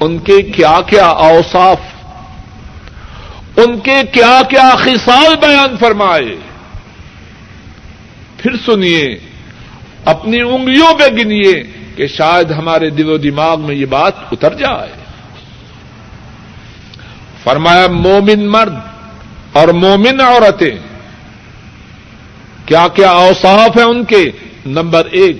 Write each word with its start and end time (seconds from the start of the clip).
ان 0.00 0.18
کے 0.18 0.42
کیا 0.42 0.80
کیا 0.86 1.06
اوصاف، 1.06 1.80
ان 3.56 3.80
کے 3.80 4.02
کیا 4.12 4.40
کیا 4.48 4.70
خصال 4.76 5.36
بیان 5.40 5.76
فرمائے۔ 5.76 6.36
پھر 8.36 8.50
سنیے، 8.66 9.18
اپنی 10.04 10.40
انگلیوں 10.40 10.94
پہ 10.94 11.06
گنیے 11.12 11.62
کہ 11.96 12.06
شاید 12.06 12.50
ہمارے 12.50 12.90
دل 12.90 13.10
و 13.10 13.16
دماغ 13.16 13.60
میں 13.60 13.74
یہ 13.74 13.86
بات 13.86 14.12
اتر 14.32 14.54
جائے۔ 14.54 14.92
فرمایا، 17.44 17.86
مومن 17.86 18.46
مرد 18.46 18.74
اور 19.52 19.68
مومن 19.68 20.20
عورتیں، 20.20 20.76
کیا 22.66 22.88
کیا 22.88 23.10
اوصاف 23.10 23.76
ہیں 23.76 23.84
ان 23.84 24.04
کے؟ 24.04 24.30
نمبر 24.66 25.04
ایک 25.10 25.36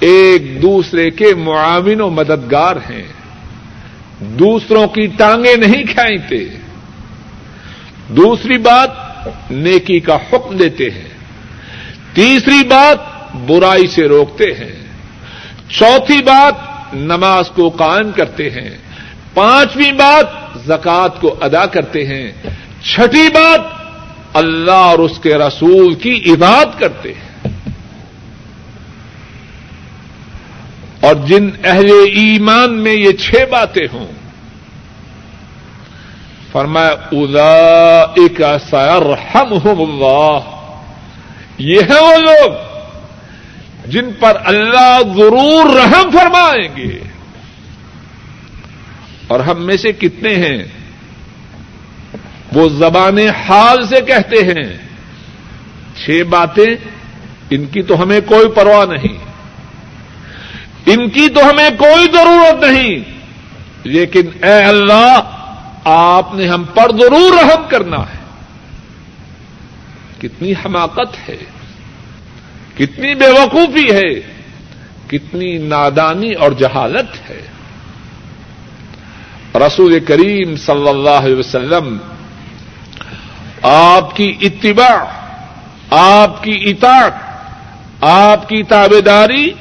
ایک 0.00 0.62
دوسرے 0.62 1.10
کے 1.10 1.34
معاون 1.34 2.00
و 2.00 2.10
مددگار 2.10 2.76
ہیں۔ 2.76 3.04
دوسروں 4.20 4.86
کی 4.86 5.06
ٹانگیں 5.06 5.56
نہیں 5.56 5.84
کھینچتے۔ 5.84 6.48
دوسری 8.08 8.58
بات، 8.58 8.90
نیکی 9.50 10.00
کا 10.00 10.18
حکم 10.32 10.56
دیتے 10.56 10.90
ہیں۔ 10.90 11.08
تیسری 12.14 12.68
بات، 12.68 12.98
برائی 13.46 13.86
سے 13.86 14.08
روکتے 14.08 14.44
ہیں۔ 14.44 14.86
چوتھی 15.68 16.22
بات، 16.22 16.54
نماز 16.94 17.50
کو 17.50 17.70
قائم 17.70 18.10
کرتے 18.12 18.50
ہیں۔ 18.50 18.70
پانچویں 19.34 19.92
بات 19.92 20.26
زکات 20.66 21.20
کو 21.20 21.36
ادا 21.40 21.66
کرتے 21.66 22.06
ہیں۔ 22.06 22.32
چھٹی 22.82 23.28
بات، 23.34 23.60
اللہ 24.34 24.70
اور 24.70 24.98
اس 24.98 25.18
کے 25.22 25.34
رسول 25.34 25.94
کی 25.94 26.32
عبادت 26.32 26.80
کرتے 26.80 27.08
ہیں۔ 27.08 27.25
اور 31.06 31.14
جن 31.14 31.50
اہل 31.64 31.90
ایمان 32.14 32.74
میں 32.74 32.92
یہ 32.92 33.12
چھ 33.12 33.34
باتیں 33.50 33.86
ہوں، 33.92 34.06
فرمایا 36.52 36.94
ادا 37.12 38.00
ایک 38.02 38.40
سیر 38.70 39.34
ہم 39.34 39.52
اللہ، 39.62 40.38
یہ 41.58 41.80
ہے 41.80 42.00
وہ 42.00 42.16
لوگ 42.16 42.52
جن 43.86 44.10
پر 44.20 44.36
اللہ 44.44 44.98
ضرور 45.16 45.76
رحم 45.76 46.10
فرمائیں 46.10 46.76
گے۔ 46.76 46.98
اور 49.26 49.40
ہم 49.40 49.66
میں 49.66 49.76
سے 49.76 49.92
کتنے 49.92 50.34
ہیں؟ 50.34 50.64
وہ 52.52 52.68
زبان 52.68 53.18
حال 53.18 53.86
سے 53.86 54.00
کہتے 54.00 54.36
ہیں، 54.36 54.78
چھ 56.04 56.22
باتیں، 56.28 56.74
ان 57.50 57.64
کی 57.66 57.82
تو 57.82 58.02
ہمیں 58.02 58.20
کوئی 58.26 58.48
پرواہ 58.48 58.86
نہیں۔ 58.86 59.35
ان 60.86 61.08
کی 61.08 61.28
تو 61.28 61.40
ہمیں 61.50 61.70
کوئی 61.78 62.04
ضرورت 62.12 62.64
نہیں 62.64 62.98
لیکن 63.84 64.44
اے 64.44 64.64
اللہ، 64.64 65.20
آپ 65.84 66.34
نے 66.34 66.48
ہم 66.48 66.64
پر 66.74 66.92
ضرور 66.92 67.32
رحم 67.42 67.62
کرنا 67.68 67.96
ہے۔ 67.96 68.24
کتنی 70.18 70.52
حماقت 70.52 71.28
ہے، 71.28 71.36
کتنی 72.78 73.14
بے 73.14 73.28
وقوفی 73.28 73.90
ہے، 73.92 74.14
کتنی 75.06 75.58
نادانی 75.58 76.32
اور 76.32 76.50
جہالت 76.52 77.30
ہے۔ 77.30 77.42
رسول 79.54 79.98
کریم 80.00 80.56
صلی 80.56 80.88
اللہ 80.88 81.22
علیہ 81.24 81.36
وسلم، 81.36 81.96
آپ 83.62 84.16
کی 84.16 84.34
اتباع، 84.40 84.98
آپ 85.90 86.42
کی 86.42 86.56
اطاعت، 86.64 87.14
آپ 88.00 88.48
کی 88.48 88.62
تابے 88.62 89.00
داری 89.00 89.52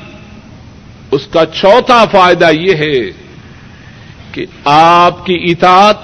اس 1.11 1.27
کا 1.27 1.45
چوتھا 1.45 2.05
فائدہ 2.05 2.49
یہ 2.51 2.75
ہے 2.75 3.11
کہ 4.31 4.45
آپ 4.65 5.25
کی 5.25 5.37
اطاعت 5.51 5.97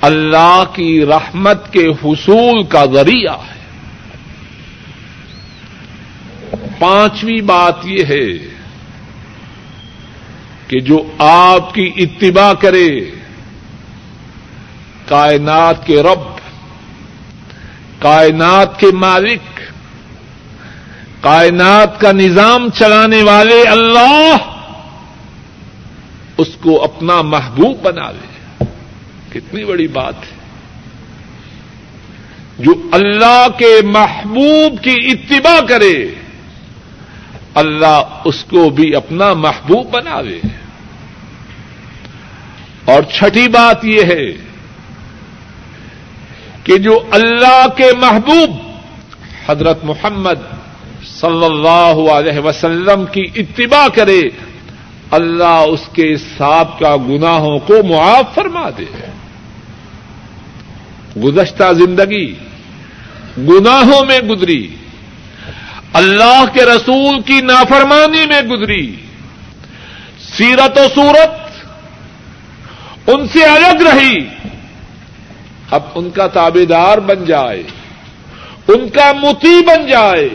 اللہ 0.00 0.64
کی 0.72 1.06
رحمت 1.06 1.72
کے 1.72 1.86
حصول 2.04 2.64
کا 2.64 2.84
ذریعہ 2.84 3.32
ہے۔ 3.32 3.56
پانچویں 6.78 7.40
بات 7.40 7.74
یہ 7.84 8.04
ہے 8.04 8.56
کہ 10.68 10.80
جو 10.80 11.02
آپ 11.18 11.74
کی 11.74 11.92
اتباع 11.96 12.52
کرے، 12.52 13.10
کائنات 15.06 15.86
کے 15.86 16.02
رب، 16.02 16.38
کائنات 17.98 18.80
کے 18.80 18.86
مالک 18.94 19.55
کائنات 21.20 22.00
کا 22.00 22.12
نظام 22.12 22.68
چلانے 22.70 23.22
والے 23.22 23.62
اللہ 23.62 24.36
اس 26.38 26.48
کو 26.62 26.84
اپنا 26.84 27.22
محبوب 27.22 27.78
بنا 27.82 28.10
لے۔ 28.10 28.64
کتنی 29.32 29.64
بڑی 29.64 29.88
بات 29.88 30.14
ہے۔ 30.14 30.36
جو 32.58 32.74
اللہ 32.92 33.46
کے 33.58 33.80
محبوب 33.84 34.82
کی 34.82 34.96
اتباع 35.02 35.60
کرے، 35.68 36.10
اللہ 37.54 38.02
اس 38.24 38.44
کو 38.44 38.70
بھی 38.70 38.96
اپنا 38.96 39.34
محبوب 39.34 39.90
بنا 39.90 40.20
لے۔ 40.20 40.40
اور 42.84 43.02
چھٹی 43.02 43.48
بات 43.48 43.84
یہ 43.84 44.02
ہے 44.02 44.32
کہ 46.64 46.78
جو 46.78 47.04
اللہ 47.10 47.66
کے 47.76 47.90
محبوب، 47.98 48.50
حضرت 49.48 49.84
محمد 49.84 50.55
صلی 51.20 51.44
اللہ 51.44 52.10
علیہ 52.10 52.38
وسلم 52.38 53.04
کی 53.12 53.24
اتباع 53.34 53.88
کرے، 53.88 54.20
اللہ 55.10 55.64
اس 55.68 55.80
کے 55.92 56.16
ساتھ 56.16 56.80
کا 56.80 56.96
گناہوں 56.96 57.58
کو 57.58 57.82
معاف 57.82 58.34
فرما 58.34 58.70
دے۔ 58.78 58.84
گزشتہ 61.20 61.72
زندگی 61.72 62.34
گناہوں 63.38 64.04
میں 64.04 64.18
گزری، 64.18 64.76
اللہ 65.92 66.44
کے 66.52 66.64
رسول 66.64 67.20
کی 67.20 67.40
نافرمانی 67.40 68.26
میں 68.26 68.42
گزری۔ 68.42 68.96
سیرت 70.36 70.78
و 70.78 70.84
صورت 70.94 71.30
ان 73.08 73.28
سے 73.28 73.44
الگ 73.44 73.82
رہی۔ 73.82 74.18
اب 75.70 75.82
ان 75.94 76.10
کا 76.10 76.26
تابے 76.26 76.64
دار 76.64 76.98
بن 76.98 77.24
جائے، 77.24 77.62
ان 78.68 78.88
کا 78.88 79.12
متی 79.12 79.60
بن 79.66 79.86
جائے۔ 79.86 80.28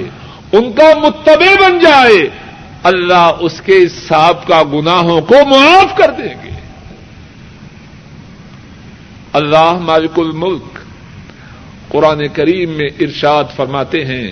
ان 0.51 0.71
کا 0.71 0.99
متبع 0.99 1.67
بن 1.67 1.79
جائے، 1.79 2.29
اللہ 2.83 3.31
اس 3.39 3.61
کے 3.61 3.89
ساب 4.07 4.47
کا 4.47 4.63
گناہوں 4.73 5.21
کو 5.21 5.35
معاف 5.45 5.97
کر 5.97 6.11
دیں 6.11 6.35
گے۔ 6.43 6.51
اللہ 9.33 9.73
مالک 9.73 10.19
الملک، 10.19 10.79
قرآن 11.89 12.27
کریم 12.27 12.69
میں 12.69 12.89
ارشاد 12.99 13.43
فرماتے 13.55 14.05
ہیں، 14.05 14.31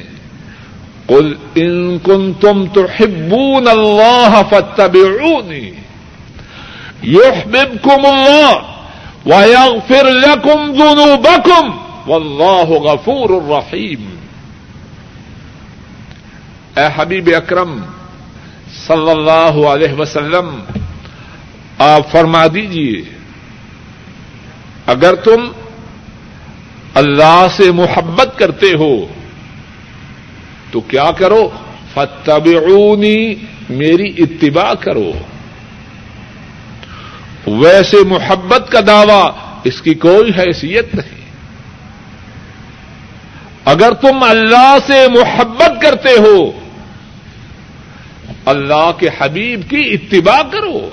قل 1.08 1.34
ان 1.56 1.97
کنتم 2.00 2.66
تحبون 2.66 3.68
اللہ 3.68 4.41
فتبعونی 4.50 5.72
يحببكم 7.03 8.06
الله 8.06 8.58
ويغفر 9.25 10.03
لكم 10.03 10.74
ذنوبكم 10.74 11.72
والله 12.08 12.78
غفور 12.78 13.29
رحیم۔ 13.50 14.19
اے 16.79 16.88
حبیب 16.95 17.29
اکرم 17.38 17.81
صلی 18.88 19.09
اللہ 19.09 19.67
علیہ 19.67 19.94
وسلم، 19.94 20.59
آپ 21.78 22.12
فرما 22.12 22.47
دیجیے 22.47 23.01
اگر 24.85 25.16
تم 25.16 25.51
اللہ 26.94 27.47
سے 27.57 27.72
محبت 27.72 28.29
کرتے 28.35 28.72
ہو، 28.79 29.06
تو 30.72 30.81
کیا 30.81 31.12
کرو؟ 31.12 31.50
فتبعونی 31.94 33.35
میری 33.69 34.13
اتباع 34.17 34.73
کرو۔ 34.73 35.11
ویسے 37.47 37.97
محبت 38.05 38.72
کا 38.72 38.79
دعوی 38.87 39.29
اس 39.64 39.82
کی 39.82 39.93
کوئی 39.93 40.32
حیثیت 40.37 40.96
نہیں۔ 40.96 41.20
اگر 43.66 43.93
تم 43.93 44.23
اللہ 44.23 44.78
سے 44.87 45.08
محبت 45.08 45.82
کرتے 45.82 46.09
ہو 46.09 46.59
اللہ 48.49 48.91
کے 48.99 49.07
حبیب 49.19 49.61
کی 49.69 49.93
اتباع 49.93 50.41
کرو۔ 50.51 50.90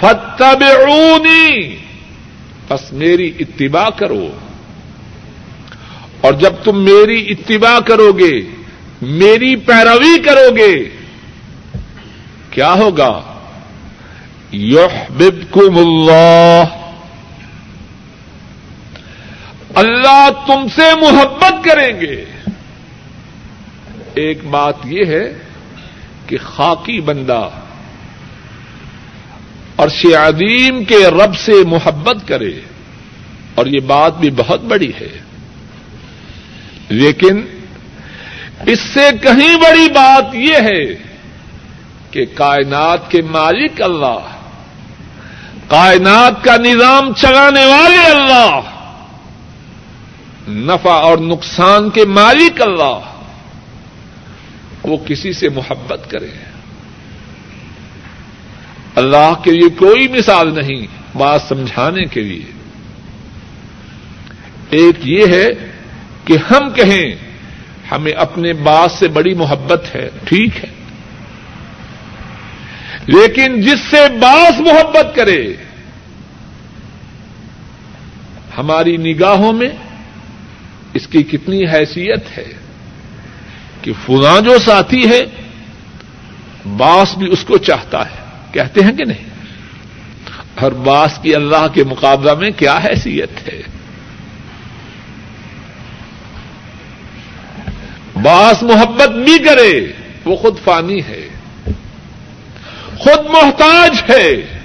فتبعونی 0.00 1.76
بس 2.68 2.92
میری 2.92 3.32
اتباع 3.40 3.88
کرو۔ 3.90 4.30
اور 6.20 6.32
جب 6.32 6.52
تم 6.64 6.84
میری 6.84 7.26
اتباع 7.28 7.80
کرو 7.80 8.12
گے، 8.12 8.40
میری 9.02 9.56
پیروی 9.56 10.18
کرو 10.18 10.56
گے، 10.56 10.88
کیا 12.50 12.72
ہوگا؟ 12.72 13.22
یحببکم 14.52 15.78
اللہ 15.78 16.64
اللہ 19.74 20.28
تم 20.46 20.66
سے 20.74 20.94
محبت 21.00 21.64
کریں 21.64 22.00
گے۔ 22.00 22.24
ایک 24.14 24.44
بات 24.44 24.74
یہ 24.84 25.04
ہے 25.04 25.47
کہ 26.28 26.36
خاکی 26.44 27.00
بندہ 27.00 27.48
اور 29.76 29.88
عظیم 30.18 30.84
کے 30.84 31.06
رب 31.08 31.36
سے 31.36 31.52
محبت 31.66 32.28
کرے، 32.28 32.60
اور 33.54 33.66
یہ 33.66 33.80
بات 33.80 34.18
بھی 34.18 34.30
بہت 34.30 34.60
بڑی 34.60 34.90
ہے۔ 35.00 35.18
لیکن 36.88 37.40
اس 38.66 38.80
سے 38.94 39.10
کہیں 39.22 39.56
بڑی 39.56 39.88
بات 39.88 40.34
یہ 40.34 40.56
ہے 40.56 40.84
کہ 42.10 42.24
کائنات 42.34 43.10
کے 43.10 43.22
مالک 43.22 43.82
اللہ، 43.82 44.26
کائنات 45.68 46.44
کا 46.44 46.56
نظام 46.56 47.12
چلانے 47.14 47.64
والے 47.64 47.98
اللہ، 48.06 48.60
نفع 50.48 50.90
اور 50.90 51.18
نقصان 51.18 51.90
کے 51.90 52.04
مالک 52.04 52.62
اللہ۔ 52.62 52.98
وہ 54.88 54.96
کسی 55.06 55.32
سے 55.32 55.48
محبت 55.48 56.10
کرے۔ 56.10 56.28
اللہ 58.94 59.32
کے 59.44 59.50
لیے 59.50 59.68
کوئی 59.68 60.08
مثال 60.08 60.54
نہیں 60.54 60.86
بات 61.16 61.42
سمجھانے 61.42 62.04
کے 62.04 62.20
لیے۔ 62.20 62.44
ایک 64.70 65.08
یہ 65.08 65.26
ہے 65.26 65.48
کہ 66.24 66.34
ہم 66.50 66.70
کہیں 66.70 67.14
ہمیں 67.90 68.12
اپنے 68.12 68.52
بات 68.52 68.90
سے 68.90 69.08
بڑی 69.08 69.34
محبت 69.34 69.84
ہے، 69.94 70.10
ٹھیک 70.24 70.64
ہے۔ 70.64 70.70
لیکن 73.06 73.60
جس 73.60 73.78
سے 73.90 74.18
باس 74.20 74.60
محبت 74.60 75.16
کرے، 75.16 75.54
ہماری 78.58 78.96
نگاہوں 78.96 79.52
میں 79.52 79.68
اس 80.94 81.06
کی 81.06 81.22
کتنی 81.22 81.64
حیثیت 81.64 82.38
ہے۔ 82.38 82.67
کہ 83.82 83.92
فلاں 84.06 84.40
جو 84.40 84.58
ساتھی 84.58 85.08
ہے، 85.08 85.26
باس 86.76 87.18
بھی 87.18 87.32
اس 87.32 87.44
کو 87.44 87.58
چاہتا 87.58 88.10
ہے۔ 88.10 88.28
کہتے 88.52 88.80
ہیں 88.80 88.92
کہ 88.92 89.04
نہیں؟ 89.04 89.28
ہر 90.62 90.70
باس 90.70 91.18
کی 91.22 91.34
اللہ 91.34 91.66
کے 91.74 91.84
مقابلہ 91.84 92.34
میں 92.34 92.50
کیا 92.50 92.78
حیثیت 92.84 93.48
ہے؟ 93.48 93.62
باس 98.22 98.62
محبت 98.62 99.08
بھی 99.08 99.38
کرے، 99.38 99.92
وہ 100.24 100.36
خود 100.36 100.56
فانی 100.64 101.00
ہے۔ 101.08 101.28
خود 102.98 103.26
محتاج 103.26 104.02
ہے۔ 104.08 104.58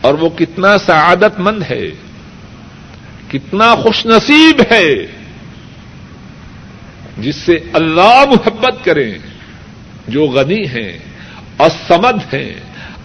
اور 0.00 0.14
وہ 0.14 0.28
کتنا 0.28 0.78
سعادت 0.78 1.38
مند 1.38 1.62
ہے۔ 1.70 1.90
کتنا 3.28 3.74
خوش 3.74 4.06
نصیب 4.06 4.62
ہے۔ 4.70 5.19
جس 7.20 7.36
سے 7.36 7.58
اللہ 7.72 8.24
محبت 8.26 8.84
کریں، 8.84 9.18
جو 10.08 10.24
غنی 10.24 10.66
ہیں 10.66 10.98
اسمد 11.58 12.34
ہیں، 12.34 12.54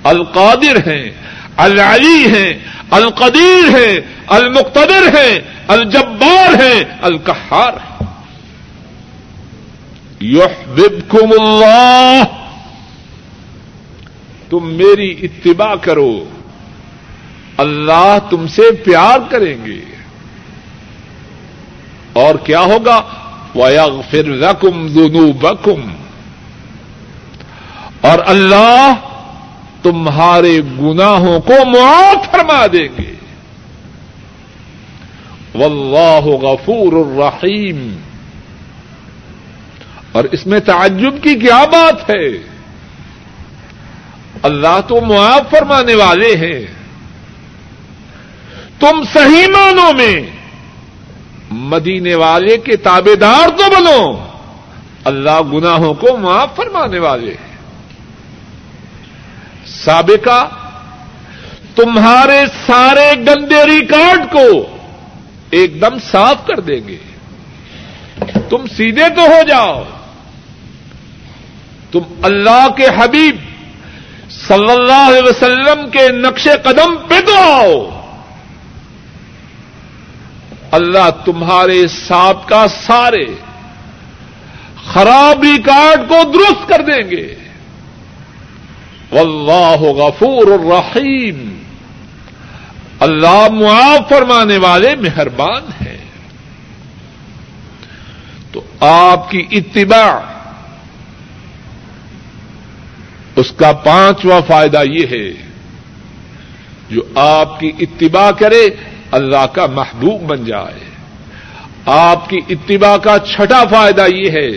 القادر 0.04 0.78
ہیں، 0.88 1.12
العلی 1.58 2.26
ہیں، 2.36 2.54
القدیر 2.92 3.76
ہیں، 3.76 4.00
المقتدر 4.28 5.20
ہیں، 5.20 5.40
الجبار 5.68 6.62
ہیں 6.62 6.84
القحار 7.02 7.74
ہیں۔ 7.74 7.96
یحببکم 10.22 11.42
اللہ 11.42 12.24
تم 14.50 14.74
میری 14.74 15.16
اتباع 15.24 15.76
کرو۔ 15.76 16.26
اللہ 17.58 18.18
تم 18.30 18.48
سے 18.48 18.62
پیار 18.72 19.20
کریں 19.32 19.66
گے۔ 19.66 19.80
اور 22.14 22.36
کیا 22.36 22.60
ہوگا؟ 22.60 23.02
وَيَغْفِرْ 23.56 24.24
لَكُمْ 24.24 24.88
ذُنُوبَكُمْ۔ 24.88 25.92
اور 28.02 28.20
اللہ 28.26 28.94
تمہارے 29.82 30.60
گناہوں 30.82 31.40
کو 31.40 31.66
معاف 31.66 32.32
فرما 32.32 32.66
دیں 32.66 32.88
گے۔ 32.98 33.16
واللہ 35.56 36.26
غفور 36.26 36.94
الرحیم 36.94 37.98
اور 40.12 40.24
اس 40.24 40.48
میں 40.48 40.60
تعجب 40.60 41.24
کی 41.24 41.36
کیا 41.36 41.66
بات 41.66 42.10
ہے؟ 42.10 42.56
اللہ 44.44 44.80
تو 44.88 45.02
معاف 45.02 45.52
فرمانے 45.52 45.96
والے 45.96 46.36
ہیں۔ 46.36 46.66
تم 48.80 49.04
صحیح 49.14 49.48
معنوں 49.48 49.94
میں 49.94 50.16
مدینے 51.52 52.16
والے 52.16 52.58
کے 52.58 52.76
تابے 52.76 53.16
دار 53.16 53.50
تو 53.50 53.64
بنو۔ 53.70 54.26
اللہ 55.04 55.42
گناہوں 55.54 55.94
کو 55.94 56.18
معاف 56.18 56.56
فرمانے 56.56 57.00
والے۔ 57.00 57.36
سابقہ، 59.66 60.50
تمہارے 61.76 62.46
سارے 62.66 63.14
گندے 63.20 63.66
ریکارڈ 63.66 64.32
کو 64.32 64.78
ایک 65.50 65.82
دم 65.82 65.98
صاف 66.12 66.48
کر 66.48 66.60
دیں 66.60 66.88
گے۔ 66.88 66.98
تم 68.50 68.68
سیدھے 68.68 69.10
تو 69.16 69.22
ہو 69.22 69.42
جاؤ۔ 69.48 69.84
تم 71.92 72.00
اللہ 72.24 72.68
کے 72.78 72.88
حبیب 72.98 73.36
صلی 74.30 74.72
اللہ 74.72 75.10
علیہ 75.10 75.22
وسلم 75.24 75.90
کے 75.90 76.10
نقش 76.10 76.48
قدم 76.64 76.96
پہ 77.08 77.22
تو 77.26 77.36
آؤ۔ 77.38 77.95
اللہ 80.76 81.10
تمہارے 81.26 81.88
ساتھ 81.88 82.48
کا 82.48 82.66
سارے 82.88 83.26
خراب 84.86 85.42
ریکارڈ 85.42 86.10
کو 86.10 86.16
درست 86.34 86.70
کر 86.70 86.82
دیں 86.82 87.10
گے۔ 87.10 87.36
واللہ 89.12 89.82
غفور 89.82 90.48
الرحیم۔ 90.48 91.64
اللہ 93.00 93.48
معاف 93.50 94.10
فرمانے 94.10 94.58
والے 94.58 94.96
مہربان 94.96 95.86
ہیں۔ 95.86 95.98
تو 98.52 98.62
آپ 98.80 99.32
کی 99.32 99.46
اتباع، 99.52 100.20
اس 103.36 103.52
کا 103.52 103.72
پانچواں 103.72 104.42
فائدہ 104.48 104.84
یہ 104.92 105.06
ہے، 105.12 105.46
جو 106.90 107.02
آپ 107.16 107.60
کی 107.60 107.72
اتباع 107.80 108.32
کرے 108.32 108.70
اللہ 109.16 109.46
کا 109.46 109.66
محبوب 109.66 110.22
بن 110.22 110.46
جائے۔ 110.46 110.90
آپ 111.86 112.30
کی 112.30 112.38
اتباع 112.50 112.98
کا 112.98 113.18
چھٹا 113.20 113.64
فائدہ 113.66 114.06
یہ 114.14 114.32
ہے، 114.32 114.50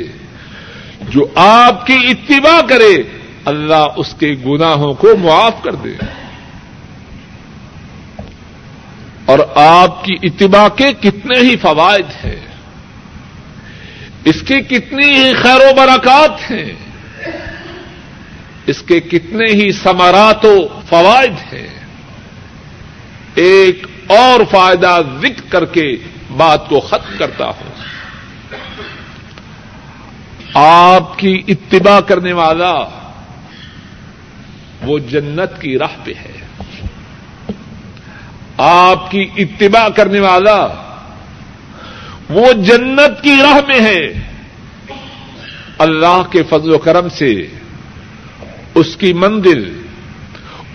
جو 1.09 1.27
آپ 1.35 1.87
کی 1.87 1.95
اتباع 1.95 2.61
کرے، 2.69 3.03
اللہ 3.45 3.87
اس 3.97 4.15
کے 4.19 4.35
گناہوں 4.47 4.95
کو 4.95 5.17
معاف 5.17 5.63
کر 5.63 5.75
دے۔ 5.75 5.93
اور 9.25 9.39
آپ 9.55 10.05
کی 10.05 10.15
اتباع 10.23 10.69
کے 10.69 10.93
کتنے 10.93 11.39
ہی 11.39 11.57
فوائد 11.57 12.27
ہیں، 12.27 12.47
اس 14.25 14.41
کی 14.41 14.61
کتنی 14.61 15.07
ہی 15.07 15.33
خیر 15.43 15.57
و 15.57 15.75
برکات 15.75 16.51
ہیں، 16.51 16.73
اس 18.67 18.83
کے 18.83 19.01
کتنے 19.01 19.53
ہی 19.53 19.73
سمارات 19.73 20.45
و 20.45 20.69
فوائد 20.89 21.55
ہیں۔ 21.55 21.79
ایک 23.35 23.87
اور 24.09 24.41
فائدہ 24.51 25.01
ذکر 25.21 25.51
کر 25.51 25.65
کے 25.65 25.97
بات 26.37 26.69
کو 26.69 26.81
ختم 26.81 27.15
کرتا 27.19 27.45
ہوں۔ 27.45 27.71
آپ 30.55 31.19
کی 31.19 31.43
اتباع 31.49 32.01
کرنے 32.01 32.33
والا 32.33 32.75
وہ 34.83 34.99
جنت 34.99 35.61
کی 35.61 35.79
راہ 35.79 36.05
پہ 36.05 36.13
ہے۔ 36.25 36.33
آپ 38.57 39.11
کی 39.11 39.29
اتباع 39.37 39.89
کرنے 39.89 40.21
والا 40.21 40.67
وہ 42.31 42.53
جنت 42.53 43.23
کی 43.23 43.37
راہ 43.43 43.59
میں 43.69 43.81
ہے۔ 43.81 44.29
اللہ 45.79 46.23
کے 46.31 46.43
فضل 46.43 46.75
و 46.75 46.79
کرم 46.79 47.09
سے 47.09 47.47
اس 48.75 48.97
کی 48.97 49.13
منزل 49.13 49.87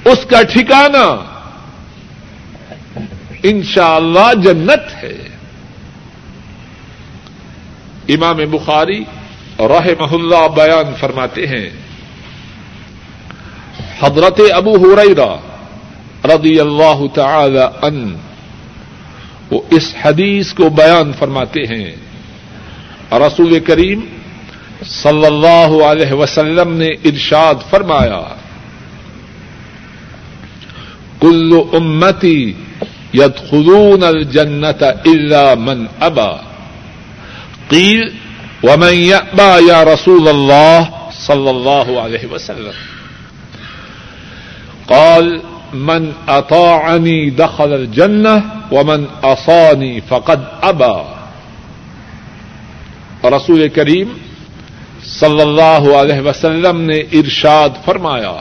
اس 0.06 0.26
کا 0.30 0.42
ٹھکانہ 0.42 1.33
انشاءاللہ 3.44 4.20
اللہ 4.20 4.42
جنت 4.42 5.04
ہے۔ 5.04 5.30
امام 8.10 8.38
بخاری 8.52 9.04
راہ 9.60 9.88
اللہ 10.12 10.48
بیان 10.56 10.94
فرماتے 11.00 11.48
ہیں۔ 11.48 11.70
حضرت 14.02 14.42
ابو 14.54 14.76
ہریرا 14.76 15.36
رضی 16.36 16.60
اللہ 16.60 17.08
تعالی 17.14 17.62
ان 17.82 18.18
وہ 19.52 19.62
اس 19.70 19.96
حدیث 20.02 20.54
کو 20.54 20.70
بیان 20.70 21.12
فرماتے 21.20 21.62
ہیں۔ 21.62 21.96
رسول 23.12 23.60
کریم 23.60 24.00
صلی 24.86 25.26
اللہ 25.26 25.84
علیہ 25.86 26.14
وسلم 26.14 26.74
نے 26.74 26.88
ارشاد 26.88 27.56
فرمایا، 27.70 28.22
کل 31.20 31.60
امتی 31.74 32.54
ید 33.14 33.38
خدون 33.50 34.04
الجنت 34.04 34.84
اللہ 34.84 35.54
من 35.60 35.86
ابا 36.00 36.32
قیل 37.70 38.10
ومن 38.64 39.14
ابا 39.14 39.58
یا 39.68 39.84
رسول 39.86 40.28
اللہ 40.28 40.80
صلی 41.12 41.50
اللہ 41.50 42.00
علیہ 42.00 42.32
وسلم. 42.32 42.78
قال، 44.86 45.40
من 45.74 46.12
اطاعنی 46.28 47.30
دخل 47.30 47.74
الجنہ 47.74 48.30
ومن 48.72 49.06
اصانی 49.22 50.00
فقد 50.08 50.40
ابا 50.62 50.98
رسول 53.24 53.68
کریم 53.70 54.14
صلی 55.04 55.42
اللہ 55.42 55.94
علیہ 55.98 56.22
وسلم 56.22 56.82
نے 56.82 56.98
ارشاد 56.98 57.70
فرمایا، 57.86 58.34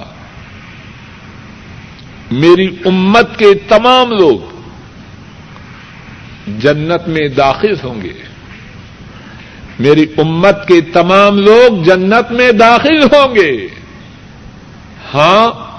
میری 2.31 2.67
امت 2.85 3.39
کے 3.39 3.55
تمام 3.69 4.11
لوگ 4.11 4.52
جنت 6.47 7.09
میں 7.09 7.29
داخل 7.29 7.75
ہوں 7.85 8.03
گے۔ 8.03 8.13
میری 9.79 10.07
امت 10.19 10.69
کے 10.69 10.81
تمام 10.81 11.39
لوگ 11.39 11.83
جنت 11.83 12.33
میں 12.33 12.53
داخل 12.53 13.03
ہوں 13.03 13.35
گے۔ 13.35 13.69
ہاں 15.15 15.73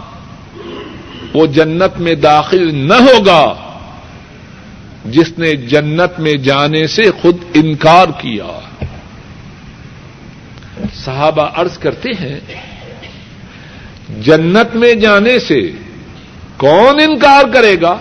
وہ 1.34 1.46
جنت 1.46 2.00
میں 2.00 2.16
داخل 2.16 2.76
نہ 2.76 2.94
ہوگا۔ 2.94 3.54
جس 5.06 5.40
نے 5.40 5.56
جنت 5.56 6.20
میں 6.20 6.34
جانے 6.34 6.88
سے 6.88 7.12
خود 7.22 7.38
انکار 7.54 8.08
کیا۔ 8.22 8.60
صحابہ 10.94 11.50
عرض 11.54 11.78
کرتے 11.78 12.10
ہیں، 12.20 12.40
جنت 14.22 14.76
میں 14.76 14.94
جانے 14.94 15.40
سے 15.40 15.72
کون 16.58 17.00
انکار 17.00 17.44
کرے 17.54 17.76
گا؟ 17.82 17.98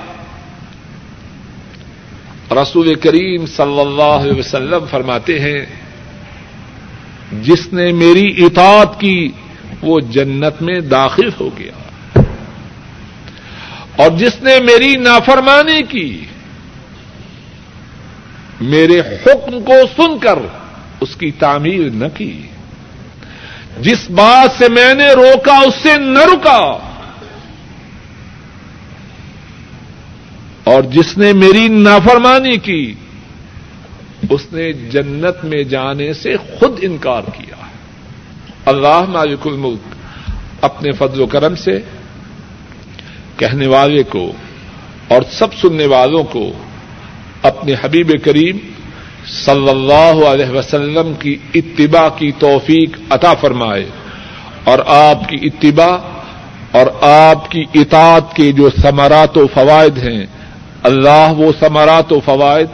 رسول 2.54 2.94
کریم 2.94 3.46
صلی 3.46 3.80
اللہ 3.80 4.02
علیہ 4.02 4.38
وسلم 4.38 4.84
فرماتے 4.90 5.40
ہیں، 5.40 5.66
جس 7.42 7.72
نے 7.72 7.92
میری 7.92 8.44
اطاعت 8.44 9.00
کی، 9.00 9.28
وہ 9.82 10.00
جنت 10.00 10.62
میں 10.62 10.80
داخل 10.80 11.28
ہو 11.40 11.50
گیا۔ 11.58 11.72
اور 13.96 14.10
جس 14.10 14.42
نے 14.42 14.58
میری 14.60 14.96
نافرمانی 14.96 15.82
کی، 15.82 16.24
میرے 18.60 19.00
حکم 19.00 19.62
کو 19.62 19.72
سن 19.96 20.18
کر 20.18 20.38
اس 21.00 21.16
کی 21.16 21.30
تعمیر 21.30 21.90
نہ 21.90 22.04
کی۔ 22.14 22.42
جس 23.80 24.10
بات 24.10 24.58
سے 24.58 24.68
میں 24.68 24.94
نے 24.94 25.12
روکا، 25.12 25.58
اس 25.58 25.74
سے 25.82 25.98
نہ 25.98 26.18
رکا۔ 26.18 26.91
اور 30.64 30.82
جس 30.82 31.18
نے 31.18 31.32
میری 31.32 31.68
نافرمانی 31.68 32.56
کی، 32.56 32.94
اس 34.30 34.52
نے 34.52 34.72
جنت 34.72 35.44
میں 35.44 35.62
جانے 35.62 36.12
سے 36.12 36.36
خود 36.36 36.78
انکار 36.82 37.22
کیا۔ 37.22 37.66
اللہ 38.66 39.02
مالک 39.08 39.46
الملک 39.46 39.94
اپنے 40.60 40.92
فضل 40.92 41.20
و 41.20 41.26
کرم 41.26 41.54
سے 41.54 41.78
کہنے 43.36 43.66
والے 43.66 44.02
کو 44.02 44.32
اور 45.08 45.22
سب 45.30 45.54
سننے 45.54 45.86
والوں 45.86 46.24
کو 46.24 46.52
اپنے 47.42 47.74
حبیب 47.82 48.24
کریم 48.24 48.58
صلی 49.44 49.68
اللہ 49.68 50.24
علیہ 50.26 50.50
وسلم 50.50 51.12
کی 51.14 51.36
اتباع 51.54 52.08
کی 52.08 52.30
توفیق 52.38 52.96
عطا 53.10 53.34
فرمائے 53.34 53.86
اور 54.64 54.78
آپ 54.86 55.28
کی 55.28 55.36
اتباع 55.42 55.96
اور 56.72 56.86
آپ 57.00 57.50
کی 57.50 57.64
اطاعت 57.74 58.36
کے 58.36 58.52
جو 58.52 58.68
ثمرات 58.82 59.38
و 59.38 59.46
فوائد 59.46 59.98
ہیں 59.98 60.26
اللہ 60.82 61.32
وہ 61.36 61.52
ثمرات 61.60 62.12
و 62.12 62.20
فوائد 62.20 62.66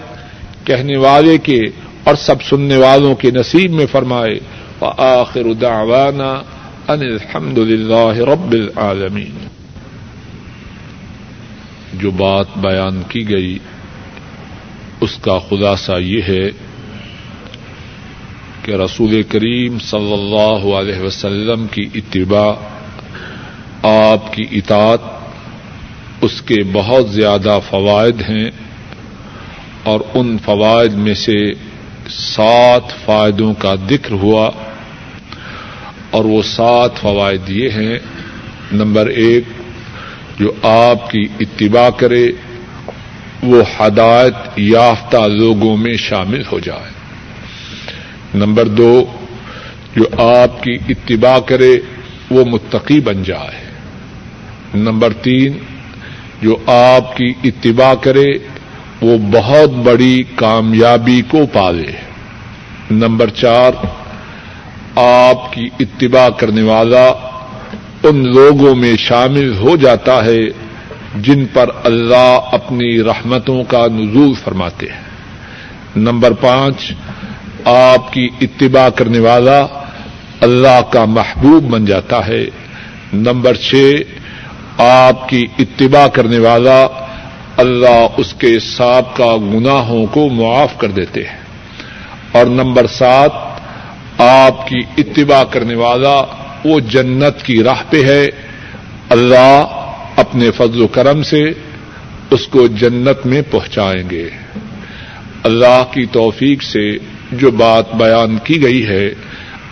کہنے 0.64 0.96
والے 0.96 1.38
کے 1.38 1.60
اور 2.04 2.14
سب 2.14 2.42
سننے 2.42 2.76
والوں 2.76 3.14
کے 3.14 3.30
نصیب 3.30 3.72
میں 3.72 3.86
فرمائے، 3.86 4.40
وآخر 4.80 5.52
دعوانا 5.52 6.30
ان 6.88 7.00
الحمد 7.00 7.58
للہ 7.58 8.18
رب 8.18 8.52
العالمین۔ 8.52 9.48
جو 11.94 12.10
بات 12.10 12.46
بیان 12.56 13.02
کی 13.08 13.28
گئی، 13.28 13.58
اس 15.00 15.16
کا 15.20 15.38
خلاصہ 15.38 15.92
یہ 16.00 16.22
ہے 16.28 16.50
کہ 18.62 18.72
رسول 18.72 19.22
کریم 19.22 19.78
صلی 19.78 20.12
اللہ 20.12 20.74
علیہ 20.74 21.00
وسلم 21.00 21.66
کی 21.70 21.88
اتباع، 21.94 22.52
آپ 23.88 24.32
کی 24.32 24.46
اطاعت 24.52 25.17
اس 26.20 26.42
کے 26.42 26.54
بہت 26.72 27.10
زیادہ 27.10 27.58
فوائد 27.70 28.20
ہیں 28.20 28.50
اور 29.82 30.00
ان 30.14 30.38
فوائد 30.44 30.92
میں 30.92 31.14
سے 31.14 31.52
سات 32.10 33.04
فائدوں 33.04 33.54
کا 33.54 33.74
ذکر 33.90 34.12
ہوا 34.12 34.50
اور 36.10 36.24
وہ 36.24 36.42
سات 36.42 36.96
فوائد 36.96 37.40
یہ 37.48 37.70
ہیں۔ 37.70 37.98
نمبر 38.72 39.06
ایک، 39.06 39.44
جو 40.38 40.52
آپ 40.62 41.10
کی 41.10 41.26
اتباع 41.40 41.90
کرے، 41.90 42.32
وہ 43.42 43.62
ہدایت 43.80 44.34
یافتہ 44.56 45.16
لوگوں 45.16 45.76
میں 45.76 45.96
شامل 45.96 46.42
ہو 46.52 46.58
جائے۔ 46.58 46.90
نمبر 48.34 48.68
دو، 48.68 49.04
جو 49.96 50.22
آپ 50.22 50.62
کی 50.62 50.78
اتباع 50.88 51.38
کرے، 51.38 51.78
وہ 52.30 52.44
متقی 52.44 53.00
بن 53.00 53.22
جائے۔ 53.22 53.70
نمبر 54.74 55.12
تین 55.12 55.58
جو 56.42 56.56
آپ 56.66 57.16
کی 57.16 57.32
اتباع 57.44 57.94
کرے، 57.94 58.32
وہ 59.02 59.18
بہت 59.18 59.70
بڑی 59.70 60.22
کامیابی 60.36 61.22
کو 61.28 61.38
پالے۔ 61.52 61.92
نمبر 62.90 63.30
چار، 63.30 63.72
آپ 64.96 65.52
کی 65.52 65.68
اتباع 65.80 66.28
کرنے 66.28 66.62
والا 66.62 67.06
ان 68.02 68.34
لوگوں 68.34 68.74
میں 68.74 68.96
شامل 68.96 69.56
ہو 69.56 69.76
جاتا 69.76 70.24
ہے 70.24 70.38
جن 71.14 71.44
پر 71.52 71.70
اللہ 71.84 72.38
اپنی 72.52 73.02
رحمتوں 73.02 73.64
کا 73.64 73.86
نزول 73.86 74.32
فرماتے 74.44 74.86
ہیں۔ 74.86 75.02
نمبر 75.96 76.32
پانچ، 76.32 76.92
آپ 77.64 78.12
کی 78.12 78.28
اتباع 78.40 78.88
کرنے 78.88 79.18
والا 79.18 79.66
اللہ 80.40 80.80
کا 80.90 81.04
محبوب 81.04 81.62
بن 81.64 81.84
جاتا 81.84 82.26
ہے۔ 82.26 82.44
نمبر 83.12 83.54
چھ 83.54 84.02
آپ 84.78 85.28
کی 85.28 85.46
اتباع 85.58 86.06
کرنے 86.06 86.38
والا 86.38 86.86
اللہ 87.56 88.06
اس 88.16 88.34
کے 88.34 88.58
سابقہ 88.58 89.36
گناہوں 89.36 90.06
کو 90.06 90.28
معاف 90.28 90.78
کر 90.78 90.88
دیتے 90.88 91.20
ہیں۔ 91.20 91.38
اور 92.32 92.46
نمبر 92.46 92.86
سات، 92.86 93.30
آپ 94.20 94.68
کی 94.68 94.78
اتباع 94.98 95.44
کرنے 95.44 95.74
والا 95.74 96.22
وہ 96.64 96.80
جنت 96.80 97.42
کی 97.42 97.62
راہ 97.62 97.82
پہ 97.90 98.04
ہے۔ 98.04 98.26
اللہ 99.08 99.64
اپنے 100.16 100.50
فضل 100.50 100.82
و 100.82 100.86
کرم 100.86 101.22
سے 101.22 101.44
اس 102.30 102.48
کو 102.48 102.66
جنت 102.66 103.26
میں 103.26 103.42
پہنچائیں 103.50 104.10
گے۔ 104.10 104.28
اللہ 105.42 105.84
کی 105.92 106.06
توفیق 106.06 106.62
سے 106.62 106.90
جو 107.32 107.50
بات 107.50 107.94
بیان 107.94 108.38
کی 108.44 108.62
گئی 108.62 108.88
ہے، 108.88 109.08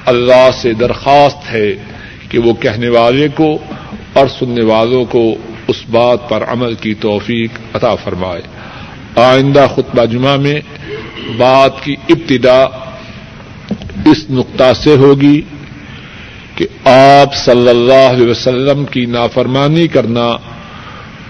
اللہ 0.06 0.48
سے 0.62 0.72
درخواست 0.72 1.52
ہے 1.52 1.72
کہ 2.28 2.38
وہ 2.38 2.54
کہنے 2.54 2.88
والے 2.88 3.28
کو 3.34 3.58
اور 4.16 4.26
سننے 4.28 4.62
والوں 4.62 5.04
کو 5.04 5.34
اس 5.68 5.76
بات 5.90 6.28
پر 6.28 6.44
عمل 6.48 6.74
کی 6.74 6.94
توفیق 6.94 7.50
عطا 7.74 7.94
فرمائے۔ 7.94 8.42
آئندہ 9.16 9.66
خطبہ 9.74 10.04
جمعہ 10.04 10.36
میں 10.36 10.60
بات 11.36 11.84
کی 11.84 11.94
ابتدا 12.08 12.62
اس 14.04 14.30
نقطہ 14.30 14.72
سے 14.76 14.96
ہوگی 14.96 15.42
کہ 16.54 16.88
آپ 16.88 17.34
صلی 17.34 17.68
اللہ 17.68 18.10
علیہ 18.10 18.30
وسلم 18.30 18.84
کی 18.84 19.06
نافرمانی 19.06 19.88
کرنا 19.88 20.36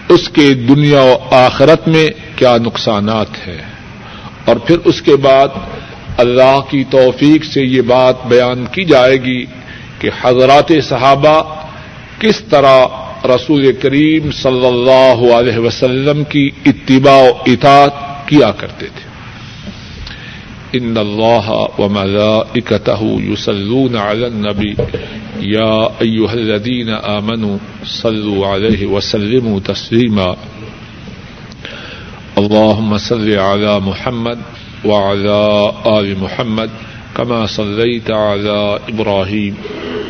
اس 0.09 0.29
کے 0.29 0.55
دنیا 0.55 1.03
و 1.03 1.17
آخرت 1.31 1.89
میں 1.89 2.09
کیا 2.37 2.57
نقصانات 2.57 3.49
ہیں۔ 3.49 3.63
اور 4.45 4.57
پھر 4.57 4.79
اس 4.85 5.03
کے 5.03 5.17
بعد 5.17 5.49
اللہ 6.19 6.61
کی 6.71 6.85
توفیق 6.91 7.45
سے 7.45 7.61
یہ 7.63 7.81
بات 7.81 8.27
بیان 8.27 8.67
کی 8.73 8.85
جائے 8.85 9.17
گی 9.17 9.45
کہ 9.99 10.11
حضرات 10.25 10.73
صحابہ 10.89 11.66
کس 12.21 12.45
طرح 12.51 12.87
رسول 13.25 13.73
کریم 13.73 14.31
صلی 14.31 14.67
اللہ 14.67 15.35
علیہ 15.35 15.59
وسلم 15.59 16.25
کی 16.25 16.51
اتباع 16.67 17.23
و 17.23 17.31
اطاعت 17.47 17.93
کیا 18.27 18.51
کرتے 18.51 18.87
تھے؟ 18.87 19.07
ان 20.73 20.97
اللہ 20.97 21.49
و 21.49 21.83
وملائکتہ 21.83 23.03
یصلون 23.03 23.97
علی 23.97 24.25
النبی، 24.25 24.75
یا 25.41 25.89
ایها 25.99 26.33
الذین 26.33 26.91
آمنوا 27.03 27.57
صلوا 27.87 28.55
علیہ 28.55 28.87
وسلموا 28.87 29.61
تسلیما۔ 29.73 30.35
اللهم 32.37 32.97
صل 32.99 33.39
على 33.39 33.79
محمد 33.83 34.39
وعلى 34.85 35.67
آل 35.85 36.15
محمد۔ 36.19 36.96
كما 37.17 37.47
صليت 37.47 38.11
على 38.11 38.79
إبراهيم 38.89 39.55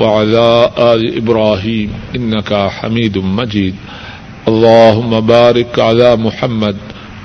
وعلى 0.01 0.71
آل 0.79 1.17
إبراهيم 1.17 1.93
إنك 2.17 2.69
حميد 2.69 3.19
مجيد. 3.19 3.75
اللهم 4.49 5.21
بارك 5.21 5.79
على 5.79 6.17
محمد 6.17 6.77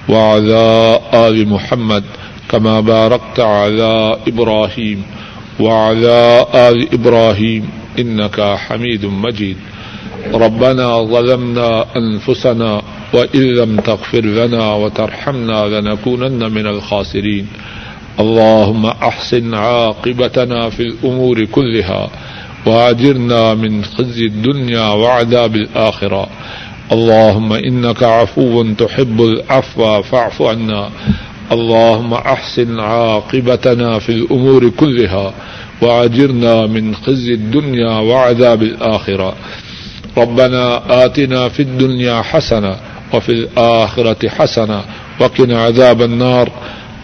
وعلى 0.09 0.99
آل 1.13 1.47
محمد 1.49 2.03
كما 2.49 2.79
باركت 2.79 3.39
على 3.39 4.17
إبراهيم 4.27 5.03
وعلى 5.59 6.45
آل 6.53 6.93
إبراهيم 6.93 7.69
إنك 7.99 8.41
حميد 8.41 9.05
مجيد. 9.05 9.57
ربنا 10.33 11.03
ظلمنا 11.03 11.85
أنفسنا 11.95 12.81
وإن 13.13 13.43
لم 13.55 13.77
تغفر 13.79 14.21
لنا 14.21 14.73
وترحمنا 14.73 15.67
لنكونن 15.67 16.51
من 16.51 16.67
الخاسرين. 16.67 17.47
اللهم 18.21 18.85
أحسن 18.85 19.53
عاقبتنا 19.53 20.69
في 20.69 20.83
الأمور 20.83 21.45
كلها 21.45 22.09
واجرنا 22.65 23.53
من 23.53 23.83
خزي 23.83 24.25
الدنيا 24.25 24.87
وعذاب 24.87 25.55
الآخرة. 25.55 26.27
اللهم 26.91 27.53
إنك 27.53 28.03
عفو 28.03 28.63
تحب 28.73 29.21
العفو 29.21 30.01
فاعف 30.01 30.41
عنا. 30.41 30.89
اللهم 31.51 32.13
أحسن 32.13 32.79
عاقبتنا 32.79 33.99
في 33.99 34.09
الأمور 34.09 34.69
كلها 34.69 35.33
واجرنا 35.81 36.65
من 36.67 36.95
خزي 36.95 37.33
الدنيا 37.33 37.93
وعذاب 37.99 38.63
الآخرة. 38.63 39.35
ربنا 40.17 40.81
آتنا 41.05 41.49
في 41.49 41.61
الدنيا 41.61 42.21
حسنة 42.21 42.75
وفي 43.13 43.31
الآخرة 43.31 44.29
حسنة 44.29 44.81
وقنا 45.19 45.63
عذاب 45.63 46.01
النار. 46.01 46.51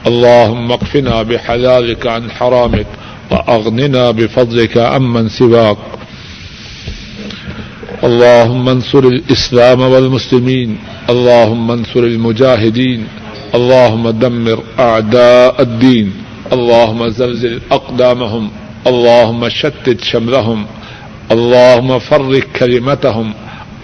اللهم 0.05 0.71
اقفنا 0.71 1.21
بحلالك 1.21 2.07
عن 2.07 2.31
حرامك 2.31 2.87
وأغننا 3.31 4.11
بفضلك 4.11 4.77
عمن 4.77 5.29
سواك. 5.29 5.77
اللهم 8.03 8.69
انصر 8.69 8.99
الإسلام 8.99 9.81
والمسلمين. 9.81 10.77
اللهم 11.09 11.71
انصر 11.71 11.99
المجاهدين. 11.99 13.07
اللهم 13.55 14.09
دمر 14.09 14.63
أعداء 14.79 15.61
الدين. 15.61 16.13
اللهم 16.53 17.09
زلزل 17.09 17.59
أقدامهم. 17.71 18.49
اللهم 18.87 19.49
شتت 19.49 20.03
شملهم. 20.03 20.65
اللهم 21.31 21.99
فرق 21.99 22.43
كلمتهم. 22.59 23.33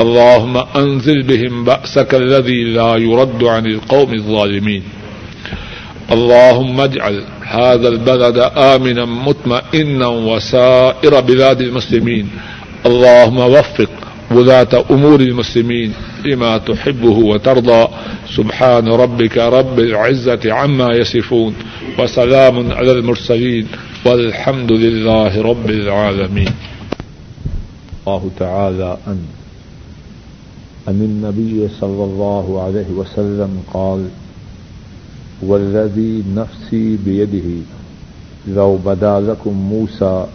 اللهم 0.01 0.57
أنزل 0.75 1.23
بهم 1.23 1.63
بأسك 1.63 2.15
الذي 2.15 2.63
لا 2.63 2.95
يرد 2.95 3.43
عن 3.43 3.65
القوم 3.65 4.13
الظالمين. 4.13 5.02
اللهم 6.11 6.81
اجعل 6.81 7.23
هذا 7.41 7.87
البلد 7.87 8.37
آمنا 8.55 9.05
مطمئنا 9.05 10.07
وسائر 10.07 11.19
بلاد 11.19 11.61
المسلمين. 11.61 12.29
اللهم 12.85 13.37
وفق 13.37 13.89
ولاة 14.31 14.83
أمور 14.91 15.19
المسلمين 15.19 15.93
لما 16.25 16.57
تحبه 16.57 17.17
وترضى. 17.17 17.87
سبحان 18.35 18.87
ربك 18.87 19.37
رب 19.37 19.79
العزة 19.79 20.53
عما 20.53 20.93
يصفون. 20.93 21.55
وسلام 21.99 22.71
على 22.71 22.91
المرسلين. 22.91 23.67
والحمد 24.05 24.71
لله 24.71 25.41
رب 25.41 25.69
العالمين. 25.69 26.53
الله 28.07 28.29
تعالى 28.39 28.97
أن 29.07 29.19
أن 30.87 31.01
النبي 31.01 31.69
صلى 31.81 32.03
الله 32.03 32.63
عليه 32.63 32.89
وسلم 32.91 33.63
قال 33.73 34.07
والذي 35.41 36.23
نفسي 36.35 36.97
بيده 37.05 37.61
لو 38.47 38.77
بدا 38.85 39.19
لكم 39.19 39.53
موسى 39.53 40.25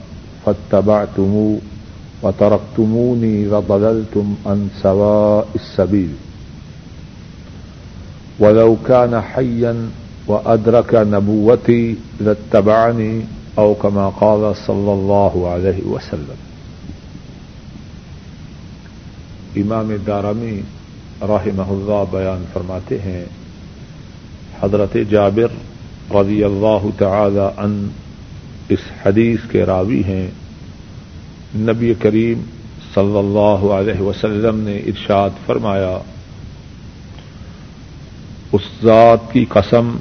فاتبعتموه 0.47 1.59
وتركتموني 2.23 3.45
لضللتم 3.45 4.35
عن 4.47 4.69
سواء 4.83 5.49
السبيل 5.55 6.15
ولو 8.39 8.77
كان 8.87 9.21
حيا 9.21 9.91
وأدرك 10.27 10.95
نبوتي 10.95 11.97
لاتبعني 12.21 13.23
أو 13.59 13.75
كما 13.75 14.09
قال 14.09 14.57
صلى 14.57 14.93
الله 14.93 15.49
عليه 15.49 15.83
وسلم. 15.85 16.37
امام 19.57 19.97
دارمی 20.07 20.61
رحمہ 21.23 21.63
اللہ 21.63 22.05
بیان 22.11 22.45
فرماتے 22.53 22.99
ہیں 23.01 23.25
حضرت 24.63 24.97
جابر 25.11 25.49
رضی 26.15 26.45
اللہ 26.45 26.87
تعالی 26.99 27.47
ان 27.57 27.89
اس 28.69 28.79
حدیث 29.07 29.39
کے 29.51 29.65
راوی 29.67 30.05
ہیں۔ 30.05 30.31
نبی 31.55 31.95
کریم 31.99 32.41
صلی 32.95 33.19
اللہ 33.19 33.73
علیہ 33.73 34.01
وسلم 34.01 34.61
نے 34.61 34.77
ارشاد 34.77 35.31
فرمایا، 35.47 35.99
اس 38.53 38.63
ذات 38.83 39.33
کی 39.33 39.45
قسم 39.49 39.97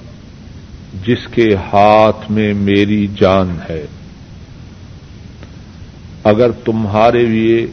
جس 1.05 1.27
کے 1.31 1.55
ہاتھ 1.55 2.31
میں 2.31 2.53
میری 2.53 3.07
جان 3.19 3.57
ہے۔ 3.69 3.85
اگر 6.23 6.51
تمہارے 6.51 7.25
لیے 7.25 7.67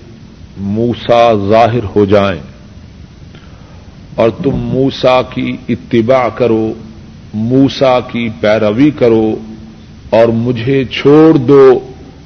موسا 0.57 1.35
ظاہر 1.49 1.85
ہو 1.97 2.05
جائیں 2.05 2.41
اور 4.15 4.31
تم 4.43 4.51
موسا 4.51 5.23
کی 5.23 5.57
اتباع 5.69 6.29
کرو، 6.29 6.73
موسا 7.35 8.01
کی 8.01 8.29
پیروی 8.41 8.91
کرو، 8.91 9.37
اور 10.11 10.29
مجھے 10.29 10.85
چھوڑ 10.85 11.37
دو 11.37 11.81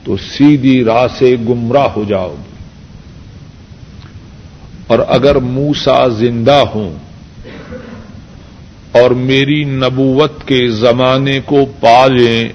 تو 0.05 0.16
سیدھی 0.16 0.85
راہ 0.85 1.07
سے 1.18 1.37
گمراہ 1.48 1.88
ہو 1.96 2.05
جاؤ 2.09 2.35
گے۔ 2.38 2.48
اور 4.87 4.98
اگر 5.09 5.37
موسا 5.37 6.09
زندہ 6.09 6.62
ہوں 6.74 6.98
اور 8.92 9.11
میری 9.11 9.64
نبوت 9.64 10.46
کے 10.46 10.70
زمانے 10.70 11.40
کو 11.44 11.66
پالیں 11.81 12.48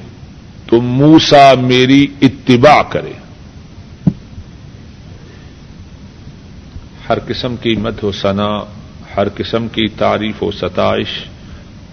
تو 0.68 0.82
موسا 0.82 1.54
میری 1.62 2.08
اتباع 2.22 2.82
کرے۔ 2.90 3.12
ہر 7.10 7.18
قسم 7.28 7.56
کی 7.56 7.76
مد 7.76 8.04
و 8.04 8.12
ثنا 8.12 8.64
ہر 9.18 9.30
قسم 9.30 9.68
کی 9.68 9.88
تعریف 9.88 10.44
و 10.44 10.52
ستائش 10.52 11.08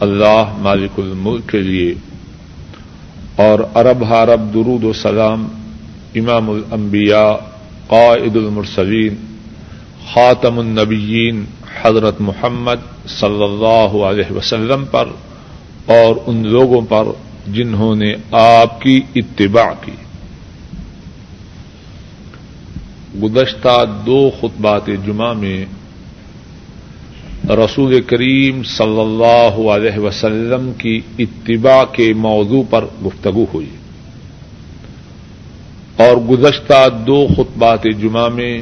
اللہ 0.00 0.52
مالک 0.58 0.98
الملک 0.98 1.48
کے 1.48 1.58
لیے 1.58 1.94
اور 3.36 3.58
عرب 3.74 4.04
حرب 4.04 4.54
درود 4.54 4.84
و 4.84 4.92
سلام 4.92 5.48
امام 6.14 6.50
الانبیاء، 6.50 7.32
قائد 7.86 8.36
المرسلین، 8.36 9.14
خاتم 10.12 10.58
النبیین 10.58 11.44
حضرت 11.82 12.20
محمد 12.20 13.08
صلی 13.08 13.42
اللہ 13.42 13.96
علیہ 14.04 14.32
وسلم 14.32 14.84
پر 14.84 15.08
اور 15.86 16.16
ان 16.26 16.46
لوگوں 16.48 16.80
پر 16.80 17.06
جنہوں 17.46 17.94
نے 17.96 18.14
آپ 18.30 18.80
کی 18.80 19.00
اتباع 19.14 19.72
کی۔ 19.84 19.96
گزشتہ 23.22 23.84
دو 24.06 24.30
خطبات 24.40 24.86
جمعہ 25.06 25.32
میں 25.32 25.64
رسول 27.48 28.00
کریم 28.00 28.62
صلی 28.62 29.00
اللہ 29.00 29.70
علیہ 29.70 29.98
وسلم 29.98 30.72
کی 30.78 31.00
اتباع 31.18 31.84
کے 31.84 32.12
موضوع 32.12 32.62
پر 32.70 32.84
گفتگو 33.06 33.44
ہوئی 33.54 33.68
اور 35.96 36.16
گزشتہ 36.16 36.88
دو 37.06 37.26
خطبات 37.26 37.84
جمعہ 37.98 38.28
میں 38.28 38.60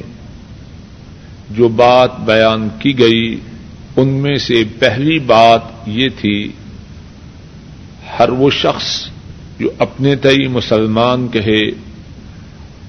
جو 1.51 1.69
بات 1.69 2.21
بیان 2.21 2.69
کی 2.79 2.99
گئی، 2.99 3.41
ان 3.97 4.09
میں 4.09 4.37
سے 4.37 4.65
پہلی 4.79 5.19
بات 5.19 5.61
یہ 5.87 6.09
تھی، 6.21 6.49
ہر 8.19 8.29
وہ 8.29 8.51
شخص 8.51 9.07
جو 9.59 9.71
اپنے 9.79 10.17
تئی 10.17 10.47
مسلمان 10.47 11.29
کہے، 11.29 11.71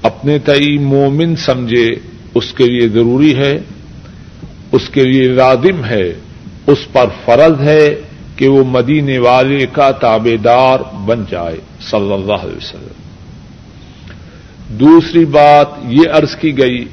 اپنے 0.02 0.39
تئی 0.39 0.78
مومن 0.78 1.36
سمجھے، 1.36 1.95
اس 2.34 2.54
کے 2.54 2.65
لیے 2.65 2.88
ضروری 2.88 3.36
ہے 3.36 3.60
اس 4.72 4.90
کے 4.90 5.04
لیے 5.04 5.28
لازم 5.28 5.86
ہے، 5.86 6.14
اس 6.68 6.78
پر 6.92 7.06
فرض 7.26 7.62
ہے 7.62 8.02
کہ 8.36 8.48
وہ 8.48 8.64
مدینے 8.64 9.18
والے 9.18 9.66
کا 9.72 9.92
تابے 9.92 10.38
دار 10.38 10.80
بن 11.06 11.24
جائے، 11.30 11.56
صلی 11.92 12.14
اللہ 12.14 12.34
علیہ 12.34 12.58
وسلم۔ 12.58 12.98
دوسری 14.68 15.26
بات 15.26 15.68
یہ 15.84 16.10
عرض 16.14 16.36
کی 16.36 16.58
گئی 16.58 16.86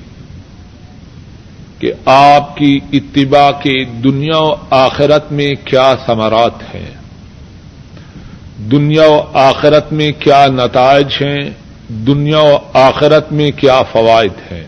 کہ 1.79 1.93
آپ 2.05 2.57
کی 2.57 2.81
اتباع 2.93 3.51
کے 3.51 3.85
دنیا 3.85 4.39
و 4.39 4.55
آخرت 4.71 5.33
میں 5.33 5.55
کیا 5.65 5.95
ثمرات 6.07 6.75
ہیں؟ 6.75 6.91
دنیا 8.71 9.07
و 9.07 9.23
آخرت 9.35 9.93
میں 9.93 10.13
کیا 10.19 10.47
نتائج 10.47 11.07
ہیں؟ 11.23 11.51
دنیا 11.89 12.39
و 12.39 12.59
آخرت 12.73 13.33
میں 13.33 13.51
کیا 13.51 13.83
فوائد 13.93 14.53
ہیں؟ 14.53 14.67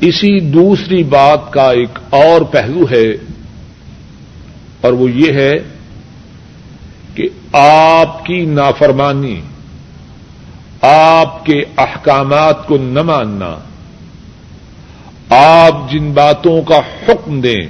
اسی 0.00 0.38
دوسری 0.40 1.02
بات 1.04 1.52
کا 1.52 1.70
ایک 1.70 1.98
اور 2.10 2.40
پہلو 2.40 2.84
ہے، 2.90 3.06
اور 4.80 4.92
وہ 4.92 5.10
یہ 5.10 5.32
ہے 5.32 5.52
کہ 7.14 7.28
آپ 7.52 8.24
کی 8.24 8.44
نافرمانی، 8.46 9.40
آپ 10.82 11.44
کے 11.46 11.58
احکامات 11.76 12.66
کو 12.66 12.76
نہ 12.76 13.02
ماننا، 13.02 13.54
آپ 15.30 15.90
جن 15.90 16.10
باتوں 16.12 16.60
کا 16.62 16.78
حکم 16.78 17.40
دیں، 17.40 17.60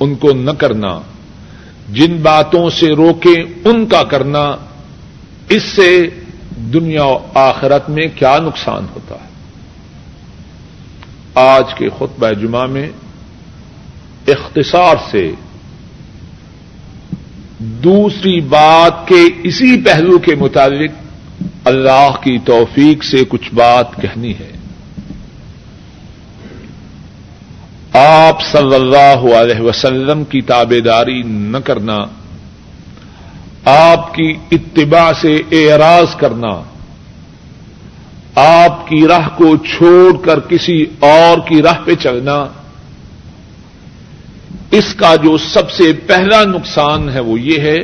ان 0.00 0.14
کو 0.14 0.32
نہ 0.32 0.50
کرنا، 0.50 0.98
جن 1.88 2.16
باتوں 2.22 2.68
سے 2.70 2.88
روکیں، 2.94 3.42
ان 3.64 3.86
کا 3.86 4.02
کرنا، 4.02 4.44
اس 5.48 5.62
سے 5.76 5.90
دنیا 6.72 7.04
و 7.04 7.18
آخرت 7.34 7.88
میں 7.90 8.06
کیا 8.14 8.38
نقصان 8.38 8.86
ہوتا 8.94 9.14
ہے؟ 9.14 9.27
آج 11.38 11.74
کے 11.74 11.88
خطبہ 11.88 12.30
جمعہ 12.30 12.66
میں 12.66 12.90
اختصار 14.26 14.96
سے 15.10 15.32
دوسری 17.58 18.40
بات 18.40 19.08
کے 19.08 19.20
اسی 19.42 19.80
پہلو 19.80 20.18
کے 20.18 20.34
متعلق 20.34 20.92
اللہ 21.64 22.10
کی 22.20 22.38
توفیق 22.38 23.04
سے 23.04 23.24
کچھ 23.28 23.54
بات 23.54 23.96
کہنی 23.96 24.32
ہے۔ 24.32 24.52
آپ 27.98 28.42
صلی 28.42 28.74
اللہ 28.74 29.34
علیہ 29.34 29.60
وسلم 29.60 30.24
کی 30.24 30.40
تابے 30.40 30.80
داری 30.80 31.22
نہ 31.22 31.58
کرنا، 31.58 31.98
آپ 33.64 34.14
کی 34.14 34.34
اتباع 34.50 35.12
سے 35.20 35.36
اعراض 35.52 36.14
کرنا 36.16 36.62
آپ 38.40 38.88
کی 38.88 39.08
راہ 39.08 39.28
کو 39.36 39.56
چھوڑ 39.56 40.24
کر 40.24 40.40
کسی 40.40 40.86
اور 40.98 41.48
کی 41.48 41.62
راہ 41.62 41.78
پہ 41.84 41.94
چلنا، 41.94 42.46
اس 44.70 44.94
کا 44.94 45.16
جو 45.16 45.36
سب 45.38 45.70
سے 45.70 45.92
پہلا 45.92 46.44
نقصان 46.44 47.10
ہے 47.10 47.20
وہ 47.20 47.40
یہ 47.40 47.60
ہے 47.60 47.78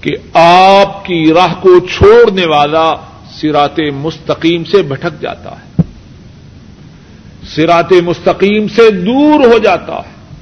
کہ 0.00 0.10
آپ 0.38 1.04
کی 1.04 1.32
راہ 1.34 1.54
کو 1.60 1.80
چھوڑنے 1.80 2.46
والا 2.46 2.94
سرات 3.40 3.78
مستقیم 3.94 4.64
سے 4.64 4.82
بھٹک 4.82 5.20
جاتا 5.20 5.50
ہے۔ 5.50 5.82
سرات 7.48 7.92
مستقیم 7.92 8.68
سے 8.68 8.90
دور 8.90 9.46
ہو 9.46 9.58
جاتا 9.58 9.96
ہے۔ 9.96 10.34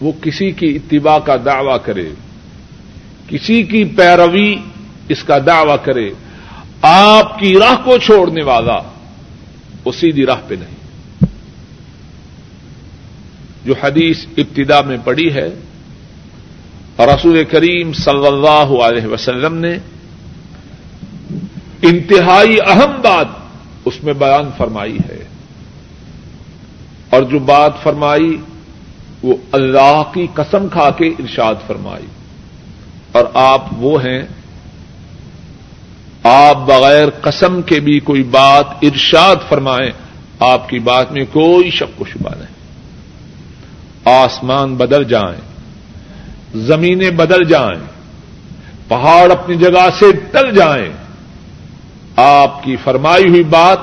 وہ 0.00 0.12
کسی 0.22 0.50
کی 0.50 0.76
اتباع 0.76 1.18
کا 1.18 1.36
دعوی 1.44 1.78
کرے، 1.84 2.08
کسی 3.28 3.62
کی 3.62 3.84
پیروی 3.84 4.56
اس 5.08 5.24
کا 5.24 5.38
دعوی 5.46 5.76
کرے، 5.82 6.10
آپ 6.82 7.38
کی 7.38 7.58
راہ 7.58 7.84
کو 7.84 7.98
چھوڑنے 7.98 8.44
والا 8.44 8.78
وہ 9.84 9.92
سیدھی 9.92 10.26
راہ 10.26 10.40
پہ 10.48 10.54
نہیں۔ 10.54 10.84
جو 13.64 13.74
حدیث 13.82 14.26
ابتدا 14.36 14.80
میں 14.80 14.96
پڑی 15.04 15.34
ہے 15.34 15.48
اور 16.96 17.08
رسول 17.08 17.44
کریم 17.44 17.92
صلی 17.92 18.26
اللہ 18.26 18.82
علیہ 18.82 19.06
وسلم 19.06 19.54
نے 19.54 19.78
انتہائی 21.82 22.56
اہم 22.66 23.00
بات 23.02 23.26
اس 23.84 24.04
میں 24.04 24.12
بیان 24.12 24.50
فرمائی 24.56 24.98
ہے۔ 25.08 25.24
اور 27.10 27.22
جو 27.22 27.38
بات 27.38 27.72
فرمائی، 27.82 28.36
وہ 29.22 29.36
اللہ 29.52 30.02
کی 30.14 30.26
قسم 30.34 30.68
کھا 30.68 30.90
کے 30.90 31.06
ارشاد 31.06 31.54
فرمائی۔ 31.66 32.06
اور 33.12 33.24
آپ 33.34 33.64
وہ 33.76 34.02
ہیں 34.02 34.22
آپ 36.24 36.56
بغیر 36.56 37.10
قسم 37.10 37.62
کے 37.62 37.80
بھی 37.80 38.00
کوئی 38.00 38.22
بات 38.22 38.64
ارشاد 38.82 39.36
فرمائیں، 39.48 39.90
آپ 40.38 40.68
کی 40.68 40.78
بات 40.78 41.12
میں 41.12 41.24
کوئی 41.32 41.70
شک 41.70 42.02
و 42.02 42.04
شبہ 42.04 42.30
نہیں۔ 42.34 42.54
آسمان 44.04 44.74
بدل 44.74 45.04
جائیں، 45.04 45.40
زمینیں 46.54 47.10
بدل 47.10 47.44
جائیں، 47.44 47.80
پہاڑ 48.88 49.32
اپنی 49.32 49.56
جگہ 49.56 49.88
سے 49.98 50.06
ٹل 50.30 50.54
جائیں۔ 50.54 50.92
آپ 52.16 52.62
کی 52.62 52.76
فرمائی 52.76 53.28
ہوئی 53.28 53.44
بات 53.44 53.78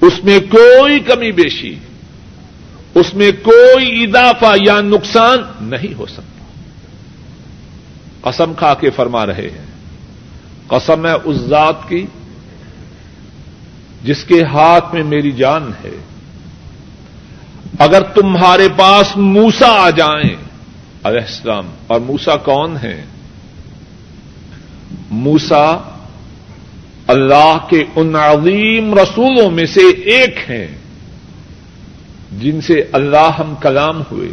اس 0.00 0.24
میں 0.24 0.38
کوئی 0.40 1.00
کمی 1.00 1.32
بیشی، 1.32 1.74
اس 2.94 3.14
میں 3.14 3.30
کوئی 3.42 4.04
اضافہ 4.04 4.54
یا 4.66 4.80
نقصان 4.80 5.38
نہیں 5.60 5.94
ہو 5.94 6.06
سکتا۔ 6.06 6.44
قسم 8.30 8.54
کھا 8.54 8.74
کے 8.74 8.90
فرما 8.90 9.26
رہے 9.26 9.50
ہیں۔ 9.58 9.69
قسم 10.70 11.06
ہے 11.06 11.12
اس 11.24 11.36
ذات 11.36 11.88
کی 11.88 12.06
جس 14.04 14.24
کے 14.24 14.44
ہاتھ 14.44 14.94
میں 14.94 15.02
میری 15.02 15.32
جان 15.32 15.70
ہے۔ 15.84 15.96
اگر 17.78 18.02
تمہارے 18.02 18.68
پاس 18.76 19.16
موسا 19.16 19.68
آ 19.68 19.90
جائیں، 19.90 20.36
علیہ 21.04 21.20
السلام، 21.20 21.70
اور 21.86 22.00
موسا 22.00 22.36
کون 22.36 22.76
ہے؟ 22.82 23.04
موسا 25.10 25.76
اللہ 27.06 27.58
کے 27.68 27.84
ان 27.96 28.16
عظیم 28.16 28.94
رسولوں 28.94 29.50
میں 29.50 29.66
سے 29.66 29.88
ایک 29.88 30.50
ہیں، 30.50 30.68
جن 32.38 32.60
سے 32.60 32.84
اللہ 32.92 33.30
ہم 33.38 33.54
کلام 33.60 34.02
ہوئے۔ 34.10 34.28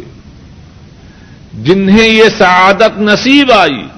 جنہیں 1.62 2.08
یہ 2.08 2.24
سعادت 2.38 2.98
نصیب 2.98 3.52
آئی۔ 3.52 3.97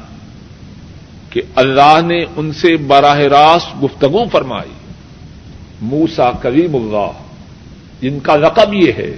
کہ 1.30 1.42
اللہ 1.54 1.98
نے 2.06 2.24
ان 2.36 2.52
سے 2.52 2.76
براہ 2.76 3.18
راست 3.18 3.84
گفتگو 3.84 4.28
فرمائی۔ 4.28 4.72
موسا 5.80 6.30
کریم 6.30 6.76
اللہ۔ 6.76 7.10
جن 8.00 8.20
کا 8.20 8.36
رقب 8.36 8.74
یہ 8.74 8.92
ہے۔ 8.92 9.16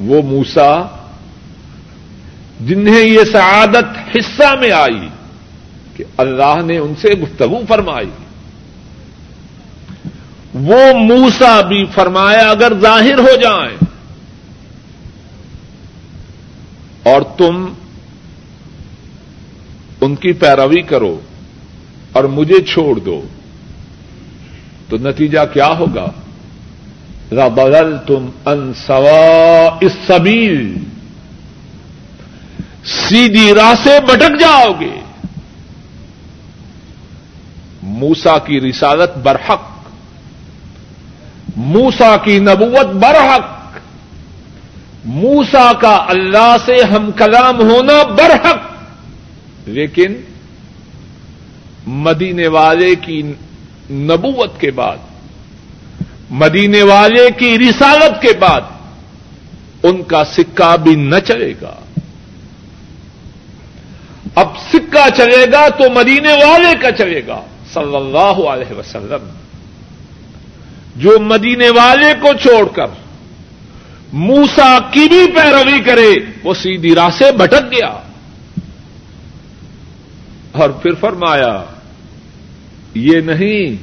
وہ 0.00 0.22
موسا 0.22 0.82
جنہیں 2.60 3.04
یہ 3.04 3.20
سعادت 3.32 4.16
حصہ 4.16 4.54
میں 4.60 4.72
آئی 4.72 5.08
کہ 5.96 6.04
اللہ 6.16 6.62
نے 6.64 6.78
ان 6.78 6.94
سے 6.94 7.08
گفتگو 7.08 7.60
فرمائی۔ 7.68 8.10
وہ 10.54 10.94
موسا 10.94 11.60
بھی 11.60 11.84
فرمایا 11.94 12.50
اگر 12.50 12.72
ظاہر 12.80 13.18
ہو 13.18 13.36
جائیں۔ 13.42 13.76
اور 17.02 17.22
تم 17.22 17.72
ان 20.00 20.14
کی 20.14 20.32
پیروی 20.32 20.82
کرو 20.82 21.20
اور 22.12 22.24
مجھے 22.24 22.60
چھوڑ 22.62 22.98
دو۔ 22.98 23.22
تو 24.88 24.96
نتیجہ 24.96 25.38
کیا 25.52 25.66
ہوگا؟ 25.66 26.06
بدل 27.30 27.96
تم 28.06 28.30
ان 28.46 28.72
سوا 28.86 29.78
اس 29.80 29.92
سبیل 30.06 30.78
سیدھی 32.84 33.54
راہ 33.54 33.74
سے 33.84 34.00
بٹک 34.00 34.40
جاؤ 34.40 34.72
گے۔ 34.80 35.00
موسا 37.82 38.38
کی 38.38 38.60
رسالت 38.60 39.18
برحق۔ 39.18 39.62
موسا 41.56 42.16
کی 42.16 42.38
نبوت 42.38 42.86
برحق۔ 42.86 43.78
موسا 45.04 45.72
کا 45.72 46.04
اللہ 46.08 46.56
سے 46.66 46.84
ہم 46.84 47.10
کلام 47.10 47.60
ہونا 47.60 48.02
برحق۔ 48.02 48.67
لیکن 49.68 50.14
مدینے 51.86 52.48
والے 52.48 52.94
کی 52.94 53.22
نبوت 53.90 54.60
کے 54.60 54.70
بعد، 54.70 54.96
مدینے 56.30 56.82
والے 56.82 57.28
کی 57.38 57.58
رسالت 57.58 58.22
کے 58.22 58.28
بعد 58.38 58.60
ان 59.82 60.02
کا 60.02 60.24
سکہ 60.24 60.76
بھی 60.76 60.94
نہ 60.94 61.16
چلے 61.26 61.54
گا۔ 61.62 61.74
اب 64.34 64.46
سکہ 64.72 65.08
چلے 65.16 65.46
گا 65.52 65.68
تو 65.68 65.90
مدینے 65.90 66.32
والے 66.32 66.74
کا 66.80 66.90
چلے 66.90 67.22
گا۔ 67.26 67.40
صلی 67.74 67.96
اللہ 67.96 68.48
علیہ 68.48 68.74
وسلم۔ 68.74 69.28
جو 70.96 71.18
مدینے 71.20 71.70
والے 71.70 72.14
کو 72.20 72.28
چھوڑ 72.42 72.68
کر 72.68 72.86
موسا 74.12 74.78
کی 74.90 75.08
بھی 75.08 75.26
پیروی 75.26 75.80
کرے، 75.80 76.14
وہ 76.42 76.54
سیدھی 76.54 76.94
راہ 76.94 77.08
سے 77.18 77.32
بھٹک 77.32 77.62
گیا۔ 77.70 77.98
اور 80.58 80.70
پھر 80.70 80.94
فرمایا، 81.00 81.64
یہ 82.94 83.20
نہیں 83.20 83.76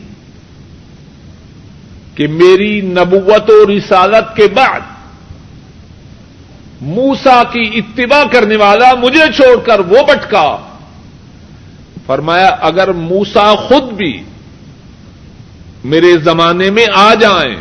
کہ 2.17 2.27
میری 2.27 2.81
نبوت 2.81 3.49
و 3.49 3.77
رسالت 3.77 4.35
کے 4.35 4.47
بعد 4.47 4.79
موسا 6.81 7.43
کی 7.43 7.71
اتباع 7.73 8.23
کرنے 8.31 8.55
والا 8.55 8.93
مجھے 8.93 9.25
چھوڑ 9.35 9.59
کر 9.65 9.79
وہ 9.79 10.01
بٹکا۔ 10.07 10.57
فرمایا، 12.05 12.47
اگر 12.47 12.91
موسا 12.91 13.55
خود 13.55 13.83
بھی 13.83 14.23
میرے 15.83 16.17
زمانے 16.17 16.69
میں 16.69 16.85
آ 16.93 17.13
جائیں 17.13 17.55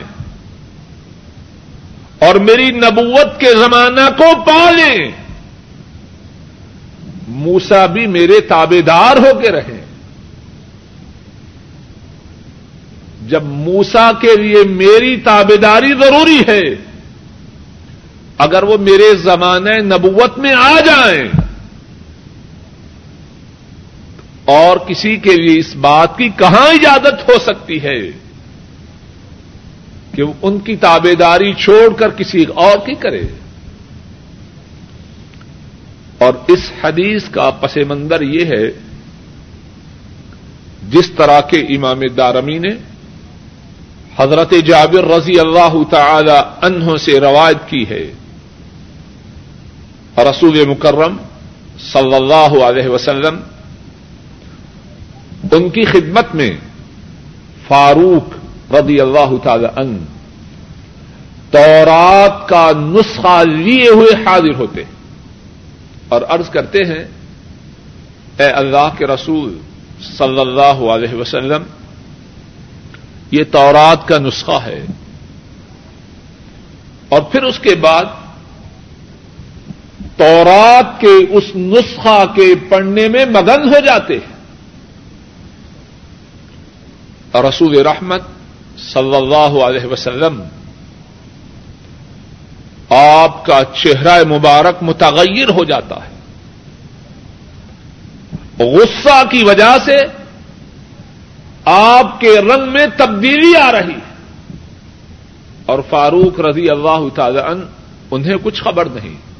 اور 2.18 2.34
میری 2.34 2.70
نبوت 2.70 3.40
کے 3.40 3.50
زمانہ 3.52 4.08
کو 4.16 4.32
پالیں 4.46 5.23
موسا 7.28 7.84
بھی 7.86 8.06
میرے 8.06 8.40
تابے 8.40 8.80
دار 8.82 9.16
ہو 9.16 9.38
کے 9.38 9.50
رہے 9.52 9.80
جب 13.28 13.42
موسا 13.42 14.10
کے 14.20 14.34
لیے 14.36 14.62
میری 14.70 15.16
تابے 15.20 15.56
داری 15.56 15.92
ضروری 16.00 16.40
ہے، 16.48 16.62
اگر 18.38 18.62
وہ 18.62 18.76
میرے 18.80 19.14
زمانے 19.16 19.78
نبوت 19.84 20.38
میں 20.38 20.52
آ 20.54 20.80
جائیں، 20.80 21.24
اور 24.44 24.76
کسی 24.76 25.16
کے 25.16 25.34
لیے 25.34 25.58
اس 25.58 25.74
بات 25.76 26.16
کی 26.18 26.28
کہاں 26.38 26.66
اجازت 26.68 27.28
ہو 27.28 27.38
سکتی 27.44 27.82
ہے 27.82 28.00
کہ 30.12 30.22
وہ 30.22 30.32
ان 30.42 30.58
کی 30.58 30.76
تابے 30.76 31.14
داری 31.14 31.52
چھوڑ 31.54 31.88
کر 31.94 32.10
کسی 32.10 32.44
اور 32.56 32.76
کی 32.86 32.94
کرے۔ 32.94 33.22
اور 36.24 36.34
اس 36.48 36.72
حدیث 36.84 37.28
کا 37.28 37.50
پس 37.50 37.76
منظر 37.88 38.20
یہ 38.20 38.44
ہے، 38.44 38.66
جس 40.90 41.10
طرح 41.16 41.40
کے 41.40 41.60
امام 41.76 42.00
دارمی 42.16 42.58
نے 42.58 42.72
حضرت 44.16 44.54
جابر 44.66 45.04
رضی 45.04 45.38
اللہ 45.40 45.74
تعالی 45.90 46.38
انہوں 46.62 46.96
سے 46.96 47.20
روایت 47.20 47.68
کی 47.68 47.84
ہے۔ 47.88 48.12
رسول 50.18 50.68
مکرم 50.68 51.16
صلی 51.92 52.14
اللہ 52.14 52.64
علیہ 52.64 52.88
وسلم 52.88 53.36
ان 55.52 55.68
کی 55.70 55.84
خدمت 55.84 56.34
میں 56.34 56.50
فاروق 57.68 58.26
رضی 58.74 59.00
اللہ 59.00 59.30
تعالی 59.42 59.66
ان 59.76 59.96
تورات 61.50 62.48
کا 62.48 62.70
نسخہ 62.76 63.42
لیے 63.48 63.88
ہوئے 63.88 64.12
حاضر 64.26 64.54
ہوتے 64.54 64.84
ہیں۔ 64.84 64.94
اور 66.08 66.22
عرض 66.28 66.50
کرتے 66.50 66.78
ہیں، 66.78 67.04
اے 68.38 68.44
اللہ 68.44 68.88
کے 68.98 69.06
رسول 69.06 69.58
صلی 70.18 70.40
اللہ 70.40 70.90
علیہ 70.90 71.14
وسلم، 71.14 71.62
یہ 73.30 73.44
تورات 73.52 74.08
کا 74.08 74.18
نسخہ 74.18 74.58
ہے۔ 74.66 74.84
اور 77.08 77.22
پھر 77.22 77.42
اس 77.42 77.58
کے 77.58 77.74
بعد، 77.74 78.04
تورات 80.16 81.00
کے 81.00 81.36
اس 81.36 81.44
نسخہ 81.56 82.24
کے 82.34 82.54
پڑھنے 82.68 83.08
میں 83.08 83.24
مگن 83.24 83.68
ہو 83.68 83.80
جاتے 83.86 84.14
ہیں۔ 84.14 84.34
رسول 87.48 87.86
رحمت 87.86 88.22
صلی 88.78 89.16
اللہ 89.16 89.62
علیہ 89.62 89.86
وسلم 89.86 90.42
آپ 92.94 93.46
کا 93.46 93.60
چہرہ 93.82 94.24
مبارک 94.24 94.82
متغیر 94.82 95.48
ہو 95.48 95.64
جاتا 95.64 95.96
ہے۔ 95.96 96.14
غصہ 98.64 99.22
کی 99.30 99.44
وجہ 99.44 99.76
سے 99.84 99.96
آپ 101.64 102.20
کے 102.20 102.40
رنگ 102.40 102.72
میں 102.72 102.86
تبدیلی 102.96 103.56
آ 103.56 103.72
رہی 103.72 103.92
ہے۔ 103.92 104.14
اور 105.66 105.78
فاروق 105.90 106.40
رضی 106.40 106.70
اللہ 106.70 107.08
تعالی 107.14 107.38
انہیں 108.10 108.34
کچھ 108.42 108.62
خبر 108.62 108.88
نہیں۔ 108.88 109.34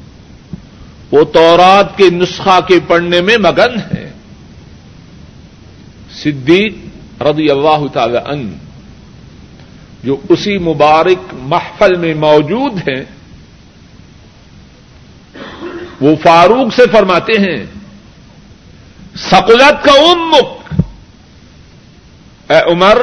وہ 1.11 1.23
تورات 1.23 1.97
کے 1.97 2.09
نسخہ 2.09 2.59
کے 2.67 2.79
پڑھنے 2.87 3.21
میں 3.21 3.37
مگن 3.37 3.77
ہے 3.77 4.11
صدیق 6.23 6.75
رضی 7.21 7.49
اللہ 7.49 7.87
تعالی 7.93 8.17
ان 8.17 8.53
جو 10.03 10.17
اسی 10.29 10.57
مبارک 10.57 11.33
محفل 11.33 11.95
میں 11.95 12.13
موجود 12.13 12.73
ہیں 12.89 13.03
وہ 16.01 16.15
فاروق 16.23 16.73
سے 16.75 16.81
فرماتے 16.91 17.33
ہیں 17.33 17.65
سکولت 19.15 19.85
کا 19.85 19.91
امک۔ 19.91 20.81
اے 22.51 22.71
عمر، 22.71 22.97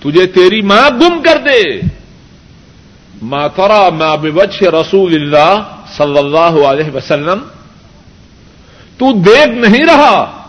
تجھے 0.00 0.26
تیری 0.26 0.60
ماں 0.62 0.90
گم 0.90 1.22
کر 1.22 1.38
دے۔ 1.38 1.80
ماترا 3.22 3.90
ما 3.90 4.14
بچ 4.14 4.62
رسول 4.62 5.14
اللہ 5.14 5.62
صلی 5.96 6.18
اللہ 6.18 6.66
علیہ 6.66 6.90
وسلم۔ 6.94 7.38
تو 8.98 9.12
دیکھ 9.12 9.48
نہیں 9.48 9.84
رہا۔ 9.84 10.40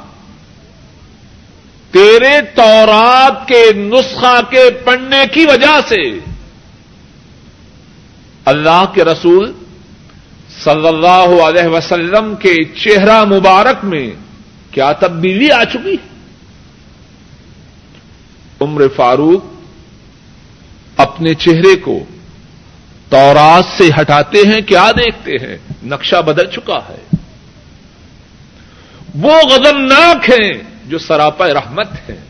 تیرے 1.91 2.41
تورات 2.55 3.47
کے 3.47 3.73
نسخہ 3.73 4.39
کے 4.49 4.69
پڑھنے 4.83 5.23
کی 5.33 5.45
وجہ 5.45 5.79
سے 5.87 6.19
اللہ 8.45 8.85
کے 8.93 9.03
رسول 9.03 9.51
صلی 10.63 10.87
اللہ 10.87 11.43
علیہ 11.43 11.67
وسلم 11.67 12.35
کے 12.35 12.63
چہرہ 12.63 13.23
مبارک 13.23 13.85
میں 13.85 14.09
کیا 14.71 14.91
تبدیلی 14.91 15.51
آ 15.51 15.63
چکی؟ 15.63 15.95
عمر 18.61 18.87
فاروق 18.95 19.45
اپنے 20.97 21.33
چہرے 21.33 21.75
کو 21.75 21.99
تورات 23.09 23.65
سے 23.77 23.89
ہٹاتے 24.01 24.37
ہیں، 24.37 24.61
کیا 24.61 24.91
دیکھتے 24.91 25.31
ہیں؟ 25.31 25.57
نقشہ 25.83 26.15
بدل 26.15 26.45
چکا 26.51 26.79
ہے۔ 26.89 27.15
وہ 29.15 29.31
غزمناک 29.31 30.29
ہیں 30.29 30.53
جو 30.85 30.97
سراپا 30.97 31.47
رحمت 31.47 31.87
ہیں۔ 32.09 32.21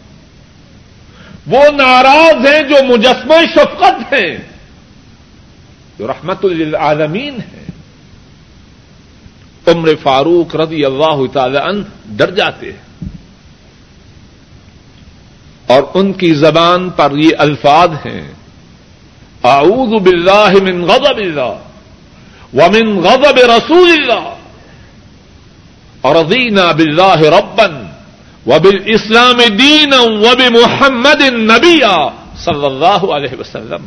وہ 1.48 1.64
ناراض 1.72 2.48
ہیں 2.48 2.62
جو 2.70 2.76
مجسمہ 2.88 3.36
شفقت 3.54 4.14
ہیں۔ 4.14 4.38
جو 6.00 6.08
رحمت 6.08 6.46
للعالمین 6.46 7.34
ہیں۔ 7.34 7.65
عمر 9.68 9.90
فاروق 10.04 10.56
رضی 10.56 10.86
اللہ 10.86 11.26
تعالی 11.34 11.58
عنہ 11.58 11.84
ڈر 12.06 12.32
جاتے 12.32 12.72
ہیں۔ 12.72 12.86
اور 15.68 15.84
ان 15.94 16.14
کی 16.14 16.34
زبان 16.34 16.90
پر 16.90 17.12
یہ 17.12 17.30
الفاظ 17.38 17.90
ہیں۔ 17.90 18.32
اعوذ 19.44 20.02
باللہ 20.02 20.54
من 20.64 20.84
غضب 20.84 21.18
اللہ 21.18 21.56
ومن 22.54 23.00
غضب 23.02 23.38
رسول 23.38 23.92
اللہ۔ 23.92 24.36
اور 26.02 26.16
رضینا 26.16 26.72
باللہ 26.72 27.18
ربن 27.18 27.86
وبل 28.46 28.78
اسلام 28.86 29.56
دین 29.60 29.94
وب 29.94 30.42
محمد 30.52 31.22
نبی 31.22 31.80
صلی 32.38 32.66
اللہ 32.66 33.12
علیہ 33.12 33.40
وسلم۔ 33.40 33.86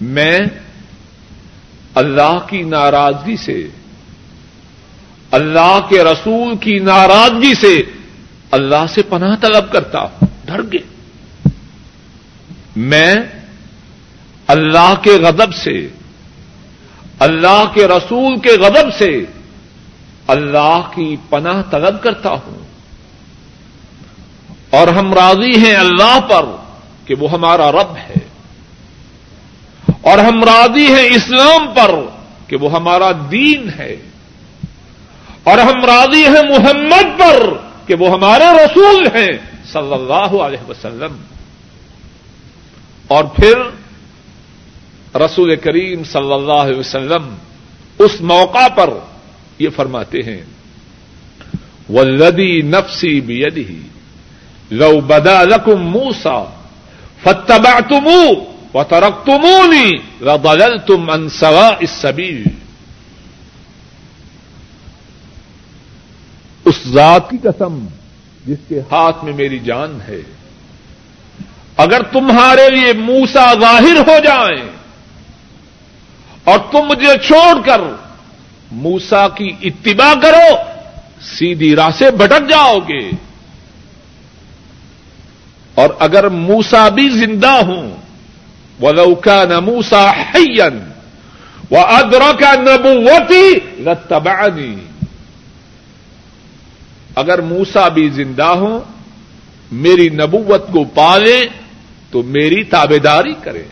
میں 0.00 0.38
اللہ 1.94 2.38
کی 2.46 2.62
ناراضگی 2.62 3.36
سے 3.36 3.68
اللہ 5.30 5.78
کے 5.88 6.04
رسول 6.04 6.56
کی 6.56 6.78
ناراضگی 6.78 7.54
سے 7.54 7.82
اللہ 8.50 8.86
سے 8.88 9.02
پناہ 9.02 9.36
طلب 9.40 9.72
کرتا 9.72 10.00
ہوں، 10.00 10.26
ڈر 10.44 10.62
گئے 10.62 10.98
میں 12.76 13.14
اللہ 14.46 14.94
کے 15.02 15.10
غضب 15.10 15.54
سے، 15.54 15.88
اللہ 17.18 17.64
کے 17.74 17.88
رسول 17.88 18.38
کے 18.38 18.50
غضب 18.50 18.94
سے 18.98 19.24
اللہ 20.26 20.80
کی 20.94 21.16
پناہ 21.28 21.62
طلب 21.70 22.02
کرتا 22.02 22.30
ہوں۔ 22.30 22.58
اور 24.70 24.88
ہم 24.88 25.14
راضی 25.14 25.64
ہیں 25.64 25.76
اللہ 25.76 26.20
پر 26.20 26.44
کہ 27.04 27.14
وہ 27.14 27.32
ہمارا 27.32 27.72
رب 27.72 27.96
ہے۔ 27.96 28.14
اور 30.02 30.18
ہم 30.18 30.44
راضی 30.44 30.86
ہیں 30.86 31.06
اسلام 31.06 31.74
پر 31.74 31.90
کہ 32.46 32.56
وہ 32.56 32.72
ہمارا 32.72 33.12
دین 33.30 33.70
ہے۔ 33.78 33.96
اور 35.44 35.58
ہم 35.58 35.84
راضی 35.84 36.24
ہیں 36.26 36.58
محمد 36.58 37.18
پر 37.18 37.52
کہ 37.86 37.94
وہ 37.94 38.10
ہمارے 38.10 38.44
رسول 38.44 39.06
ہیں، 39.06 39.32
صلی 39.72 39.92
اللہ 39.92 40.42
علیہ 40.42 40.70
وسلم۔ 40.70 41.16
اور 43.06 43.24
پھر 43.24 43.54
رسول 45.14 45.56
کریم 45.56 46.04
صلی 46.04 46.32
اللہ 46.32 46.52
علیہ 46.52 46.78
وسلم 46.78 47.34
اس 47.98 48.20
موقع 48.20 48.68
پر 48.68 48.90
یہ 49.58 49.68
فرماتے 49.76 50.18
ہیں 50.18 50.42
ولدی 51.88 52.62
نفسی 52.62 53.20
بھی 53.20 53.82
لو 54.70 55.00
بدا 55.00 55.42
لکم 55.44 55.80
موسا 55.80 56.44
فتبا 57.22 57.78
تمو 57.80 58.44
و 58.74 58.84
ترک 58.84 59.26
تمونی 59.26 59.90
بدل 60.20 60.78
تم 60.78 61.10
انسوا 61.10 61.70
اس 61.80 61.90
سبیل 61.90 62.44
اس 66.68 66.88
ذات 66.88 67.30
کی 67.30 67.36
قسم 67.42 67.86
جس 68.46 68.58
کے 68.68 68.80
ہاتھ 68.80 69.24
میں 69.24 69.32
میری 69.32 69.58
جان 69.58 69.98
ہے۔ 70.08 70.20
اگر 71.76 72.02
تمہارے 72.02 72.70
لیے 72.70 72.92
موسا 72.92 73.54
ظاہر 73.60 73.96
ہو 73.96 74.18
جائیں 74.24 74.70
اور 76.44 76.58
تم 76.72 76.78
مجھے 76.78 77.12
چھوڑ 77.26 77.60
کر 77.66 77.80
موسا 78.72 79.28
کی 79.28 79.50
اتباع 79.62 80.14
کرو، 80.22 80.56
سیدھی 81.22 81.76
راہ 81.76 81.90
سے 81.98 82.10
بھٹک 82.10 82.48
جاؤ 82.48 82.78
گے۔ 82.78 83.10
اور 85.74 85.88
اگر 85.98 86.28
موسا 86.28 86.88
بھی 86.88 87.08
زندہ 87.08 87.50
ہوں 87.50 87.96
وہ 88.80 88.92
لوکا 88.92 89.44
نہ 89.44 89.60
موسا 89.60 90.10
حین 90.10 90.92
وہ 91.70 91.78
ادرا 91.78 92.32
کا 92.32 92.54
نبوتی 92.60 93.58
اگر 97.18 97.40
موسا 97.40 97.88
بھی 97.88 98.08
زندہ 98.08 98.50
ہوں، 98.54 98.78
میری 99.72 100.08
نبوت 100.08 100.72
کو 100.72 100.84
پالے 100.84 101.38
تو 102.10 102.22
میری 102.22 102.62
تابے 102.64 102.98
داری 102.98 103.34
کرے 103.42 103.64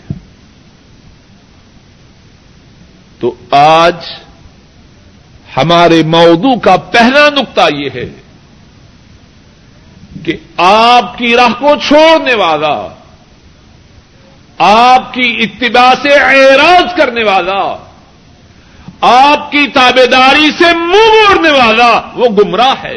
تو 3.19 3.35
آج 3.51 3.95
ہمارے 5.57 6.03
موضوع 6.07 6.55
کا 6.61 6.77
پہلا 6.93 7.29
نقطہ 7.31 7.67
یہ 7.75 7.91
ہے 7.95 8.09
کہ 10.25 10.37
آپ 10.57 11.17
کی 11.19 11.35
راہ 11.37 11.53
کو 11.59 11.75
چھوڑنے 11.89 12.35
والا، 12.35 12.77
آپ 14.59 15.13
کی 15.15 15.29
اتباع 15.41 15.93
سے 16.03 16.15
اعراض 16.15 16.95
کرنے 16.97 17.25
والا، 17.25 17.61
آپ 19.01 19.51
کی 19.53 19.67
تابے 19.69 20.07
داری 20.07 20.51
سے 20.59 20.73
منہ 20.77 21.13
موڑنے 21.15 21.51
والا 21.51 21.91
وہ 22.15 22.29
گمراہ 22.29 22.75
ہے۔ 22.85 22.97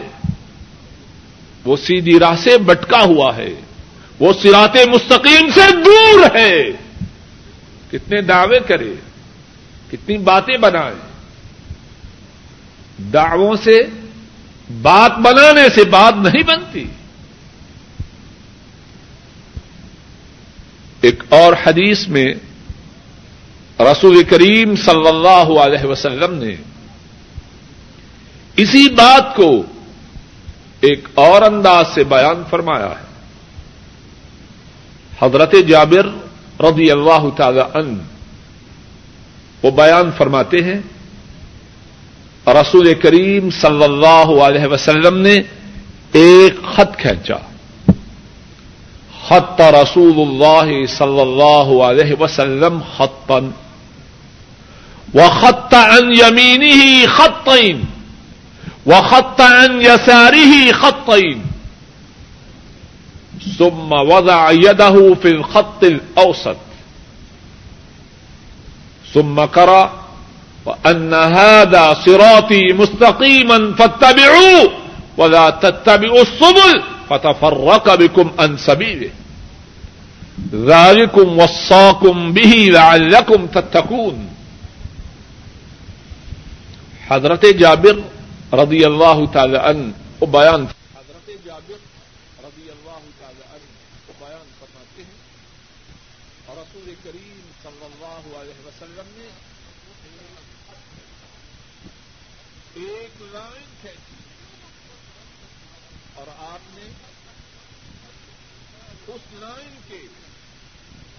وہ 1.66 1.78
سیدھی 1.78 2.20
راہ 2.20 2.36
سے 2.36 2.58
بٹکا 2.58 3.04
ہوا 3.04 3.36
ہے۔ 3.36 3.54
وہ 4.20 4.34
سرات 4.44 4.76
مستقیم 4.76 5.50
سے 5.54 5.62
دور 5.86 6.36
ہے۔ 6.36 6.72
کتنے 7.92 8.22
دعوے 8.22 8.60
کرے، 8.60 8.94
کتنی 9.92 10.18
باتیں 10.18 10.58
بنائے۔ 10.58 10.96
دعووں 13.14 13.56
سے 13.64 13.78
بات 14.82 15.12
بنانے 15.18 15.70
سے 15.76 15.84
بات 15.84 16.14
نہیں 16.16 16.44
بنتی۔ 16.44 16.86
ایک 21.02 21.24
اور 21.30 21.54
حدیث 21.66 22.08
میں 22.08 22.34
رسول 23.80 24.24
کریم 24.24 24.76
صلی 24.76 25.08
اللہ 25.08 25.60
علیہ 25.60 25.86
وسلم 25.86 26.34
نے 26.34 26.56
اسی 28.56 28.90
بات 28.90 29.36
کو 29.36 29.64
ایک 30.82 31.08
اور 31.14 31.42
انداز 31.42 31.86
سے 31.94 32.04
بیان 32.04 32.44
فرمایا 32.50 32.86
ہے۔ 32.86 33.10
حضرت 35.22 35.56
جابر 35.68 36.06
رضی 36.60 36.92
اللہ 36.92 37.30
تعالی 37.38 37.62
عنہ 37.74 38.02
وہ 39.64 39.72
بیان 39.72 40.10
فرماتے 40.18 40.58
ہیں، 40.64 40.80
رسول 42.48 42.94
کریم 42.94 43.50
صلی 43.50 43.84
اللہ 43.84 44.44
علیہ 44.44 44.66
وسلم 44.66 45.18
نے 45.18 45.36
ایک 46.12 46.56
خط 46.76 46.98
کھینچا۔ 46.98 47.36
خط 49.28 49.62
رسول 49.62 50.14
اللہ 50.18 50.86
صلی 50.86 51.22
اللہ 51.22 51.84
علیہ 51.84 52.16
وسلم 52.20 52.80
خطن 52.98 53.52
وخط 55.14 55.74
عن 55.74 56.12
يمينه 56.12 57.04
خطين 58.90 58.98
وخط 58.98 59.42
عن 59.42 59.82
يساره 59.82 60.72
خطين. 60.72 61.42
ثم 63.58 63.92
وضع 63.92 64.52
يده 64.52 65.16
في 65.16 65.28
الخط 65.28 65.84
الأوسط. 65.84 66.58
ثم 69.14 69.40
قرأ 69.40 69.94
وأن 70.66 71.14
هذا 71.14 71.94
صراطي 71.94 72.74
مستقيما 72.74 73.76
فاتبعوه 73.76 74.74
ولا 75.18 75.50
تتبعوا 75.50 76.22
السبل 76.22 76.84
فتفرق 77.10 77.96
بكم 77.96 78.32
عن 78.40 78.58
سبيله. 78.58 79.10
ذلكم 80.54 81.38
وصاكم 81.38 82.34
به 82.34 82.70
لعلكم 82.72 83.46
تتقون. 83.48 84.30
حضرت 87.08 87.46
جابر 87.46 88.04
رضی 88.54 88.86
اللہ 88.86 89.34
تعالی 89.34 89.58
عنہ 89.58 89.92
وہ 90.20 90.26
بیان 90.26 90.66
حضرت 90.96 91.30
جابر 91.46 91.78
رضی 92.44 92.70
اللہ 92.70 93.04
تعالی 93.20 93.42
عنہ 93.42 93.68
وہ 94.08 94.14
بیان 94.20 94.48
فرماتے 94.60 95.04
ہیں۔ 95.04 95.28
رسول 96.56 96.94
کریم 97.04 97.52
صلی 97.64 97.86
اللہ 97.86 98.38
علیہ 98.38 98.66
وسلم 98.66 99.08
نے 99.08 99.30
ایک 102.86 103.22
لائن 103.22 103.66
کھینچی 103.82 104.16
اور 106.14 106.28
آپ 106.38 106.78
نے 106.78 106.90
اس 109.08 109.22
لائن 109.34 109.76
کے 109.88 110.00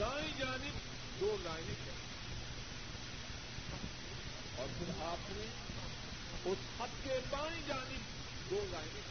دائیں 0.01 0.29
جانب 0.38 1.21
دو 1.21 1.37
لائنیں 1.43 1.75
کھینچی 1.75 2.35
اور 4.57 4.66
پھر 4.79 5.03
آپ 5.03 5.31
نے 5.31 5.47
اس 6.44 6.79
خط 6.79 7.05
کے 7.05 7.18
بائیں 7.31 7.62
جانب 7.68 8.50
دو 8.50 8.66
لائنیں 8.70 9.03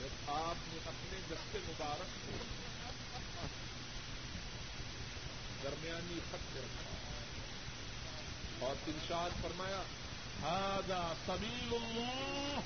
جب 0.00 0.30
آپ 0.30 0.54
نے 0.68 0.78
اپنے 0.86 1.18
دستے 1.30 1.58
مبارک 1.68 2.26
کو 2.26 2.44
درمیانی 5.62 6.20
خط 6.30 6.54
میں 6.54 6.62
رکھا۔ 6.62 6.90
اور 8.66 8.76
انشاد 8.86 9.30
فرمایا 9.42 9.82
ہادا 10.42 11.12
سبیل 11.26 11.74
اللہ. 11.74 12.60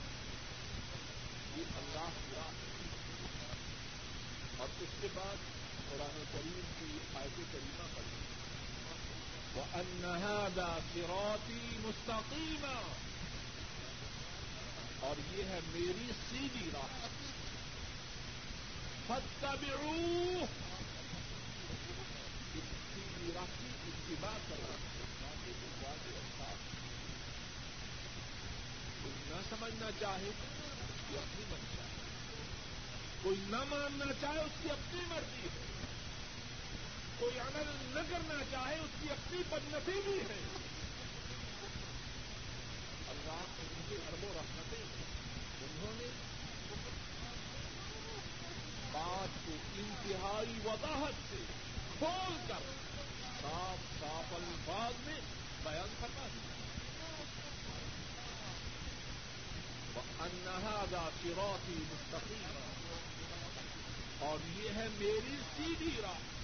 یہ 1.57 1.65
اللہ 1.77 2.09
کی 2.09 2.33
راہ 2.37 2.51
اور 4.59 4.69
اس 4.81 4.89
کے 5.01 5.09
بعد 5.15 5.37
قرآن 5.91 6.25
کریم 6.33 6.61
کی 6.79 6.99
آیت 7.15 7.37
کریمہ 7.37 7.87
پڑھی 7.97 8.38
وأن 9.57 10.05
هذا 10.05 10.79
صراطي 10.95 11.77
مستقيما. 11.81 12.97
اور 15.01 15.39
یہ 15.39 15.45
ہے 15.45 15.61
میری 15.73 16.13
سیدھی 16.31 16.71
راہ۔ 16.75 17.07
فاتبعوه۔ 19.07 20.45
اس 22.55 22.65
سیدھی 22.95 23.31
راہ 23.35 23.45
کی 23.59 23.67
اتباع 23.87 24.39
کرو 24.49 24.67
کوئی 29.03 29.15
نہ 29.27 29.41
سمجھنا 29.51 29.91
چاہے 30.01 30.29
اس 30.29 30.35
کی 31.09 31.19
اپنی 31.19 31.45
مرضی۔ 31.51 31.77
کوئی 33.23 33.37
نہ 33.41 33.57
ماننا 33.57 34.13
چاہے 34.21 34.41
اس 34.41 34.53
کی 34.63 34.71
اپنی 34.71 35.01
مرضی 35.09 35.49
ہے۔ 35.49 35.78
کوئی 37.19 37.39
عمل 37.39 37.71
نہ 37.95 38.01
کرنا 38.11 38.45
چاہے، 38.51 38.75
اس 38.75 38.91
کی 39.03 39.09
اپنی 39.11 39.43
بدنفی 39.49 40.01
بھی 40.05 40.19
ہے۔ 40.19 40.39
اللہ 43.09 43.43
ان 43.61 43.81
کے 43.89 43.95
اربوں 43.95 44.35
رحمتیں 44.35 44.85
انہوں 45.61 45.93
نے 45.97 46.07
بات 48.93 49.47
کو 49.47 49.53
انتہائی 49.75 50.59
وضاحت 50.65 51.15
سے 51.31 51.43
کھول 51.99 52.37
کر 52.49 52.71
صاف 53.43 54.01
صاف 54.01 54.35
الفاظ 54.35 54.93
میں 55.07 55.21
بیان 55.63 55.95
کرنا 56.01 56.27
دیا 56.35 56.49
انہادا 60.21 61.09
سروتی 61.23 61.73
مستقیم 61.73 62.59
اور 64.19 64.39
یہ 64.59 64.69
ہے 64.71 64.87
میری 64.99 65.37
سیدھی 65.57 66.01
راہ۔ 66.03 66.38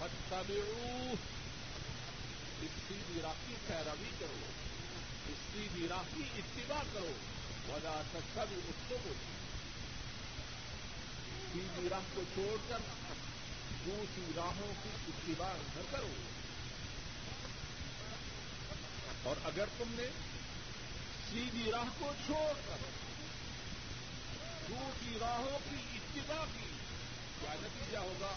فتبعوه 0.00 1.12
اس 2.62 2.70
سیدھی 2.88 3.20
راہ 3.22 3.32
کی 3.46 3.54
پیروی 3.66 4.10
کرو. 4.18 4.38
اس 5.28 5.38
سیدھی 5.52 5.88
راہ 5.88 6.02
کی 6.14 6.22
اتباع 6.36 6.82
کرو. 6.92 7.12
ودا 7.68 8.02
تتبعوا 8.12 8.68
السبل. 8.68 9.12
سیدھی 11.52 11.88
راہ 11.88 12.00
کو 12.14 12.22
چھوڑ 12.34 12.56
کر 12.68 12.78
دوسری 13.86 14.32
راہوں 14.36 14.72
کی 14.82 14.88
اتباع 15.08 15.52
نہ 15.76 15.82
کرو. 15.90 16.12
اور 19.22 19.36
اگر 19.44 19.64
تم 19.78 19.88
نے 19.88 20.08
سیدھی 21.30 21.70
راہ 21.70 21.88
کو 21.98 22.12
چھوڑ 22.26 22.52
کر 22.66 22.86
دوسری 24.68 25.18
راہوں 25.20 25.58
کی 25.70 25.76
اتباع 25.94 26.44
کی، 26.44 26.68
کیا 27.40 27.54
نتیجہ 27.60 27.98
ہوگا؟ 27.98 28.34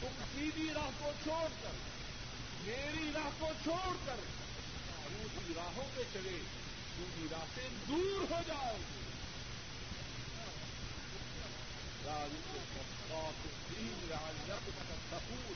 تم 0.00 0.22
سیدھی 0.34 0.68
راہ 0.74 0.90
کو 0.98 1.12
چھوڑ 1.24 1.48
کر 1.62 1.72
میری 2.64 3.10
راہ 3.14 3.30
کو 3.38 3.50
چھوڑ 3.62 3.96
کر 4.06 4.16
دوسری 5.12 5.52
راہوں 5.56 5.84
پہ 5.94 6.02
چلے 6.12 6.38
دوسری 6.98 7.26
راہ 7.30 7.44
سے 7.54 7.68
دور 7.88 8.32
ہو 8.32 8.40
جاؤ 8.46 8.76
سپور 15.10 15.54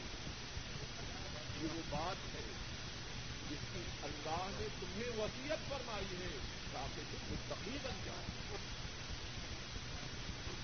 یہ 1.62 1.68
وہ 1.74 1.82
بات 1.90 2.34
ہے 2.34 2.42
جس 3.50 3.64
کی 3.72 3.82
اللہ 4.02 4.46
نے 4.50 4.68
تمہیں 4.80 5.18
وسیعت 5.18 5.68
فرمائی 5.68 6.16
ہے 6.20 6.38
تاکہ 6.72 7.02
تم 7.10 7.32
مستقی 7.32 7.78
بن 7.82 8.00
جاؤ۔ 8.04 8.56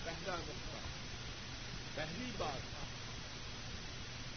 پہلا 0.06 0.34
نقطہ 0.38 0.78
پہلی 1.94 2.30
بات 2.38 2.74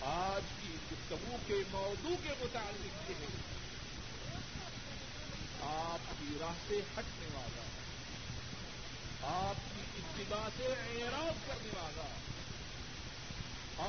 آج 0.01 0.41
کی 0.61 0.75
گفتگو 0.91 1.37
کے 1.47 1.53
موضوع 1.71 2.15
کے 2.23 2.29
متعلق 2.39 3.09
یہ 3.09 3.15
ہے۔ 3.19 3.25
آپ 5.61 6.13
کی 6.19 6.37
راہ 6.39 6.53
سے 6.67 6.79
ہٹنے 6.97 7.27
والا، 7.33 7.63
آپ 9.21 9.55
کی 9.75 9.81
اتباع 9.97 10.49
سے 10.57 10.65
اعراض 10.65 11.47
کرنے 11.47 11.69
والا، 11.73 12.07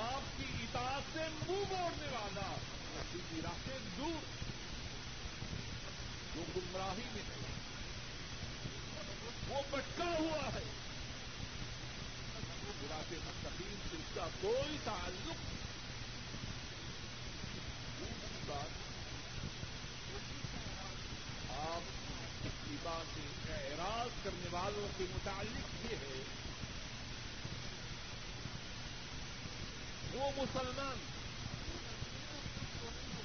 آپ 0.00 0.38
کی 0.38 0.44
اطاعت 0.62 1.02
سے 1.12 1.20
منہ 1.48 1.72
موڑنے 1.72 2.06
والا 2.12 2.54
کی 3.12 3.40
راہ 3.44 3.58
سے 3.64 3.78
دور، 3.96 4.24
جو 6.34 6.42
گمراہی 6.56 7.08
میں 7.12 7.22
ہے، 7.22 7.50
وہ 9.48 9.62
بٹکا 9.70 10.10
ہوا 10.18 10.48
ہے۔ 10.54 10.79
سے 12.78 13.16
مستقیم 13.24 13.74
سے 13.90 13.96
اس 13.96 14.14
کا 14.14 14.26
کوئی 14.40 14.76
تعلق 14.84 15.38
دوسری 18.00 18.40
بات 18.46 18.78
آپ 21.58 21.82
اتباع 22.44 23.02
سے 23.14 23.52
اعراض 23.54 24.24
کرنے 24.24 24.48
والوں 24.50 24.86
کے 24.98 25.04
متعلق 25.10 25.90
یہ 25.90 25.96
ہے، 25.96 26.22
وہ 30.14 30.30
مسلمان 30.36 30.98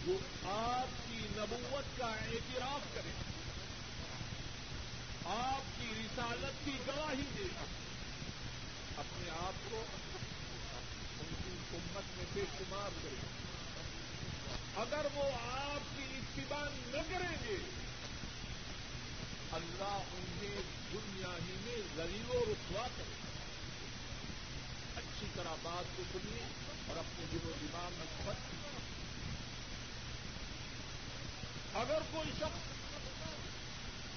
جو 0.06 0.18
آپ 0.50 1.08
کی 1.08 1.20
نبوت 1.38 1.98
کا 1.98 2.08
اعتراف 2.08 2.96
کرے 2.96 3.12
آپ 5.26 5.80
کی 5.80 5.88
رسالت 6.00 6.66
کی 6.66 6.72
گواہی 6.88 7.24
دے 7.38 7.48
اپنے 8.98 9.30
آپ 9.30 9.70
کو 9.70 9.84
ان 11.20 11.34
کی 11.44 11.78
امت 11.78 12.18
میں 12.18 12.26
بے 12.34 12.44
شمار 12.58 12.90
کرے 13.04 13.16
اگر 14.76 15.06
وہ 15.14 15.24
آپ 15.52 15.98
کی 15.98 16.04
اتباع 16.14 16.68
نہ 16.88 17.02
کریں 17.10 17.36
گے، 17.48 17.58
اللہ 19.52 19.98
انہیں 20.18 20.62
دنیا 20.94 21.38
ہی 21.48 21.56
میں 21.66 21.78
غریب 21.96 22.32
و 22.32 22.44
رسوا 22.48 22.88
کرے۔ 22.98 23.14
اچھی 24.96 25.28
طرح 25.36 25.56
بات 25.62 25.98
کو 25.98 26.04
سنیے 26.12 26.44
اور 26.88 26.98
اپنے 26.98 27.26
دل 27.32 27.48
و 27.48 27.52
دماغ 27.62 27.92
میں 27.98 28.08
خط 28.24 28.54
اگر 31.76 32.02
کوئی 32.12 32.32
شخص 32.40 32.74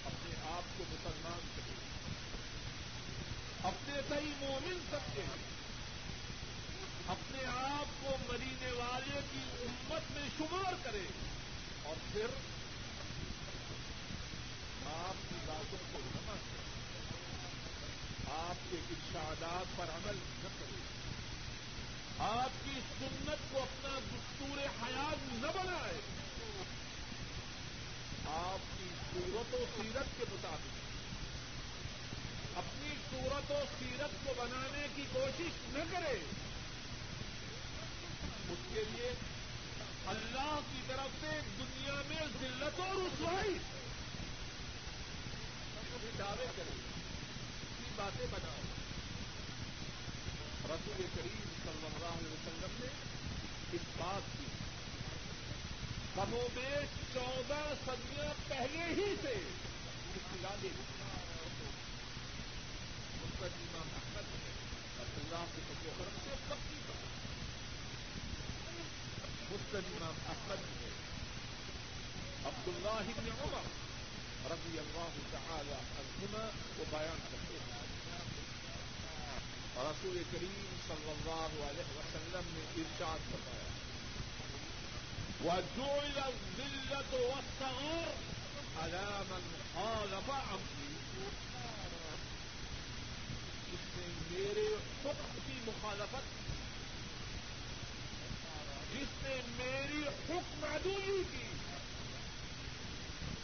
اپنے 0.05 0.35
آپ 0.51 0.79
کو 0.79 0.85
مسلمان 0.91 1.49
کرے 1.57 1.75
اپنے 3.65 4.01
صحیح 4.09 4.33
مومن 4.41 4.79
سکتے 4.91 5.23
اپنے 7.07 7.45
آپ 7.47 8.03
کو 8.03 8.17
مرینے 8.29 8.73
والے 8.73 9.21
کی 9.33 9.41
امت 9.63 10.13
میں 10.13 10.29
شمار 10.39 10.73
کرے 10.83 11.07
اور 11.83 11.97
پھر 12.13 12.27
آپ 14.87 15.31
کی 15.31 15.37
باتوں 15.47 15.79
کو 15.93 15.99
نہ 16.15 16.21
مانے 16.27 16.59
آپ 18.31 18.71
کے 18.71 18.77
ارشادات 18.91 19.77
پر 19.77 19.85
عمل 19.85 20.17
نہ 20.17 20.49
کرے 20.59 20.79
آپ 22.19 22.65
کی 22.65 22.81
سنت 22.99 23.53
کو 23.53 23.63
اپنا 23.63 23.99
دستور 24.13 24.59
حیات 24.59 25.35
نہ 25.35 25.47
بنائے 25.47 26.01
آپ 28.27 28.79
کی 28.79 28.89
صورت 29.13 29.55
و 29.55 29.65
سیرت 29.77 30.19
کے 30.19 30.25
مطابق۔ 30.31 30.78
اپنی 32.59 32.95
صورت 33.11 33.51
و 33.51 33.63
سیرت 33.79 34.27
کو 34.27 34.33
بنانے 34.37 34.87
کی 34.97 35.03
کوشش 35.13 35.75
نہ 35.75 35.83
کرے۔ 35.91 36.19
اس 38.51 38.59
کے 38.75 38.83
لیے 38.91 39.13
اللہ 40.07 40.59
کی 40.73 40.81
طرف 40.87 41.09
سے 41.21 41.41
دنیا 41.59 42.03
میں 42.09 42.27
ذلت 42.41 42.81
و 42.81 43.07
رسوائی۔ 43.07 43.55
دعوے 46.19 46.47
کرے 46.57 46.77
کی 47.79 47.91
باتیں 47.97 48.27
بناؤ 48.31 48.61
رسول 50.65 51.07
کریم 51.17 51.43
صلی 51.65 51.87
اللہ 51.87 52.07
علیہ 52.07 52.33
وسلم 52.33 52.75
نے 52.81 52.89
اس 53.73 53.81
بات 53.99 54.39
کی۔ 54.39 54.45
کم 56.15 56.35
و 56.35 56.49
بیش 56.55 57.15
چودہ 57.15 57.75
صدیاں 57.87 58.35
پہلے 58.49 58.85
ہی 58.85 59.15
سے 59.23 59.35
اطلاع 63.29 63.49
دے 63.49 63.69
مقدمہ 63.69 63.83
محمد 63.85 64.29
ہے 64.35 64.53
اللہ 65.19 65.45
کے 65.55 65.61
سب 65.69 65.85
کرم 65.99 66.17
سے 66.25 66.35
سب 66.49 66.49
پکی 66.49 66.79
بات 66.87 67.03
مستدمہ 69.51 70.11
احمد 70.29 70.65
ہے 70.73 70.91
عبد 72.49 72.69
اللہ 72.69 73.11
بن 73.17 73.29
عمر 73.39 73.67
رضی 74.51 74.79
اللہ 74.79 75.19
تعالی 75.33 75.73
عنہما 75.73 76.45
وہ 76.79 76.85
بیان 76.91 77.19
کرتے 77.31 77.59
ہیں 77.65 77.87
رسول 79.81 80.17
کریم 80.31 80.77
صلی 80.87 81.11
اللہ 81.11 81.59
علیہ 81.65 81.91
وسلم 81.91 82.47
نے 82.55 82.63
ارشاد 82.77 83.27
فرمایا، 83.33 83.67
وجعل 85.41 86.17
الذلة 86.19 87.13
والصغار 87.13 88.09
على 88.79 89.07
من 89.31 89.45
خالف 89.75 90.31
امري 90.31 90.97
جس 93.71 93.97
نے 93.97 94.07
میرے 94.31 94.67
حکم 95.05 95.39
کی 95.47 95.59
مخالفت 95.67 96.37
جس 98.93 99.23
نے 99.23 99.41
میری 99.57 100.03
حکم 100.29 100.65
عدولی 100.65 101.23
کی 101.33 101.47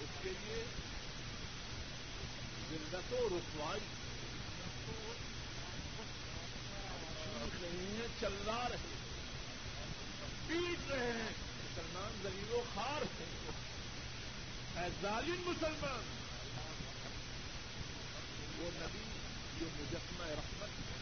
اس 0.00 0.22
کے 0.22 0.30
لیے 0.30 0.64
ذلت 2.70 3.12
و 3.12 3.28
رسوائی 3.28 3.80
نہیں 7.60 8.00
ہے 8.00 8.06
چلا 8.20 8.68
رہے 8.68 8.92
پیٹ 10.46 10.90
رہے 10.90 11.12
ہیں 11.12 11.32
مسلمان 11.64 12.20
غریب 12.24 12.54
و 12.54 12.62
خار 12.74 13.02
ہیں 13.02 13.32
اے 14.76 14.88
ظالم 15.02 15.42
مسلمان۔ 15.46 16.02
وہ 18.58 18.70
نبی 18.74 19.03
جو 19.64 19.82
مجسمہ 19.82 20.26
رحمت 20.26 20.68
ہے۔ 20.68 20.94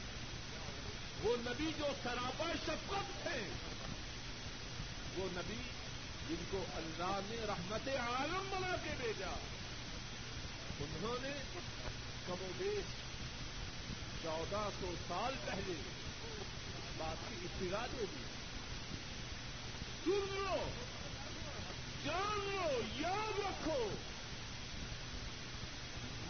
وہ 1.22 1.36
نبی 1.38 1.72
جو 1.78 1.84
سراپا 2.02 2.52
شفقت 2.66 3.26
ہے، 3.26 3.48
وہ 5.16 5.28
نبی 5.32 5.54
جن 6.28 6.44
کو 6.50 6.64
اللہ 6.74 7.20
نے 7.24 7.46
رحمت 7.48 7.88
عالم 7.88 8.48
بنا 8.50 8.76
کے 8.84 8.90
بھیجا۔ 9.00 9.30
انہوں 10.80 11.16
نے 11.22 11.32
کم 12.26 12.42
و 12.42 12.50
بیش 12.58 12.84
چودہ 14.22 14.68
سو 14.80 14.94
سال 15.08 15.34
پہلے 15.44 15.72
اس 15.72 16.92
بات 16.96 17.30
کی 17.30 17.34
اطلاع 17.44 17.86
دے 17.86 18.04
دی۔ 18.12 18.24
سن 20.04 20.34
لو، 20.34 20.70
جان 22.04 22.50
لو، 22.52 23.00
یاد 23.00 23.38
رکھو۔ 23.38 23.88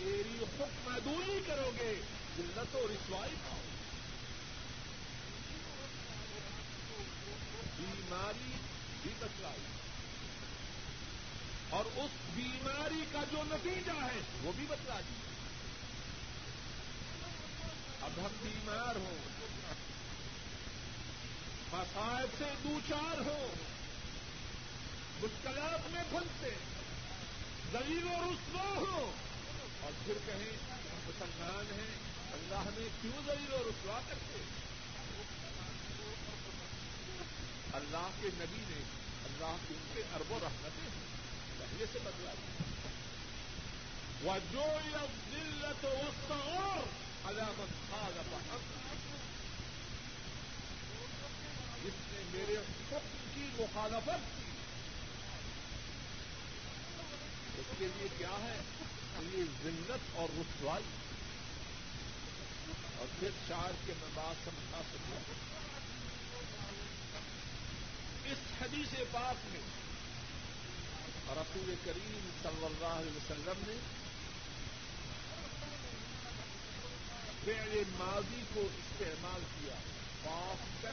میری 0.00 0.38
حکم 0.42 0.90
محدودی 0.90 1.40
کرو 1.46 1.70
گے۔ 1.78 2.00
ذلت 2.38 2.76
و 2.76 2.86
رسوائی 2.90 3.32
پاؤ 3.32 3.58
بیماری 7.76 8.52
بھی 9.02 9.10
بچلائی۔ 9.20 9.60
اور 11.70 11.84
اس 11.84 12.10
بیماری 12.34 13.04
کا 13.12 13.20
جو 13.32 13.42
نتیجہ 13.46 13.90
ہے، 13.90 14.20
وہ 14.42 14.52
بھی 14.56 14.66
بتلا 14.68 15.00
دی۔ 15.00 15.14
اب 18.00 18.10
ہم 18.16 18.32
بیمار 18.42 18.96
ہوں۔ 18.96 19.16
مسائب 21.72 22.28
سے 22.38 22.44
دو 22.64 22.78
چار 22.88 23.20
ہوں۔ 23.20 23.54
مشکلات 25.20 25.90
میں 25.90 26.02
پھنستے 26.10 26.50
دلیل 27.72 28.04
و 28.04 28.30
رسوا 28.30 28.74
ہو 28.76 29.12
اور 29.80 29.92
پھر 30.04 30.14
کہیں 30.26 30.70
ہم 30.70 31.00
مسلمان 31.06 31.80
ہیں۔ 31.80 32.11
اللہ 32.32 32.80
نے 32.80 32.88
کیوں 33.02 33.22
دلیل 33.26 33.52
و 33.52 33.70
رسوا 33.70 34.00
کرتے؟ 34.08 34.38
اللہ 37.72 38.08
کے 38.20 38.28
نبی 38.32 38.62
نے 38.68 38.82
اللہ 39.24 39.56
کے 39.68 39.74
ان 39.74 39.92
کے 39.94 40.02
ارب 40.14 40.32
و 40.32 40.38
رحمتیں 40.42 40.82
ہیں، 40.82 41.06
پہلے 41.58 41.86
سے 41.92 41.98
بدلا 42.04 42.32
دیا 42.32 42.62
وہ 44.20 44.38
جو 44.52 44.64
ذلت 45.32 45.84
وسط 45.84 46.30
اور 46.30 46.88
علامت 47.30 47.90
خاص 47.90 48.14
جس 51.84 51.92
نے 52.12 52.22
میرے 52.30 52.56
حکم 52.56 53.16
کی 53.34 53.48
مخالفت 53.58 54.38
کی۔ 54.38 54.50
اس 57.58 57.66
کے 57.78 57.86
لیے 57.96 58.08
کیا 58.18 58.36
ہے؟ 58.40 58.60
یہ 59.20 59.44
ذلت 59.64 60.16
اور 60.16 60.28
رسوائی۔ 60.38 61.11
اور 63.02 63.10
پھر 63.20 63.30
شاید 63.48 63.86
کے 63.86 63.92
میں 64.00 64.08
بات 64.14 64.44
سمجھا 64.44 64.82
سکوں 64.92 65.34
اس 68.24 68.38
حدیث 68.62 68.94
پاک 69.10 69.46
میں 69.46 69.60
رسول 71.28 71.74
کریم 71.84 72.30
صلی 72.42 72.64
اللہ 72.64 72.86
علیہ 72.86 73.16
وسلم 73.16 73.62
نے 73.66 73.74
فعل 77.44 77.82
ماضی 77.98 78.42
کو 78.54 78.60
استعمال 78.60 79.40
کیا۔ 79.60 79.74
پاک 80.22 80.86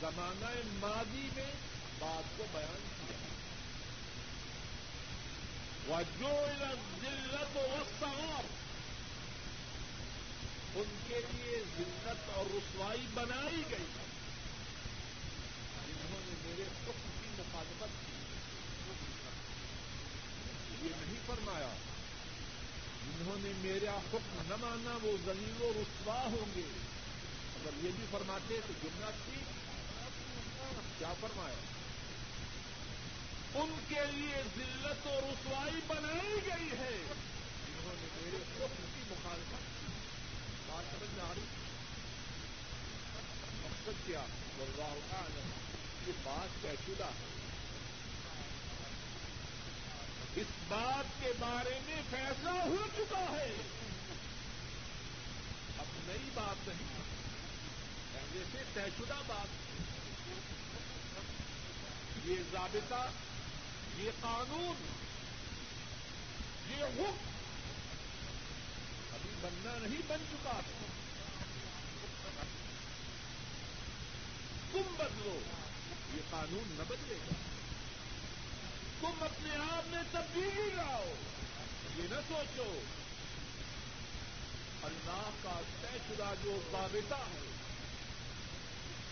زمانہ 0.00 0.46
ماضی 0.64 1.28
میں 1.36 1.52
بات 1.98 2.38
کو 2.38 2.44
بیان 2.52 2.88
کیا۔ 3.06 3.16
جو 6.18 6.46
ذلت 7.02 7.56
و 7.56 7.60
وسط 7.60 8.04
ان 10.74 10.98
کے 11.08 11.20
لیے 11.32 11.64
ذلت 11.78 12.30
اور 12.34 12.46
رسوائی 12.54 13.06
بنائی 13.14 13.62
گئی۔ 13.70 13.86
جنہوں 15.86 16.20
نے 16.24 16.48
میرے 16.48 16.62
حکم 16.62 17.10
کی 17.22 17.28
مخالفت 17.38 18.06
کی۔ 18.06 18.12
یہ 20.86 20.92
نہیں 20.96 21.20
فرمایا۔ 21.26 21.74
نے 23.16 23.52
میرا 23.56 23.96
حکم 23.96 24.42
نہ 24.48 24.54
مانا، 24.60 24.98
وہ 25.02 25.16
زلیل 25.24 25.62
و 25.62 25.72
رسوا 25.76 26.20
ہوں 26.20 26.56
گے۔ 26.56 26.62
اگر 27.54 27.84
یہ 27.84 27.90
بھی 27.96 28.06
فرماتے 28.10 28.60
تو 28.66 28.72
جملہ 28.82 29.10
ٹھیک۔ 29.24 29.44
کیا 30.98 31.12
فرمایا؟ 31.20 31.54
ان 33.54 33.78
کے 33.88 34.00
لیے 34.12 34.42
ذلت 34.56 35.06
و 35.06 35.20
رسوائی 35.22 35.80
بنائی 35.86 36.34
گئی 36.34 36.78
ہے۔ 36.78 37.04
جنہوں 37.66 37.94
نے 37.96 38.08
میرے 38.22 38.36
حکم 38.36 38.84
کی 38.94 39.02
مخالفت 39.10 39.79
بات 40.70 40.84
سمجھ 40.90 41.10
میں 41.14 41.24
آ 41.24 41.32
رہی 41.34 41.42
مقصد 43.62 44.06
کیا 44.06 44.20
واللہ 44.58 45.14
اعلم 45.14 45.50
یہ 46.06 46.12
بات 46.22 46.62
طے 46.62 46.74
شدہ 46.86 47.04
ہے 47.04 47.40
اس 50.36 50.46
بات 50.68 51.22
کے 51.22 51.32
بارے 51.38 51.80
میں 51.86 52.02
فیصلہ 52.10 52.50
ہو 52.50 52.76
چکا 52.96 53.18
ہے۔ 53.18 53.56
اب 55.78 55.86
نئی 56.06 56.30
بات 56.34 56.68
نہیں۔ 56.68 57.00
پہلے 58.12 58.44
سے 58.52 58.62
طے 58.74 58.80
شدہ 58.98 59.22
بات۔ 59.26 59.48
یہ 62.24 62.36
ضابطہ، 62.52 63.10
یہ 63.98 64.10
قانون، 64.20 64.74
یہ 66.70 66.84
حکم 66.84 67.29
ابھی 69.20 69.36
بننا 69.40 69.88
نہیں 69.88 70.00
بن 70.06 70.18
چکا 70.32 70.60
تم 74.72 74.94
بدلو۔ 74.98 75.40
یہ 76.14 76.20
قانون 76.30 76.74
نہ 76.78 76.82
بدلے 76.88 77.14
گا۔ 77.14 77.34
تم 79.00 79.24
اپنے 79.24 79.56
آپ 79.70 79.82
میں 79.86 80.02
تبدیلی 80.10 80.70
لاؤ 80.74 81.14
یہ 81.96 82.02
نہ 82.10 82.20
سوچو۔ 82.28 82.80
اللہ 84.82 85.30
کا 85.42 85.60
طے 85.80 85.98
شدہ 86.08 86.34
جو 86.42 86.60
ضابطہ 86.72 87.14
ہے، 87.14 87.46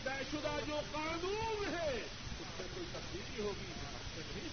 طے 0.03 0.23
شدہ 0.31 0.57
جو 0.67 0.81
قانون 0.93 1.75
ہے، 1.75 2.01
اس 2.41 2.59
میں 2.59 2.69
کوئی 2.75 2.87
تبدیلی 2.93 3.43
ہوگی۔ 3.43 3.73
نہیں 4.17 4.49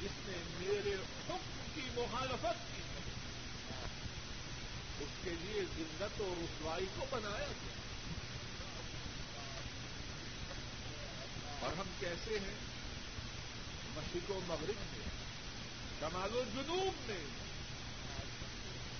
جس 0.00 0.10
نے 0.26 0.36
میرے 0.58 0.94
حکم 1.28 1.59
کی 1.74 1.80
مخالفت 1.94 2.76
کی۔ 2.76 2.82
اس 5.00 5.08
کے 5.24 5.30
لیے 5.30 5.62
ذلت 5.76 6.20
اور 6.20 6.40
رسوائی 6.42 6.86
کو 6.98 7.06
بنایا 7.10 7.46
گیا۔ 7.46 7.72
اور 11.60 11.72
ہم 11.72 11.86
کیسے 12.00 12.38
ہیں؟ 12.38 12.54
مشرق 13.94 14.30
و 14.30 14.40
مغرب 14.46 14.74
میں 14.76 15.08
کمال 16.00 16.36
و 16.36 16.42
جنوب 16.54 17.10
میں۔ 17.10 17.24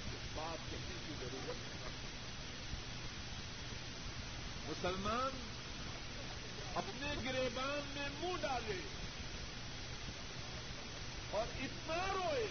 اس 0.07 0.29
بات 0.35 0.71
کہنے 0.71 0.95
کی 1.07 1.13
ضرورت 1.21 1.57
ہے۔ 1.57 1.91
مسلمان 4.69 5.39
اپنے 6.75 7.15
گریبان 7.25 7.93
میں 7.95 8.09
منہ 8.21 8.37
ڈالے۔ 8.41 9.00
اور 11.31 11.47
اتنا 11.63 12.13
روئے 12.15 12.45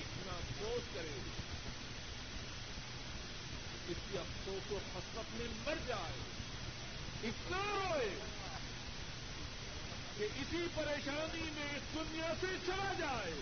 اتنا 0.00 0.32
افسوس 0.32 0.94
کرے۔ 0.94 1.18
اس 3.88 3.96
کی 4.10 4.18
افسوس 4.18 4.72
و 4.72 4.78
حسرت 4.96 5.34
میں 5.34 5.46
مر 5.64 5.74
جائے۔ 5.86 6.18
اتنا 7.22 7.58
روئے 7.58 8.14
کہ 10.18 10.24
اسی 10.24 10.66
پریشانی 10.74 11.50
میں 11.54 11.76
اس 11.76 11.94
دنیا 11.94 12.32
سے 12.40 12.46
چلا 12.66 12.92
جائے۔ 12.98 13.32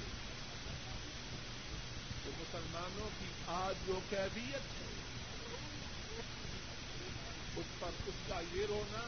تو 2.25 2.31
مسلمانوں 2.39 3.11
کی 3.21 3.27
آج 3.47 3.87
جو 3.87 4.01
کیفیت 4.11 4.55
ہے۔ 4.55 4.95
اس 7.57 7.81
پر 7.81 7.91
اس 8.07 8.15
کا 8.29 8.41
یہ 8.53 8.67
رونا، 8.67 9.07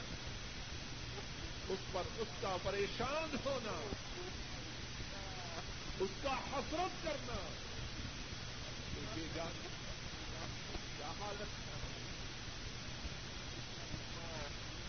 اس 1.69 1.79
پر 1.93 2.03
اس 2.17 2.29
کا 2.41 2.57
پریشان 2.63 3.37
ہونا۔ 3.45 3.91
اس 6.01 6.11
کا 6.23 6.33
حسرت 6.53 7.05
کرنا۔ 7.05 7.37
یہ 9.17 9.27
جان 9.35 9.69
کیا 10.97 11.13
حالت 11.21 11.49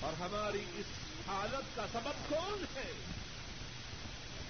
اور 0.04 0.14
ہماری 0.14 0.66
اس 0.74 0.86
حالت 1.28 1.76
کا 1.76 1.86
سبب 1.92 2.30
کون 2.30 2.64
ہے؟ 2.76 2.92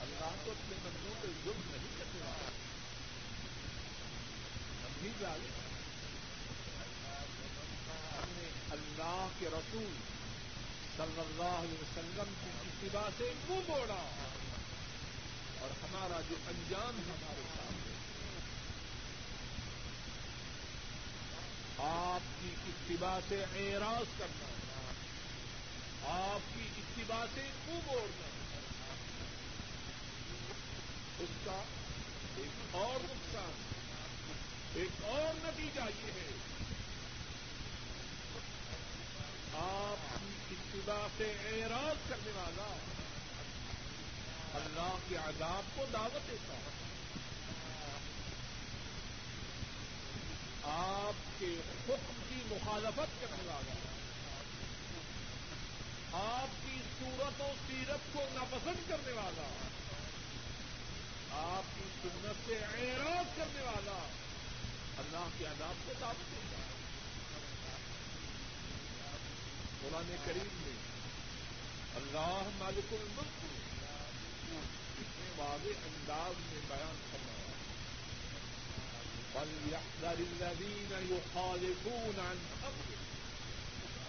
اللہ 0.01 0.29
تو 0.45 0.51
اپنے 0.51 0.75
بندوں 0.83 1.13
پہ 1.21 1.27
ظلم 1.43 1.61
نہیں 1.71 1.97
کرنے 1.97 2.21
والا۔ 2.21 2.49
ہم 4.85 4.91
بھی 5.01 5.09
جانے 5.19 5.49
ہم 8.17 8.29
نے 8.29 8.49
اللہ 8.69 9.27
کے 9.39 9.47
رسول 9.47 9.93
صلی 10.97 11.19
اللہ 11.19 11.59
علیہ 11.59 11.81
وسلم 11.81 12.33
کی 12.43 12.49
اتباع 12.63 13.09
سے 13.17 13.31
منہ 13.49 13.59
موڑا۔ 13.67 14.09
اور 15.61 15.69
ہمارا 15.69 16.21
جو 16.29 16.35
انجام 16.47 16.99
ہمارے 17.07 17.41
سامنے 17.55 17.91
آپ 21.77 22.41
کی 22.41 22.55
اتباع 22.67 23.19
سے 23.29 23.43
اعراض 23.43 24.19
کرنا، 24.19 24.91
آپ 26.03 26.55
کی 26.55 26.67
اتباع 26.77 27.25
سے 27.33 27.41
منہ 27.67 27.79
موڑنا۔ 27.85 28.27
اس 31.19 31.29
کا 31.45 31.63
ایک 32.37 32.75
اور 32.75 32.99
نقصان، 33.03 33.51
ایک 34.73 35.05
اور 35.05 35.35
نتیجہ 35.37 35.81
یہ 35.81 36.11
ہے۔ 36.11 36.31
آپ 39.53 40.17
کی 40.49 40.55
اتباع 40.57 41.07
سے 41.17 41.31
اعراض 41.31 42.09
کرنے 42.09 42.31
والا 42.35 42.75
اللہ 44.53 44.95
کے 45.09 45.15
عذاب 45.15 45.63
کو 45.75 45.85
دعوت 45.93 46.31
دیتا 46.31 46.53
ہے۔ 46.53 46.81
آپ 50.63 51.39
کے 51.39 51.55
حکم 51.89 52.21
کی 52.29 52.35
مخالفت 52.35 53.21
کرنے 53.21 53.43
والا 53.45 53.73
آپ 56.13 56.63
کی 56.63 56.77
صورت 56.99 57.41
و 57.41 57.51
سیرت 57.67 58.13
کو 58.13 58.19
ناپسند 58.33 58.89
کرنے 58.89 59.11
والا۔ 59.11 59.67
آپ 61.31 61.63
کی 61.75 61.83
سنت 62.01 62.47
سے 62.47 62.57
اعراض 62.57 63.25
کرنے 63.37 63.61
والا۔ 63.61 64.09
اللہ 64.97 65.29
کے 65.37 65.45
عذاب 65.45 65.87
کو 65.87 65.93
دعوت 66.01 66.31
دیتا 66.31 66.57
ہے۔ 66.57 66.71
قرآن 69.81 70.15
کریم 70.25 70.47
میں 70.53 70.75
اللہ 71.95 72.49
مالک 72.55 72.93
الملک 72.93 73.45
اتنے 74.53 75.29
واضح 75.37 75.85
انداز 75.85 76.41
میں 76.45 76.61
بیان 76.67 76.97
فرمایا 77.11 77.39
فليحذر 79.33 80.19
الذين 80.21 80.91
يخالفون 81.09 82.15
عن 82.19 82.39
أمره 82.63 82.97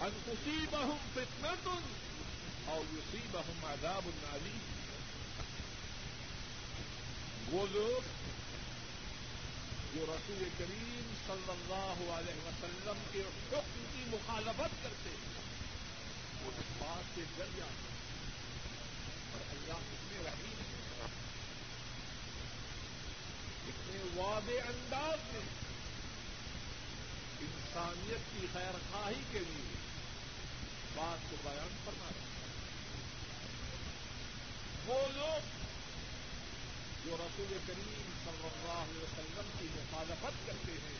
أن 0.01 0.13
تصيبهم 0.25 0.97
فتنة 1.15 1.75
أو 2.69 2.81
يصيبهم 2.93 3.65
عذاب 3.65 4.03
أليم 4.33 4.61
وہ 7.51 7.65
لوگ 7.71 8.05
جو 9.93 10.05
رسول 10.05 10.43
کریم 10.57 11.09
صلی 11.27 11.49
اللہ 11.49 11.99
علیہ 12.11 12.45
وسلم 12.45 13.03
کے 13.11 13.21
حکم 13.21 13.83
کی 13.91 14.03
مخالفت 14.07 14.83
کرتے 14.83 15.09
ہیں 15.09 15.33
اس 16.47 16.61
بات 16.79 17.15
سے 17.15 17.25
ڈر 17.35 17.51
جاتے 17.57 17.91
اور 17.91 17.92
اتنے 19.37 20.23
رحیم 20.25 20.61
اتنے 23.67 24.21
واضح 24.21 24.69
انداز 24.69 25.33
میں 25.33 25.41
انسانیت 27.39 28.19
کی 28.33 28.47
خیر 28.53 28.77
خواہی 28.91 29.21
کے 29.31 29.39
لیے 29.39 29.75
بات 30.95 31.31
کو 31.31 31.35
بیان 31.43 31.75
کرنا 31.85 32.05
رہا 32.05 32.23
وہ 34.85 35.07
لوگ 35.15 35.63
جو 37.05 37.17
رسول 37.19 37.57
کریم 37.67 38.11
صلی 38.25 38.47
اللہ 38.47 38.71
علیہ 38.71 39.03
وسلم 39.03 39.49
کی 39.59 39.67
مخالفت 39.75 40.47
کرتے 40.47 40.71
ہیں، 40.71 40.97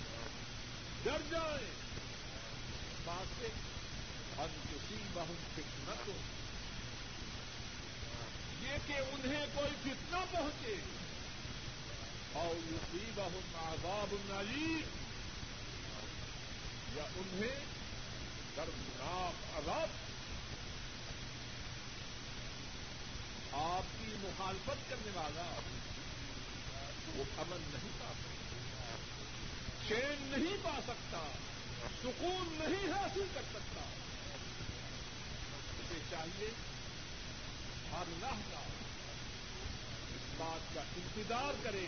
ڈر 1.03 1.17
جائیں۔ 1.31 1.71
بات 3.03 3.41
سے 3.41 3.47
ہم 4.37 4.47
کسی 4.71 4.95
بہن 5.13 5.35
فتنا 5.55 5.93
تو 6.05 6.11
یہ 8.63 8.77
کہ 8.87 8.93
انہیں 8.93 9.45
کوئی 9.55 9.69
فتنہ 9.83 10.17
پہنچے۔ 10.31 10.75
اور 12.33 12.71
یوسی 12.71 13.11
بہن 13.15 13.39
آزاد 13.55 14.13
یا 16.95 17.03
انہیں 17.03 17.65
دردناک 18.55 19.57
عذاب۔ 19.57 19.87
آپ 23.51 23.83
کی 23.99 24.15
مخالفت 24.19 24.89
کرنے 24.89 25.11
والا 25.13 25.59
وہ 27.15 27.23
امن 27.37 27.61
نہیں 27.73 27.91
پا 27.99 28.13
سکتا۔ 28.13 28.95
چین 29.87 30.33
نہیں 30.37 30.57
پا 30.63 30.79
سکتا۔ 30.83 31.27
سکون 32.03 32.57
نہیں 32.59 32.93
حاصل 32.93 33.25
کر 33.33 33.41
سکتا۔ 33.49 33.81
اسے 35.79 35.99
چاہیے 36.11 36.49
ہر 37.93 38.03
لہجہ 38.07 38.57
اس 40.15 40.33
بات 40.37 40.75
کا 40.75 40.81
انتظار 40.81 41.53
کرے 41.63 41.85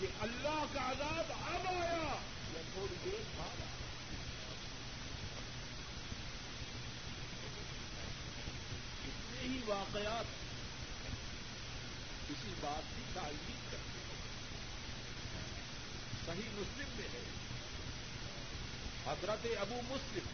کہ 0.00 0.06
اللہ 0.20 0.64
کا 0.72 0.90
عذاب 0.90 1.32
اب 1.32 1.68
آیا۔ 1.68 2.16
یا 2.54 2.62
تھوڑی 2.72 2.94
دیر 3.04 3.20
بعد۔ 3.36 3.60
آیا 3.60 3.74
اتنے 9.04 9.40
ہی 9.42 9.58
واقعات 9.66 10.24
کسی 12.28 12.54
بات 12.60 12.96
کی 12.96 13.02
تعلیم 13.14 13.58
کرتے 13.70 13.98
ہیں۔ 13.98 14.20
صحیح 16.26 16.50
مسلم 16.52 16.88
میں 16.96 17.08
ہے۔ 17.12 17.22
حضرت 19.06 19.46
ابو 19.60 19.80
مسلم 19.88 20.26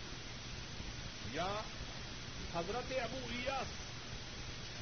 یا 1.33 1.61
حضرت 2.55 2.93
ابو 3.03 3.19
ایاس 3.31 3.90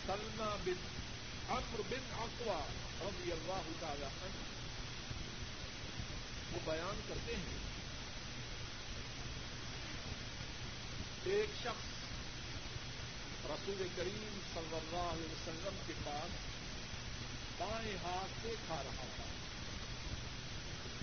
سلما 0.09 0.57
بن 0.65 0.87
امر 1.49 1.81
بن 1.89 2.13
اقوا 2.19 2.61
رضی 3.01 3.33
اللہ 3.33 3.67
تعالی 3.81 4.05
عنہ 4.05 4.45
وہ 6.53 6.59
بیان 6.65 7.01
کرتے 7.09 7.37
ہیں 7.37 7.59
ایک 11.25 11.49
شخص 11.63 11.87
رسول 13.51 13.87
کریم 13.97 14.39
صلی 14.55 14.77
اللہ 14.77 15.11
علیہ 15.13 15.33
وسلم 15.33 15.77
کے 15.87 15.93
پاس 16.05 16.31
بائیں 17.59 17.97
ہاتھ 18.05 18.31
سے 18.43 18.55
کھا 18.67 18.83
رہا 18.85 19.07
تھا۔ 19.17 19.25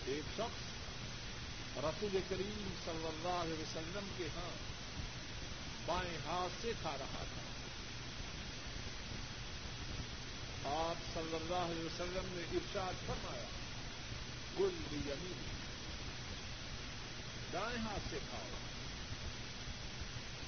ایک 0.05 0.23
شخص 0.37 1.77
رسول 1.77 2.19
کریم 2.29 2.67
صلی 2.85 3.07
اللہ 3.07 3.41
علیہ 3.43 3.61
وسلم 3.61 4.07
کے 4.17 4.27
ہاں 4.35 4.51
بائیں 5.85 6.17
ہاتھ 6.25 6.61
سے 6.61 6.71
کھا 6.81 6.97
رہا 6.99 7.23
تھا۔ 7.33 7.44
آپ 10.65 11.13
صلی 11.13 11.35
اللہ 11.35 11.55
علیہ 11.55 11.83
وسلم 11.83 12.27
نے 12.31 12.57
ارشاد 12.57 13.07
فرمایا، 13.07 13.43
گل 14.59 14.69
یمین 14.91 15.43
دائیں 17.53 17.77
ہاتھ 17.77 18.07
سے 18.09 18.17
کھاؤ۔ 18.29 18.47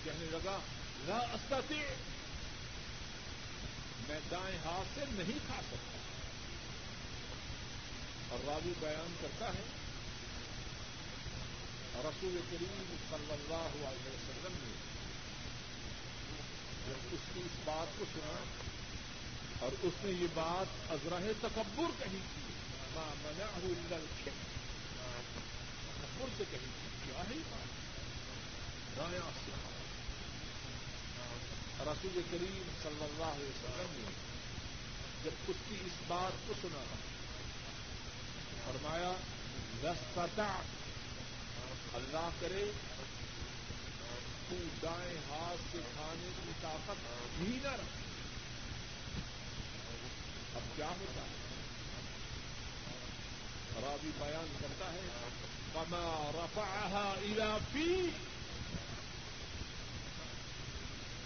کہنے 0.03 0.25
لگا، 0.31 0.59
لا 1.05 1.17
استطیع۔ 1.17 1.83
میں 4.07 4.19
دائیں 4.31 4.57
ہاتھ 4.57 4.99
سے 4.99 5.05
نہیں 5.09 5.39
کھا 5.45 5.61
سکتا۔ 5.67 5.97
اور 8.29 8.39
راوی 8.47 8.73
بیان 8.79 9.15
کرتا 9.21 9.47
ہے، 9.47 9.63
رسول 11.95 12.39
کریم 12.51 12.95
صلی 13.09 13.31
اللہ 13.31 13.87
علیہ 13.87 14.09
وسلم 14.09 14.55
نے 14.63 14.75
جب 16.87 17.07
اس 17.11 17.19
کی 17.33 17.39
اس 17.39 17.59
بات 17.65 17.99
کو 17.99 18.05
سنا 18.13 18.43
اور 19.59 19.71
اس 19.83 19.93
نے 20.03 20.11
یہ 20.11 20.27
بات 20.33 20.91
ازرہ 20.91 21.19
تکبر 21.41 22.03
کہی 22.03 22.19
تھی۔ 22.33 22.53
ماں 22.93 23.15
منا 23.23 23.97
تکبر 26.01 26.29
سے 26.37 26.43
کہی 26.51 26.57
تھی۔ 26.57 26.89
کیا 27.05 27.23
ہے 27.29 27.35
بات؟ 27.49 27.77
رایا 28.97 29.29
سے 29.45 29.51
رسول 31.79 32.21
کریم 32.31 32.63
صلی 32.83 33.03
اللہ 33.03 33.23
علیہ 33.23 33.45
وسلم 33.45 33.85
نے 33.91 34.11
جب 35.23 35.31
اس 35.47 35.55
کی 35.69 35.75
اس 35.85 35.91
بات 36.07 36.47
کو 36.47 36.53
سنا، 36.61 36.83
فرمایا 38.65 39.13
رستا 39.83 40.61
اللہ 41.93 42.29
کرے، 42.39 42.71
تو 44.49 44.55
دائیں 44.83 45.17
ہاتھ 45.29 45.61
سے 45.71 45.77
کھانے 45.93 46.29
کی 46.43 46.51
طاقت 46.61 46.97
ہی 47.41 47.59
نہ 47.63 47.71
رکھ۔ 47.73 48.06
اب 50.57 50.75
کیا 50.75 50.87
ہوتا 50.87 51.21
ہے؟ 51.21 51.35
رابی 53.81 54.11
بیان 54.19 54.53
کرتا 54.59 54.91
ہے 54.93 55.01
کما 55.73 56.31
رفا 56.35 57.13
پی 57.73 57.85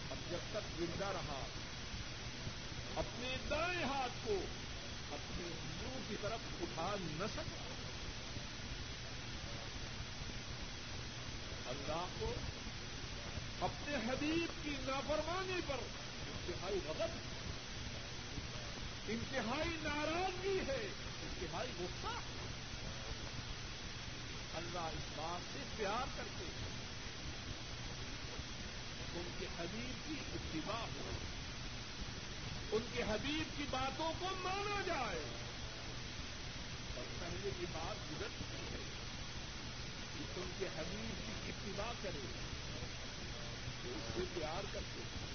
اب 0.09 0.17
جب 0.31 0.37
تک 0.51 0.79
زندہ 0.79 1.05
رہا، 1.05 1.41
اپنے 2.95 3.35
دائیں 3.49 3.83
ہاتھ 3.83 4.25
کو 4.25 4.35
اپنے 5.11 5.47
منہ 5.47 5.99
کی 6.09 6.15
طرف 6.21 6.61
اٹھا 6.61 6.95
نہ 7.01 7.25
سکتا 7.35 7.69
اللہ 11.65 12.05
کو 12.19 12.33
اپنے 13.61 13.95
حبیب 13.95 14.63
کی 14.63 14.75
نافرمانی 14.85 15.59
پر 15.67 15.83
انتہائی 16.27 16.79
غضب 16.85 17.30
انتہائی 19.07 19.77
ناراضگی 19.81 20.59
ہے۔ 20.67 20.87
انتہائی 21.21 21.69
غصہ 21.79 22.07
اللہ 24.57 24.79
اس 24.79 25.03
بات 25.15 25.53
سے 25.53 25.59
پیار 25.77 26.07
کرتے 26.17 26.43
ہیں۔ 26.43 26.81
ان 29.15 29.29
کے 29.39 29.45
حبیب 29.59 30.07
کی 30.07 30.13
اتباع 30.35 30.81
ہو۔ 30.81 31.11
ان 32.71 32.81
کے 32.93 33.03
حبیب 33.03 33.57
کی 33.57 33.63
باتوں 33.69 34.13
کو 34.19 34.25
مانا 34.35 34.81
جائے۔ 34.85 35.21
اور 36.95 37.03
پہلے 37.19 37.49
کی 37.59 37.65
بات 37.71 38.11
گزر 38.11 38.27
چکی 38.39 38.73
ہے 38.73 38.79
کہ 40.35 40.41
ان 40.41 40.51
کے 40.59 40.65
حبیب 40.65 41.45
کی 41.45 41.51
اتباع 41.51 41.93
کرے۔ 42.03 42.25
تو 43.83 43.89
اس 43.89 44.13
سے 44.15 44.23
پیار 44.33 44.63
کرتے 44.71 45.01
ہیں۔ 45.01 45.33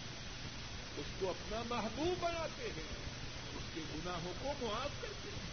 اس 0.96 1.06
کو 1.18 1.30
اپنا 1.30 1.62
محبوب 1.68 2.24
بناتے 2.24 2.68
ہیں۔ 2.76 3.15
اس 3.56 3.64
کے 3.74 3.80
گناہوں 3.94 4.32
کو 4.40 4.66
معاف 4.66 4.90
کرتے 5.00 5.30
ہیں۔ 5.30 5.46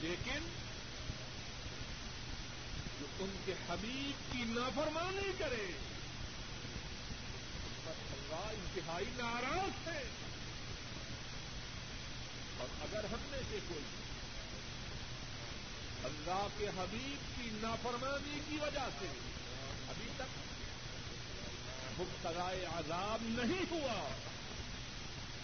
لیکن 0.00 0.38
جو 3.00 3.06
ان 3.18 3.36
کے 3.44 3.52
حبیب 3.68 4.32
کی 4.32 4.38
نافرمانی 4.46 5.32
کرے، 5.38 5.72
اس 7.64 7.84
پر 7.84 7.92
اللہ 8.12 8.50
انتہائی 8.50 9.06
ناراض 9.16 9.88
ہے۔ 9.88 10.02
اور 12.58 12.68
اگر 12.82 13.04
ہم 13.04 13.18
میں 13.30 13.40
سے 13.50 13.58
کوئی 13.68 13.84
اللہ 16.04 16.46
کے 16.58 16.68
حبیب 16.68 17.38
کی 17.38 17.50
نافرمانی 17.62 18.40
کی 18.48 18.56
وجہ 18.56 18.88
سے 18.98 19.06
ابھی 19.88 20.08
تک 20.16 20.38
مبتلا 22.00 22.78
عذاب 22.78 23.18
نہیں 23.22 23.64
ہوا 23.70 24.16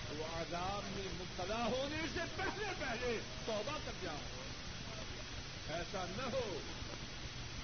تو 0.09 0.25
عذاب 0.25 0.83
میں 0.97 1.05
مبتلا 1.13 1.65
ہونے 1.65 2.03
سے 2.15 2.21
پہلے 2.37 2.65
پہلے 2.79 3.19
توبہ 3.47 3.79
کر 3.85 3.93
جاؤ۔ 4.03 4.19
ایسا 5.69 6.05
نہ 6.17 6.23
ہو 6.23 6.61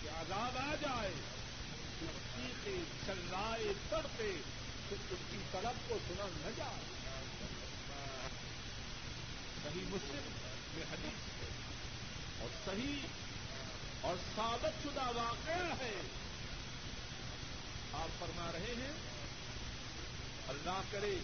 کہ 0.03 0.09
عذاب 0.09 0.59
آ 0.59 0.75
جائے 0.81 1.11
چیخے 2.01 2.79
چلائے 3.07 3.73
پڑتے 3.89 4.33
پھر 4.89 4.97
اس 5.11 5.19
کی 5.31 5.37
طلب 5.53 5.89
کو 5.89 5.99
سنا 6.09 6.25
نہ 6.33 6.51
جائے۔ 6.57 6.81
صحیح 9.65 9.85
مسلم 9.87 10.33
میں 10.75 10.85
حدیث 10.93 11.43
ہے۔ 11.43 11.49
اور 12.41 12.49
صحیح 12.65 13.07
اور 14.01 14.15
ثابت 14.37 14.83
شدہ 14.83 15.11
واقعہ 15.15 15.75
ہے۔ 15.81 15.95
آپ 17.93 18.21
فرما 18.21 18.53
رہے 18.53 18.75
ہیں، 18.79 18.93
اللہ 20.49 20.81
کرے 20.91 21.19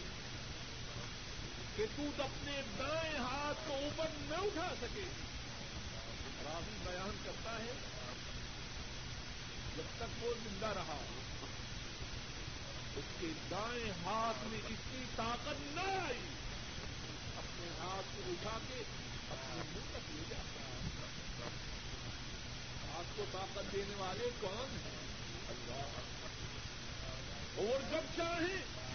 کہ 1.76 1.86
تو 1.96 2.02
اپنے 2.18 2.62
دائیں 2.78 3.18
ہاتھ 3.18 3.68
کو 3.68 3.74
اوپر 3.74 4.06
نہ 4.12 4.34
اٹھا 4.34 4.74
سکے۔ 4.80 5.02
راہی 6.44 6.76
بیان 6.84 7.16
کرتا 7.24 7.50
ہے، 7.58 7.72
جب 9.76 9.82
تک 9.96 10.24
وہ 10.24 10.34
زندہ 10.44 10.66
رہا، 10.66 10.98
اس 12.96 13.04
کے 13.20 13.26
دائیں 13.50 13.90
ہاتھ 14.04 14.48
میں 14.48 14.58
اتنی 14.58 15.04
طاقت 15.16 15.76
نہ 15.76 15.80
آئی، 15.80 16.34
اپنے 17.36 17.66
ہاتھ 17.78 18.16
کو 18.16 18.22
اٹھا 18.26 18.58
کے 18.68 18.82
اپنے 19.30 19.54
منہ 19.54 19.92
تک 19.92 20.16
لے 20.16 20.22
جاتا 20.28 20.60
آپ 22.98 23.16
کو 23.16 23.24
طاقت 23.32 23.72
دینے 23.72 23.94
والے 23.94 24.30
کون 24.40 24.78
ہیں؟ 24.84 24.96
اللہ۔ 25.48 26.00
اور 27.56 27.90
جب 27.90 28.16
چاہیں 28.16 28.85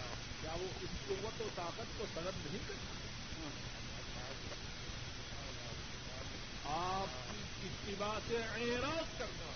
کیا 0.42 0.52
وہ 0.52 0.66
اس 0.82 0.90
قوت 1.08 1.40
و 1.40 1.48
طاقت 1.54 1.98
کو 1.98 2.04
طلب 2.14 2.32
نہیں 2.44 2.68
کرتے 2.68 3.00
آپ 6.64 7.30
کی 7.30 7.68
اتباع 7.68 8.18
سے 8.28 8.36
اعراض 8.36 9.18
کرنا، 9.18 9.50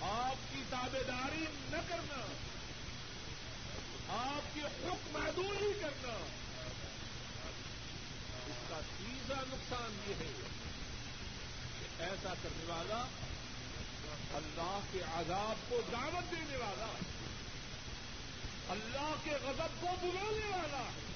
آپ 0.00 0.36
کی 0.52 0.62
تابے 0.70 1.02
داری 1.08 1.44
نہ 1.70 1.76
کرنا، 1.88 2.26
آپ 4.08 4.54
کی 4.54 4.60
حکم 4.60 5.12
محدود 5.12 5.82
کرنا۔ 5.82 6.14
اس 8.48 9.28
بڑا 9.28 9.42
نقصان 9.48 9.98
یہ 10.06 10.14
ہے 10.20 10.48
کہ 11.78 12.02
ایسا 12.02 12.34
کرنے 12.42 12.64
والا 12.66 13.04
اللہ 14.34 14.78
کے 14.92 15.00
عذاب 15.14 15.70
کو 15.70 15.80
دعوت 15.92 16.30
دینے 16.32 16.56
والا 16.56 16.92
اللہ 18.68 19.14
کے 19.24 19.30
غضب 19.30 19.80
کو 19.80 19.86
بلانے 20.02 20.56
والا 20.56 20.78
ہے۔ 20.78 21.12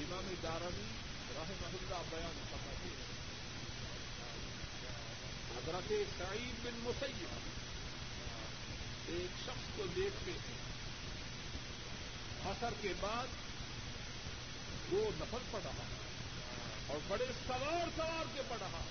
امام 0.00 0.34
دارمی 0.42 0.92
راہ 1.34 1.50
محلہ 1.60 2.02
بیان 2.10 2.44
فرماتے 2.50 2.88
ہیں۔ 2.88 3.14
حضرت 5.56 5.92
سعید 6.18 6.64
بن 6.64 6.70
مسیب 6.74 7.26
ایک 9.06 9.40
شخص 9.46 9.76
کو 9.76 9.86
دیکھتے 9.96 10.30
ہیں۔ 10.30 10.74
اثر 12.50 12.74
کے 12.80 12.92
بعد 13.00 13.26
وہ 14.92 15.10
نفل 15.14 15.38
پڑ 15.50 15.60
رہا 15.64 15.84
اور 16.86 16.98
بڑے 17.08 17.24
سوار 17.46 17.88
سوار 17.96 18.24
کے 18.34 18.42
پڑھ 18.48 18.58
رہا 18.60 18.82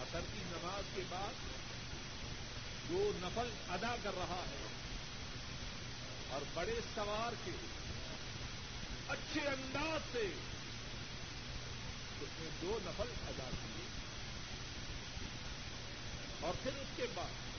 اثر 0.00 0.20
کی 0.32 0.38
نماز 0.46 0.84
کے 0.94 1.02
بعد 1.08 1.61
وہ 2.90 3.12
نفل 3.16 3.48
ادا 3.68 3.96
کر 4.02 4.10
رہا 4.14 4.42
ہے 4.50 4.66
اور 6.30 6.40
بڑے 6.54 6.80
سوار 6.94 7.32
کے 7.44 7.50
اچھے 9.08 9.40
انداز 9.40 10.00
سے 10.12 10.32
اس 12.20 12.28
نے 12.40 12.48
دو 12.62 12.78
نفل 12.82 13.10
ادا 13.28 13.50
کیے۔ 13.50 13.86
اور 16.40 16.54
پھر 16.62 16.70
اس 16.74 16.88
کے 16.96 17.06
بعد 17.14 17.52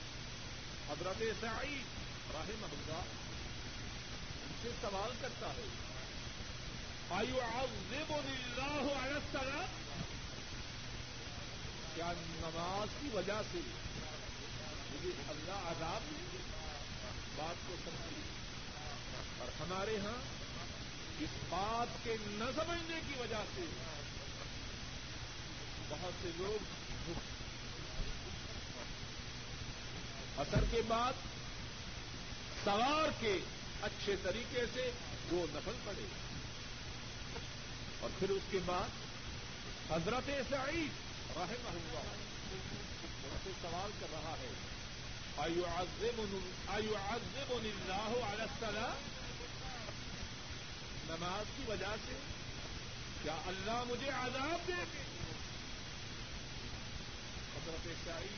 حضرت 0.90 1.22
سعید 1.40 1.84
راہ 2.34 2.50
محبوبہ 2.60 3.00
ان 4.44 4.52
سے 4.62 4.68
سوال 4.80 5.10
کرتا 5.20 5.46
ہے 5.46 5.66
آئیو 7.10 7.40
آپ 7.40 7.94
اللہ 8.10 8.92
علیہ 8.92 9.62
کیا 11.94 12.12
نماز 12.16 12.88
کی 13.00 13.08
وجہ 13.12 13.42
سے 13.52 13.58
اللہ 15.02 15.68
عذاب 15.68 16.02
بات 17.36 17.68
کو 17.68 17.76
سمجھی 17.84 18.22
اور 19.38 19.48
ہمارے 19.60 19.96
ہاں 20.04 20.18
اس 21.20 21.30
بات 21.48 22.04
کے 22.04 22.16
نہ 22.26 22.44
سمجھنے 22.56 23.00
کی 23.08 23.20
وجہ 23.20 23.42
سے 23.54 23.64
بہت 25.88 26.22
سے 26.22 26.30
لوگ 26.36 26.72
اثر 30.36 30.64
کے 30.70 30.80
بعد 30.88 31.12
سوار 32.64 33.08
کے 33.20 33.38
اچھے 33.82 34.14
طریقے 34.22 34.64
سے 34.74 34.90
دو 35.30 35.46
نفل 35.50 35.76
پڑے 35.84 36.06
اور 38.00 38.10
پھر 38.18 38.30
اس 38.30 38.42
کے 38.50 38.58
بعد 38.66 39.02
حضرت 39.90 40.30
سعید 40.50 41.02
رحم 41.36 41.66
اللہ 41.66 42.12
سے 43.44 43.50
سوال 43.62 43.90
کر 44.00 44.06
رہا 44.12 44.34
ہے 44.40 44.48
اللہ 45.38 45.74
علیہ 48.24 48.92
نماز 51.08 51.46
کی 51.56 51.62
وجہ 51.68 51.94
سے؟ 52.06 52.12
کیا 53.22 53.36
اللہ 53.46 53.82
مجھے 53.86 54.08
عذاب 54.08 54.68
دے؟ 54.68 54.72
گے 54.72 55.02
حضرت 57.56 57.88
شاہی 58.04 58.28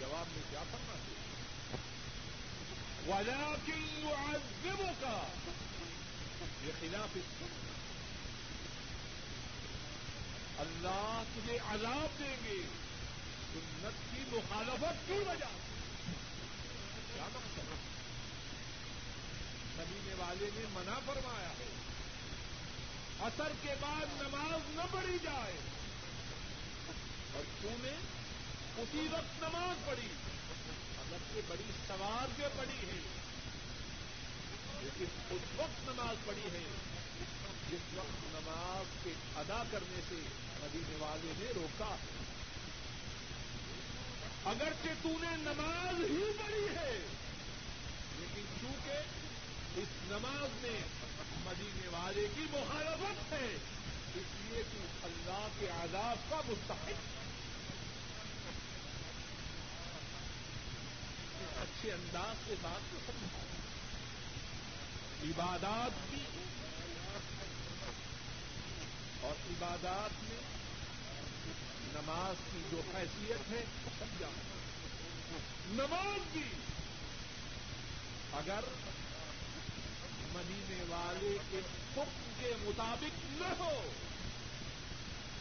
جواب 0.00 0.26
میں 0.32 0.42
کیا 0.50 0.62
کرنا 0.72 0.86
چاہیے 0.86 1.14
وجہ 3.06 3.56
کی 3.66 4.04
عزموں 4.14 4.92
کا 5.00 5.24
یہ 6.64 6.72
خلاف 6.80 7.16
اللہ 10.58 11.22
تجھے 11.34 11.58
عذاب 11.58 12.18
دیں 12.18 12.36
گے۔ 12.44 12.62
سنت 13.54 14.14
کی 14.14 14.22
مخالفت 14.26 15.06
کی 15.06 15.12
وجہ 15.12 15.44
کیا 17.14 17.28
مقصد 17.34 17.58
نبینے 19.78 20.14
والے 20.14 20.50
نے 20.54 20.64
منع 20.70 20.98
فرمایا 21.06 21.48
ہے۔ 21.48 21.68
اثر 23.20 23.52
کے 23.62 23.74
بعد 23.80 24.06
نماز 24.22 24.76
نہ 24.76 24.82
پڑھی 24.90 25.16
جائے۔ 25.22 25.52
اور 27.34 27.44
تو 27.62 27.68
نے؟ 27.82 27.96
اسی 28.76 29.08
وقت 29.10 29.42
نماز 29.42 29.86
پڑھی۔ 29.86 30.08
اگر 30.98 31.16
سے 31.34 31.40
بڑی 31.48 31.64
سوار 31.86 32.40
جو 32.40 32.44
پڑی 32.56 32.86
ہے۔ 32.86 33.00
لیکن 34.82 35.04
اس 35.30 35.60
وقت 35.60 35.88
نماز 35.88 36.26
پڑھی 36.26 36.42
ہے۔ 36.42 36.64
جس 37.70 37.98
وقت 37.98 38.24
نماز 38.24 39.04
کے 39.04 39.12
ادا 39.36 39.62
کرنے 39.70 40.00
سے 40.08 40.14
مدینے 40.60 40.96
والے 40.98 41.32
نے 41.38 41.52
روکا۔ 41.54 41.96
اگرچہ 44.44 45.02
تو 45.02 45.08
نے 45.08 45.36
نماز 45.36 45.98
ہی 46.10 46.32
پڑھی 46.38 46.66
ہے، 46.76 47.06
لیکن 48.18 48.44
چونکہ 48.60 49.80
اس 49.80 49.88
نماز 50.06 50.62
میں 50.62 50.80
مدینے 51.44 51.88
والے 51.88 52.26
کی 52.34 52.46
مخالفت 52.50 53.32
ہے، 53.32 53.56
اس 54.14 54.32
لیے 54.40 54.62
کہ 54.72 54.78
اللہ 55.02 55.46
کے 55.58 55.70
آزاد 55.70 56.30
کا 56.30 56.40
مستحق 56.48 57.18
اچھے 61.62 61.92
انداز 61.92 62.36
کے 62.46 62.54
بات 62.60 62.92
کو 62.92 62.98
سمجھا۔ 63.06 63.44
عبادات 65.24 66.10
کی 66.10 66.24
اور 69.20 69.34
عبادات 69.50 70.22
میں 70.22 70.59
نماز 71.94 72.36
کی 72.52 72.60
جو 72.70 72.80
حیثیت 72.94 73.52
ہے 73.52 73.64
سمجھا 73.98 74.28
نماز 75.66 76.20
بھی۔ 76.32 76.42
اگر 78.32 78.60
مدینے 80.34 80.82
والے 80.88 81.38
کے 81.50 81.58
حکم 81.96 82.32
کے 82.40 82.52
مطابق 82.60 83.42
نہ 83.42 83.62
ہو، 83.62 83.92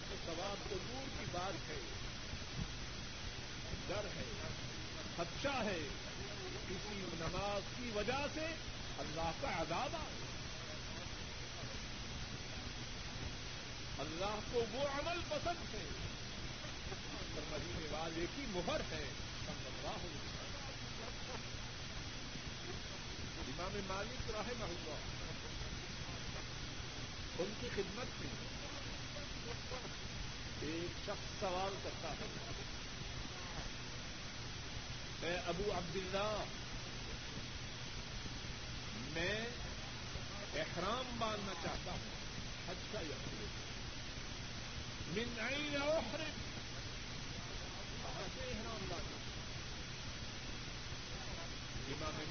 تو 0.10 0.16
سواب 0.26 0.70
تو 0.70 0.76
دور 0.90 1.10
کی 1.20 1.26
بات 1.32 1.70
ہے۔ 1.70 1.80
ڈر 3.88 4.08
ہے، 4.16 4.24
خدشہ 5.18 5.64
ہے۔ 5.64 5.88
کسی 6.70 7.06
نماز 7.14 7.62
کی 7.78 7.92
وجہ 7.96 8.26
سے 8.34 8.46
اللہ 8.98 9.32
کا 9.42 9.62
عذاب 9.62 9.96
آئے۔ 9.96 10.26
اللہ 14.00 14.40
کو 14.52 14.64
وہ 14.72 14.82
عمل 14.82 15.20
پسند 15.30 15.76
ہے۔ 15.76 15.86
مدینے 17.52 17.88
والے 17.92 18.26
کی۔ 18.36 18.46
مہر 18.50 18.82
ہے 18.92 19.04
امام 23.48 23.80
مالک 23.88 24.32
راہ 24.32 24.50
محبوبہ 24.60 24.96
ان 27.40 27.54
کی 27.62 27.68
خدمت 27.76 28.22
میں 28.22 28.30
ایک 30.62 30.92
شخص 31.06 31.40
سوال 31.40 31.76
کرتا 31.84 32.10
ہے۔ 32.10 32.28
میں 35.22 35.38
ابو 35.46 35.72
عبداللہ 35.78 36.44
میں 38.94 39.42
احرام 40.56 41.16
باندھنا 41.20 41.54
چاہتا 41.64 41.92
ہوں۔ 41.92 42.20
حج 42.70 42.76
کا 42.92 43.00
یہ 43.02 43.14
من 45.08 45.40
عین 45.40 45.82
احرم 45.82 46.00
کہاں 46.14 46.22
سے 46.22 46.38
احرام 47.72 47.98
باندھنا 48.02 48.29
امام 48.48 48.82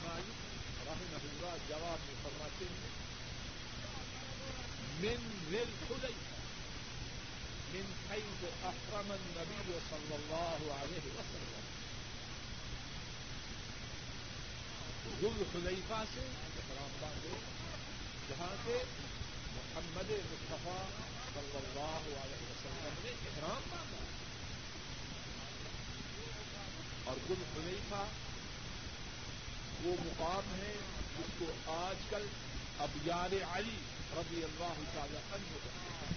مالک 0.02 0.46
رحمہ 0.88 1.20
اللہ 1.22 1.54
جواب 1.68 1.98
میں 2.06 2.14
فرماتے 2.22 2.64
ہیں 2.64 2.96
من 5.00 5.26
ذل 5.50 5.72
خدئی 5.88 6.14
من 7.72 7.90
حيث 8.10 8.44
احرم 8.68 9.10
النبي 9.12 9.72
صلى 9.90 10.14
الله 10.14 10.60
عليه 10.76 11.10
وسلم. 11.16 11.66
ذل 15.20 15.42
خلیفہ 15.52 16.00
سے 16.14 16.24
احرام 16.60 16.92
باندھے 17.00 17.34
جہاں 18.28 18.54
سے 18.64 18.78
محمد 19.54 20.10
مصطفیٰ 20.10 20.82
صلی 21.34 21.56
اللہ 21.60 22.02
علیہ 22.22 22.42
وسلم 22.50 22.94
نے 23.04 23.10
احرام 23.10 23.62
باندھا 23.70 24.02
اور 27.08 27.16
گل 27.30 27.42
خلیفہ 27.54 28.04
وہ 29.82 29.94
مقام 30.04 30.54
ہے 30.54 30.74
جس 31.18 31.30
کو 31.38 31.46
آج 31.72 32.02
کل 32.10 32.26
اب 32.78 32.96
یار 33.04 33.32
علی 33.52 33.76
رضی 34.16 34.42
اللہ 34.44 34.82
تعالی 34.92 35.16
عنہ 35.16 35.56
کرتے 35.64 35.92
ہیں۔ 35.92 36.12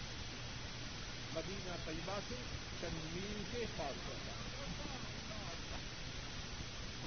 مدینہ 1.34 1.76
طیبہ 1.86 2.20
سے 2.28 2.36
چند 2.82 3.16
میل 3.16 3.44
کے 3.52 3.66
فاصلہ 3.78 4.18
ہے 4.26 4.40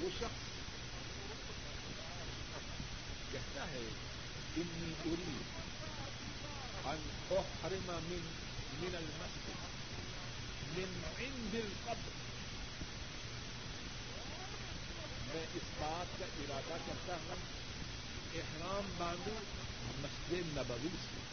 وہ 0.01 0.09
شخص 0.19 0.43
کہتا 3.31 3.67
ہے، 3.71 3.85
انی 4.57 4.93
اری 5.05 5.37
ان 6.85 7.07
احرم 7.31 7.85
من 7.85 8.27
من 8.81 8.95
المسجد، 8.95 10.77
من 10.77 11.01
عند 11.19 11.55
القبر. 11.55 12.24
میں 15.35 15.45
اس 15.55 15.69
بات 15.79 16.19
کا 16.19 16.25
ارادہ 16.39 16.77
کرتا 16.85 17.15
ہوں 17.15 17.35
احرام 18.35 18.91
باندھوں 18.97 19.39
مسجد 20.01 20.57
نبوی 20.57 20.89
سے۔ 21.03 21.23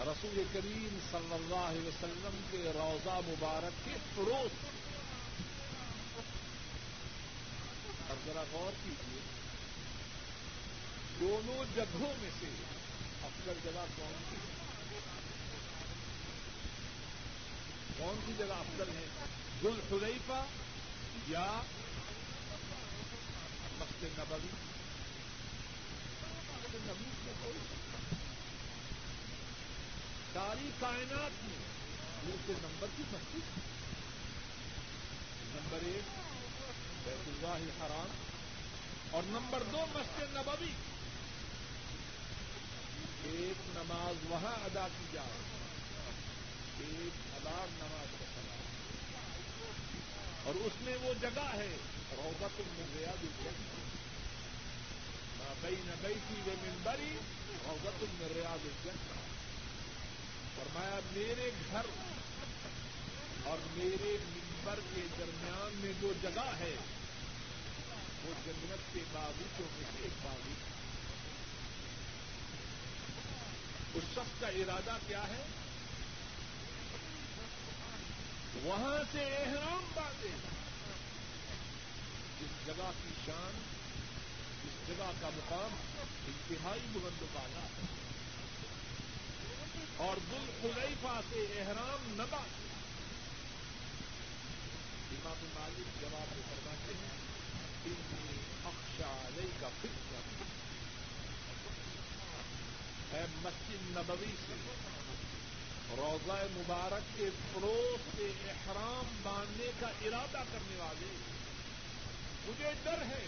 رسول 0.00 0.42
کریم 0.52 0.98
صلی 1.10 1.34
اللہ 1.34 1.64
علیہ 1.68 1.86
وسلم 1.86 2.40
کے 2.50 2.70
روزہ 2.74 3.18
مبارک 3.26 3.84
کے 3.84 3.96
پڑوس 4.14 4.52
اور 8.08 8.16
ذرا 8.26 8.44
غور 8.52 8.72
کیجیے، 8.84 9.20
دونوں 11.20 11.64
جگہوں 11.74 12.12
میں 12.20 12.30
سے 12.40 12.46
افضل 13.22 13.58
جگہ 13.64 13.84
کون 13.96 14.12
سی 14.30 14.36
کون 17.98 18.20
سی 18.26 18.32
جگہ 18.38 18.52
افضل 18.52 18.88
ہے؟ 18.94 19.06
گل 19.64 19.80
خلیفہ 19.88 20.44
یا 21.28 21.46
مسجد 23.80 24.18
نبوی 24.18 24.48
مسجد 26.48 26.88
نبی 26.88 27.10
میں 27.24 27.34
کوئی 27.42 27.58
ساری 30.34 30.70
کائنات 30.80 31.44
میں 31.44 31.58
دوسرے 32.26 32.54
نمبر 32.62 32.86
کی 32.96 33.02
مسجد 33.12 33.58
نمبر 35.54 35.86
ایک 35.86 36.18
بیت 37.04 37.28
اللہ 37.28 37.82
حرام 37.82 38.10
اور 39.10 39.22
نمبر 39.26 39.62
دو 39.72 39.86
مسجد 39.94 40.36
نبوی 40.36 40.72
ایک 43.30 43.58
نماز 43.74 44.24
وہاں 44.30 44.54
ادا 44.64 44.86
کی 44.98 45.04
جائے 45.12 45.40
ایک 46.80 47.14
ہزار 47.34 47.66
نماز 47.72 48.14
کا 48.18 48.24
سوال 48.34 48.49
اور 50.44 50.54
اس 50.54 50.72
میں 50.80 50.96
وہ 51.00 51.12
جگہ 51.20 51.48
ہے۔ 51.52 51.76
روزت 52.16 52.60
المریاد 52.60 53.22
الجنہ 53.22 53.68
بئی 55.62 55.74
نبئی 55.78 56.14
کی 56.28 56.40
وہ 56.44 56.54
ممبری 56.62 57.16
روزت 57.64 58.02
المریاد 58.02 58.64
الجنہ 58.64 59.18
فرمایا، 60.56 60.98
میرے 61.12 61.50
گھر 61.70 61.86
اور 63.44 63.58
میرے 63.74 64.16
ممبر 64.24 64.80
کے 64.94 65.00
درمیان 65.18 65.76
میں 65.76 65.92
جو 66.00 66.12
جگہ 66.22 66.48
ہے، 66.60 66.74
وہ 68.24 68.32
جنت 68.46 68.94
کے 68.94 69.00
باغیچوں 69.12 69.66
میں 69.76 69.84
سے 69.92 70.02
ایک 70.02 70.24
باغیچ 70.24 70.68
اس 73.94 74.04
شخص 74.14 74.40
کا 74.40 74.48
ارادہ 74.48 74.96
کیا 75.06 75.22
ہے؟ 75.28 75.42
وہاں 78.54 78.98
سے 79.12 79.36
احرام 79.36 79.84
باندھے۔ 79.94 80.28
اس 82.40 82.66
جگہ 82.66 82.90
کی 83.02 83.08
شان 83.26 83.62
اس 84.64 84.88
جگہ 84.88 85.10
کا 85.20 85.28
مقام 85.36 85.76
انتہائی 86.26 86.80
بلند 86.92 87.22
بالا 87.32 87.60
ہے۔ 87.60 87.82
اور 89.96 90.16
دل 90.32 90.50
خلیفہ 90.62 91.20
سے 91.30 91.60
احرام 91.60 92.12
نہ 92.16 92.22
باندھے۔ 92.30 92.70
امام 95.10 95.44
مالک 95.54 96.00
جواب 96.00 96.32
میں 96.32 96.42
فرماتے 96.50 96.92
ہیں 96.94 97.18
اتنی 97.86 98.40
اکشا 98.64 99.26
علیہ 99.26 99.60
کا 99.60 99.68
فکر 99.82 100.00
ہے 103.12 103.26
مسجد 103.42 103.96
نبوی 103.96 104.34
سے 104.46 104.54
روزہ 105.96 106.32
مبارک 106.32 107.18
کے 107.18 107.28
پڑوس 107.52 108.16
سے 108.16 108.30
احرام 108.48 109.20
باندھنے 109.22 109.70
کا 109.80 109.86
ارادہ 109.86 110.42
کرنے 110.52 110.76
والے، 110.76 111.16
مجھے 112.46 112.70
ڈر 112.82 113.02
ہے 113.02 113.26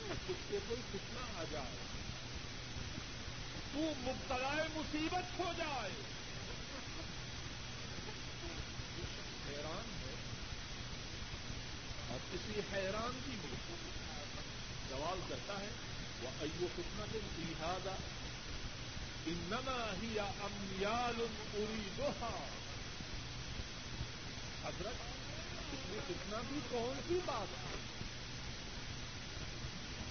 اس 0.00 0.32
سے 0.50 0.58
کوئی 0.68 0.80
کتنا 0.92 1.40
آ 1.40 1.44
جائے 1.50 1.76
تو 3.72 3.92
مبتلا 3.98 4.54
مصیبت 4.74 5.38
ہو 5.38 5.52
جائے۔ 5.56 5.90
حیران 9.48 9.92
ہے۔ 10.02 10.14
اور 12.08 12.18
کسی 12.32 12.60
حیران 12.72 13.18
کی 13.24 13.36
بھی 13.40 13.74
سوال 14.88 15.20
کرتا 15.28 15.60
ہے 15.60 15.68
وہ 16.22 16.30
ایو 16.40 16.66
کتنا 16.76 17.04
دن 17.12 17.20
لہٰذا 17.38 17.94
انما 19.26 19.94
ہی 20.02 20.18
امیال 20.18 21.26
پوری 21.52 21.88
دوہا 21.96 22.48
حضرت، 24.64 24.94
اس 25.72 25.78
میں 25.88 25.98
کتنا 26.08 26.40
بھی 26.48 26.60
کون 26.68 27.00
سی 27.08 27.18
بات 27.24 27.58
ہے؟ 27.58 27.78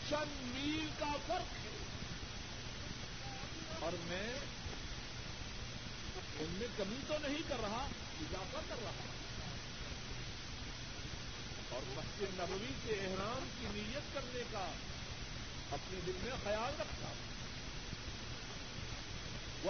چند 0.10 0.56
میل 0.56 0.90
کا 1.00 1.14
فرق 1.28 1.54
ہے۔ 1.54 1.78
اور 3.80 3.92
میں 4.02 4.34
ان 6.40 6.56
میں 6.60 6.68
کمی 6.78 6.96
تو 7.08 7.18
نہیں 7.22 7.42
کر 7.48 7.56
رہا، 7.62 7.88
اضافہ 8.22 8.58
کر 8.68 8.76
رہا۔ 8.84 8.92
اور 11.70 11.82
مسجد 11.88 12.40
نبوی 12.40 12.74
سے 12.86 12.94
احرام 12.94 13.50
کی 13.62 13.68
نیت 13.74 14.14
کرنے 14.14 14.42
کا 14.52 14.72
اپنے 15.72 16.00
دل 16.08 16.12
میں 16.24 16.32
خیال 16.44 16.82
رکھتا 16.82 17.08
وہ 17.08 17.33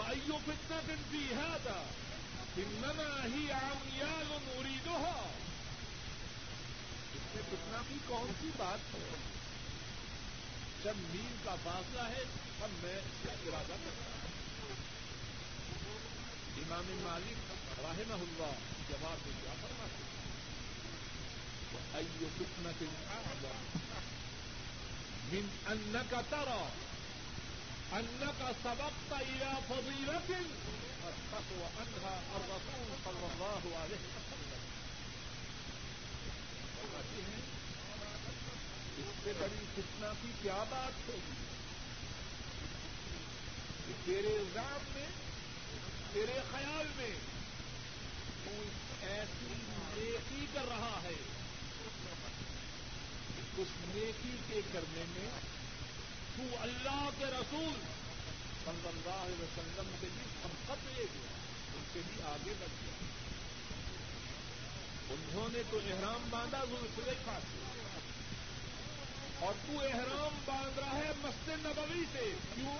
ایو 0.02 0.38
فتنا 0.46 0.80
گنتی 0.88 1.26
ہے 1.30 1.58
تھا 1.64 1.84
اننا 2.58 3.24
ہی 3.24 3.52
آمیال 3.52 4.38
نوری 4.46 4.78
اس 7.14 7.36
میں 7.36 7.42
کتنا 7.52 7.82
بھی 7.88 7.98
کون 8.08 8.32
سی 8.42 8.50
بات 8.58 8.96
ہے؟ 8.96 9.16
جب 10.84 10.94
میل 10.98 11.36
کا 11.44 11.56
فاصلہ 11.64 12.02
ہے 12.02 12.24
اب 12.62 12.70
میں 12.84 12.96
اس 12.96 13.26
کا 13.26 13.32
ارادہ 13.32 13.74
کرتا 13.86 14.04
ہوں۔ 14.04 14.76
امام 16.58 17.00
مالک 17.02 17.52
راہ 17.80 18.14
اللہ 18.14 18.54
جواب 18.90 19.28
میں 19.28 19.34
کیا 19.44 19.54
فرماتے 19.62 20.04
ہیں؟ 20.04 20.14
ایو 21.94 22.28
حکمت 22.40 22.84
من 25.34 25.48
ان 25.66 25.98
کا 26.10 26.22
ترا 27.94 28.00
ان 28.00 28.32
کا 28.40 28.52
سبق 28.64 29.14
الى 29.14 29.50
فضیلت 29.68 30.30
و 31.52 31.64
انہا 31.80 32.20
اور 32.34 32.40
رسول 32.40 32.94
صلی 33.04 33.26
اللہ 33.26 33.66
علیہ 33.78 34.08
وسلم. 34.16 34.62
اس 38.98 39.24
سے 39.24 39.32
بڑی 39.40 39.66
فتنا 39.76 40.12
کی 40.22 40.32
کیا 40.42 40.64
بات 40.70 41.08
ہوگی 41.10 41.36
کہ 43.88 43.94
تیرے 44.06 44.36
الزام 44.38 44.90
میں 44.94 45.08
تیرے 46.14 46.40
خیال 46.52 46.88
میں 46.96 47.14
تو 48.44 48.62
ایسی 49.02 49.54
نیکی 49.96 50.46
کر 50.54 50.68
رہا 50.70 51.00
ہے 51.04 51.16
اس 53.58 53.68
نیکی 53.96 54.38
کے 54.48 54.62
کرنے 54.72 55.04
میں 55.16 55.30
تو 56.38 56.44
اللہ 56.60 57.10
کے 57.18 57.26
رسول۔ 57.26 57.80
صلی 58.66 58.88
اللہ 58.88 59.10
علیہ 59.10 59.44
وسلم 59.44 59.96
سے 60.02 60.08
بھی 60.14 60.24
سمپت 60.44 60.78
لے 60.86 61.04
گیا 61.14 61.32
ان 61.76 61.84
سے 61.94 62.00
بھی 62.08 62.22
آگے 62.22 62.54
بڑھ 62.60 62.70
گیا۔ 62.70 62.94
انہوں 65.10 65.50
نے 65.54 65.62
تو 65.72 65.78
احرام 65.78 66.28
باندھا 66.30 66.64
ضرور 66.70 67.02
سے 67.06 67.12
اور 69.40 69.54
تو 69.68 69.80
احرام 69.80 70.40
باندھ 70.46 70.80
رہا 70.80 70.98
ہے 70.98 71.12
مسجد 71.18 71.66
نبوی 71.66 72.04
سے۔ 72.14 72.34
کیوں؟ 72.56 72.78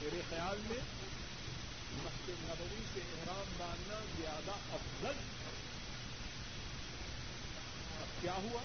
میرے 0.00 0.20
خیال 0.30 0.56
میں 0.58 0.78
مسجد 1.92 2.34
نبوی 2.40 2.84
سے 2.94 3.00
احرام 3.00 3.54
باندھنا 3.58 4.00
زیادہ 4.20 4.50
افضل 4.50 5.16
اب 8.02 8.22
کیا 8.22 8.32
ہوا؟ 8.32 8.62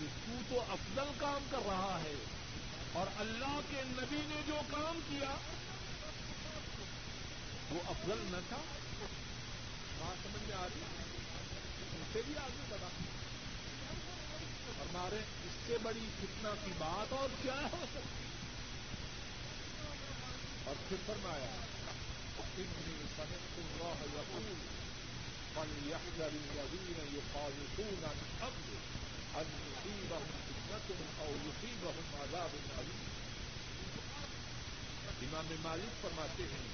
کہ 0.00 0.06
تو 0.26 0.32
تو 0.48 0.60
افضل 0.60 1.12
کام 1.18 1.44
کر 1.50 1.58
رہا 1.66 2.00
ہے 2.04 2.14
اور 2.92 3.06
اللہ 3.16 3.60
کے 3.70 3.82
نبی 3.86 4.20
نے 4.26 4.40
جو 4.46 4.60
کام 4.70 5.00
کیا، 5.08 5.34
وہ 7.70 7.80
افضل 7.86 8.18
نہ 8.18 8.36
تھا۔ 8.48 8.56
بات 9.98 10.22
سمجھ 10.22 10.48
میں 10.48 10.56
آ 10.56 10.64
رہی؟ 10.64 10.80
ان 11.92 12.02
سے 12.12 12.22
بھی 12.26 12.36
آگے 12.36 12.62
بڑھا۔ 12.68 12.88
اور 14.78 14.80
ہمارے 14.80 15.16
اس 15.16 15.66
سے 15.66 15.76
بڑی 15.82 16.08
فتنا 16.20 16.54
کی 16.64 16.70
بات 16.78 17.12
اور 17.12 17.28
کیا 17.42 17.60
ہو 17.72 17.84
سکتی 17.94 18.24
اور 20.64 20.74
پھر 20.88 20.96
فرمایا 21.06 21.50
اتنی 22.38 22.66
سنت 23.16 23.58
اللہ 23.58 24.18
یقول 24.18 24.54
من 25.54 25.90
يحذر 29.30 29.40
الذين 29.40 30.10
يخالفون 30.10 31.00
عن 31.18 31.26
امره 31.26 31.62
بہت 31.82 32.08
آزاد 32.22 32.52
امام 35.22 35.48
مالک 35.62 35.92
فرماتے 36.02 36.44
ہیں 36.52 36.66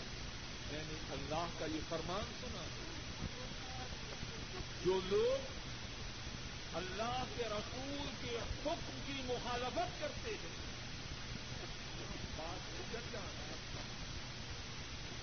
میں 0.71 0.85
نے 0.89 0.97
اللہ 1.15 1.47
کا 1.59 1.67
یہ 1.73 1.81
فرمان 1.89 2.27
سنا 2.41 2.65
جو 4.85 4.95
لوگ 5.09 5.41
اللہ 6.81 7.19
کے 7.37 7.45
رسول 7.53 8.07
کے 8.21 8.37
حکم 8.65 8.99
کی 9.07 9.17
مخالفت 9.27 10.01
کرتے 10.01 10.33
ہیں، 10.43 10.55
بات 12.37 12.63
جب 12.93 13.13
جانا 13.13 13.55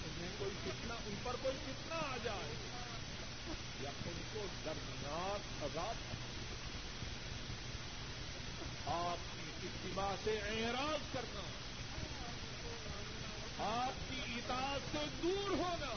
انہیں 0.05 0.31
کوئی 0.37 0.53
کتنا 0.65 0.95
ان 1.05 1.15
پر 1.23 1.35
کوئی 1.41 1.57
کتنا 1.65 1.99
آ 2.11 2.17
جائے، 2.23 2.53
یا 3.81 3.91
ان 4.05 4.21
کو 4.33 4.45
دردناک 4.65 5.63
عذاب 5.63 5.97
آپ 8.87 9.17
کی 9.33 9.67
اتباع 9.67 10.13
سے 10.23 10.39
اعراض 10.39 11.13
کرنا، 11.13 11.41
آپ 13.59 14.09
کی 14.09 14.19
اطاعت 14.37 14.91
سے 14.91 15.05
دور 15.23 15.49
ہونا۔ 15.49 15.93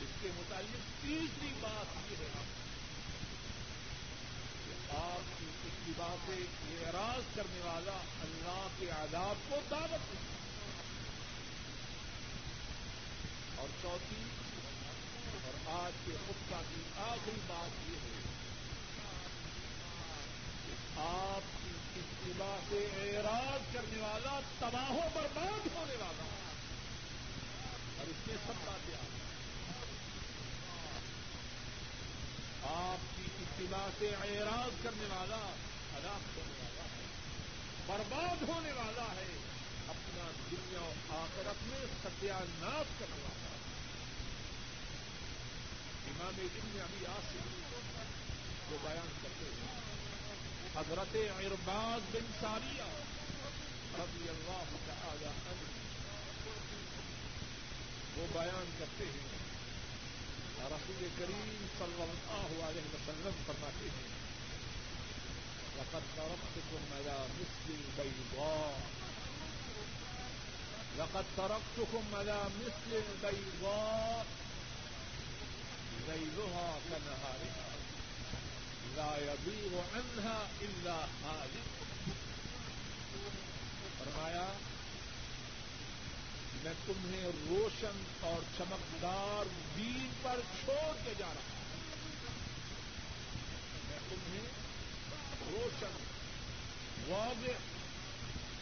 اس 0.00 0.12
کے 0.20 0.28
متعلق 0.36 1.02
تیسری 1.02 1.52
بات 1.60 1.96
یہ 2.10 2.16
ہے 2.20 2.44
کہ 4.64 4.96
آپ 4.96 5.38
کی 5.38 5.46
اتباع 5.64 6.14
سے 6.26 6.40
اعراض 6.76 7.34
کرنے 7.34 7.60
والا 7.64 7.96
اللہ 8.22 8.66
کے 8.78 8.90
آداب 8.92 9.48
کو 9.48 9.60
دعوت 9.70 10.12
دے 10.12 10.20
اور 13.56 13.68
چوتھی، 13.82 14.22
اور 15.44 15.54
آج 15.74 15.92
کے 16.06 16.16
خطبہ 16.26 16.60
کی 16.68 16.82
آخری 16.98 17.40
بات 17.46 17.90
یہ 17.90 17.96
ہے 18.04 18.31
آپ 21.02 21.64
کی 21.64 22.00
اتباع 22.00 22.56
سے 22.68 22.76
اعراض 22.76 23.74
کرنے 23.74 23.98
والا 24.00 24.40
تباہ 24.58 24.90
و 24.90 25.08
برباد 25.14 25.68
ہونے 25.74 25.94
والا 25.94 26.24
اور 27.98 28.06
اس 28.06 28.26
میں 28.26 28.36
سب 28.46 28.52
باتیں 28.64 28.94
آ 28.94 29.02
آپ 32.64 33.16
کی 33.16 33.22
اتباع 33.22 33.88
سے 33.98 34.08
اعراض 34.08 34.82
کرنے 34.82 35.06
والا 35.14 35.52
ہلاک 35.96 36.38
ہونے 36.38 36.52
والا 36.58 36.82
ہے۔ 36.82 37.06
برباد 37.86 38.42
ہونے 38.48 38.72
والا 38.72 39.02
ہے۔ 39.02 39.36
اپنا 39.88 40.30
دنیا 40.50 40.80
و 40.80 40.92
آخرت 41.08 41.68
میں 41.68 41.86
ستیہ 42.02 42.32
ناش 42.32 42.86
کرنے 42.98 43.22
والا 43.22 43.50
ہے۔ 43.50 43.58
امام 46.06 46.32
دن 46.36 46.70
میں 46.74 46.82
ابھی 46.82 47.06
آسک 47.06 47.70
کو 48.70 48.76
بیان 48.82 49.08
کرتے 49.22 49.44
ہیں۔ 49.44 50.11
حضرت 50.76 51.16
ارباد 51.46 52.00
بن 52.12 52.30
ساریہ 52.40 52.88
رضی 53.98 54.28
اللہ 54.28 54.70
تعالی 54.86 55.26
عنہ، 55.26 55.66
وہ 58.16 58.26
بیان 58.32 58.70
کرتے 58.78 59.04
ہیں، 59.14 59.28
رسول 60.72 61.06
کریم 61.18 61.66
صلی 61.78 62.02
اللہ 62.02 62.64
علیہ 62.68 62.94
وسلم 62.94 63.42
فرماتے 63.46 63.88
ہیں، 63.96 64.10
لقد 65.76 66.02
تركتكم 66.16 66.82
على 66.96 67.16
مثل 67.36 67.68
البيضاء 67.74 68.80
لقد 70.98 71.24
تركتكم 71.36 72.14
على 72.14 72.38
مثل 72.56 72.90
البيضاء 72.98 74.26
ليلها 76.08 76.68
كنهارها 76.88 77.71
لا 78.96 79.16
يضيع 79.18 79.78
عنها 79.94 80.46
الا 80.60 81.04
حالك 81.22 81.82
فرمایا، 83.98 84.52
میں 86.62 86.72
تمہیں 86.86 87.24
روشن 87.48 88.02
اور 88.20 88.44
چمکدار 88.58 89.48
دین 89.78 90.08
پر 90.22 90.40
چھوڑ 90.64 90.96
کے 91.04 91.12
جا 91.18 91.26
رہا 91.26 91.42
ہوں۔ 91.42 91.76
میں 93.88 93.98
تمہیں 94.08 94.46
روشن، 95.52 96.04
واضح 97.08 97.58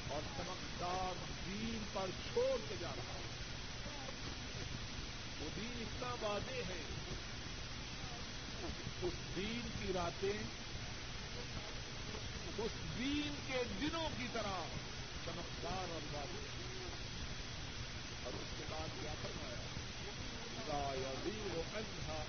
اور 0.08 0.22
چمکدار 0.36 1.24
دین 1.46 1.84
پر 1.92 2.06
چھوڑ 2.32 2.56
کے 2.68 2.74
جا 2.80 2.90
رہا 2.96 3.14
ہوں۔ 3.14 3.20
وہ 5.40 5.48
دین 5.56 5.84
اتنا 5.86 6.26
واضح 6.28 6.72
ہے 6.72 6.82
اس 9.02 9.12
دین 9.36 9.68
کی 9.78 9.92
راتیں، 9.92 10.32
اس 12.58 12.70
دین 12.98 13.34
کے 13.46 13.62
دنوں 13.80 14.08
کی 14.18 14.26
طرح 14.32 14.64
چمکدار 15.24 15.70
اور 15.70 16.00
واضح 16.12 16.58
اور 18.24 18.32
اس 18.32 18.58
کے 18.58 18.64
بعد 18.70 18.88
کیا 19.00 19.12
فرمایا؟ 19.22 19.56
انہا 20.68 22.20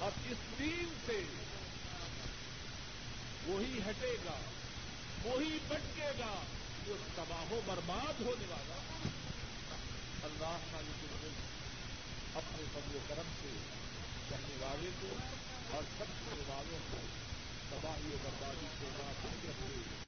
اب 0.00 0.12
اس 0.30 0.58
دین 0.58 0.88
سے 1.06 1.22
وہی 3.46 3.80
ہٹے 3.86 4.16
گا، 4.24 4.38
وہی 5.24 5.58
بٹکے 5.68 6.10
گا، 6.18 6.42
جو 6.86 6.96
تباہ 7.14 7.52
و 7.52 7.60
برباد 7.66 8.20
ہونے 8.20 8.46
والا 8.48 8.78
اللہ 10.22 10.44
مالک 10.44 11.02
الملک 11.02 12.36
اپنے 12.36 12.64
فضل 12.72 12.96
و 12.96 12.98
کرم 13.08 13.28
سے 13.42 13.48
کرنے 14.30 14.56
والے 14.60 14.90
کو 15.00 15.08
اور 15.72 15.82
سب 15.98 16.12
سے 16.24 16.42
والوں 16.48 16.78
کو 16.90 16.98
تباہی 17.70 18.14
و 18.14 18.16
بربادی 18.24 18.66
کو 18.80 18.86
ناکام 18.98 19.48
رکھتے 19.48 20.00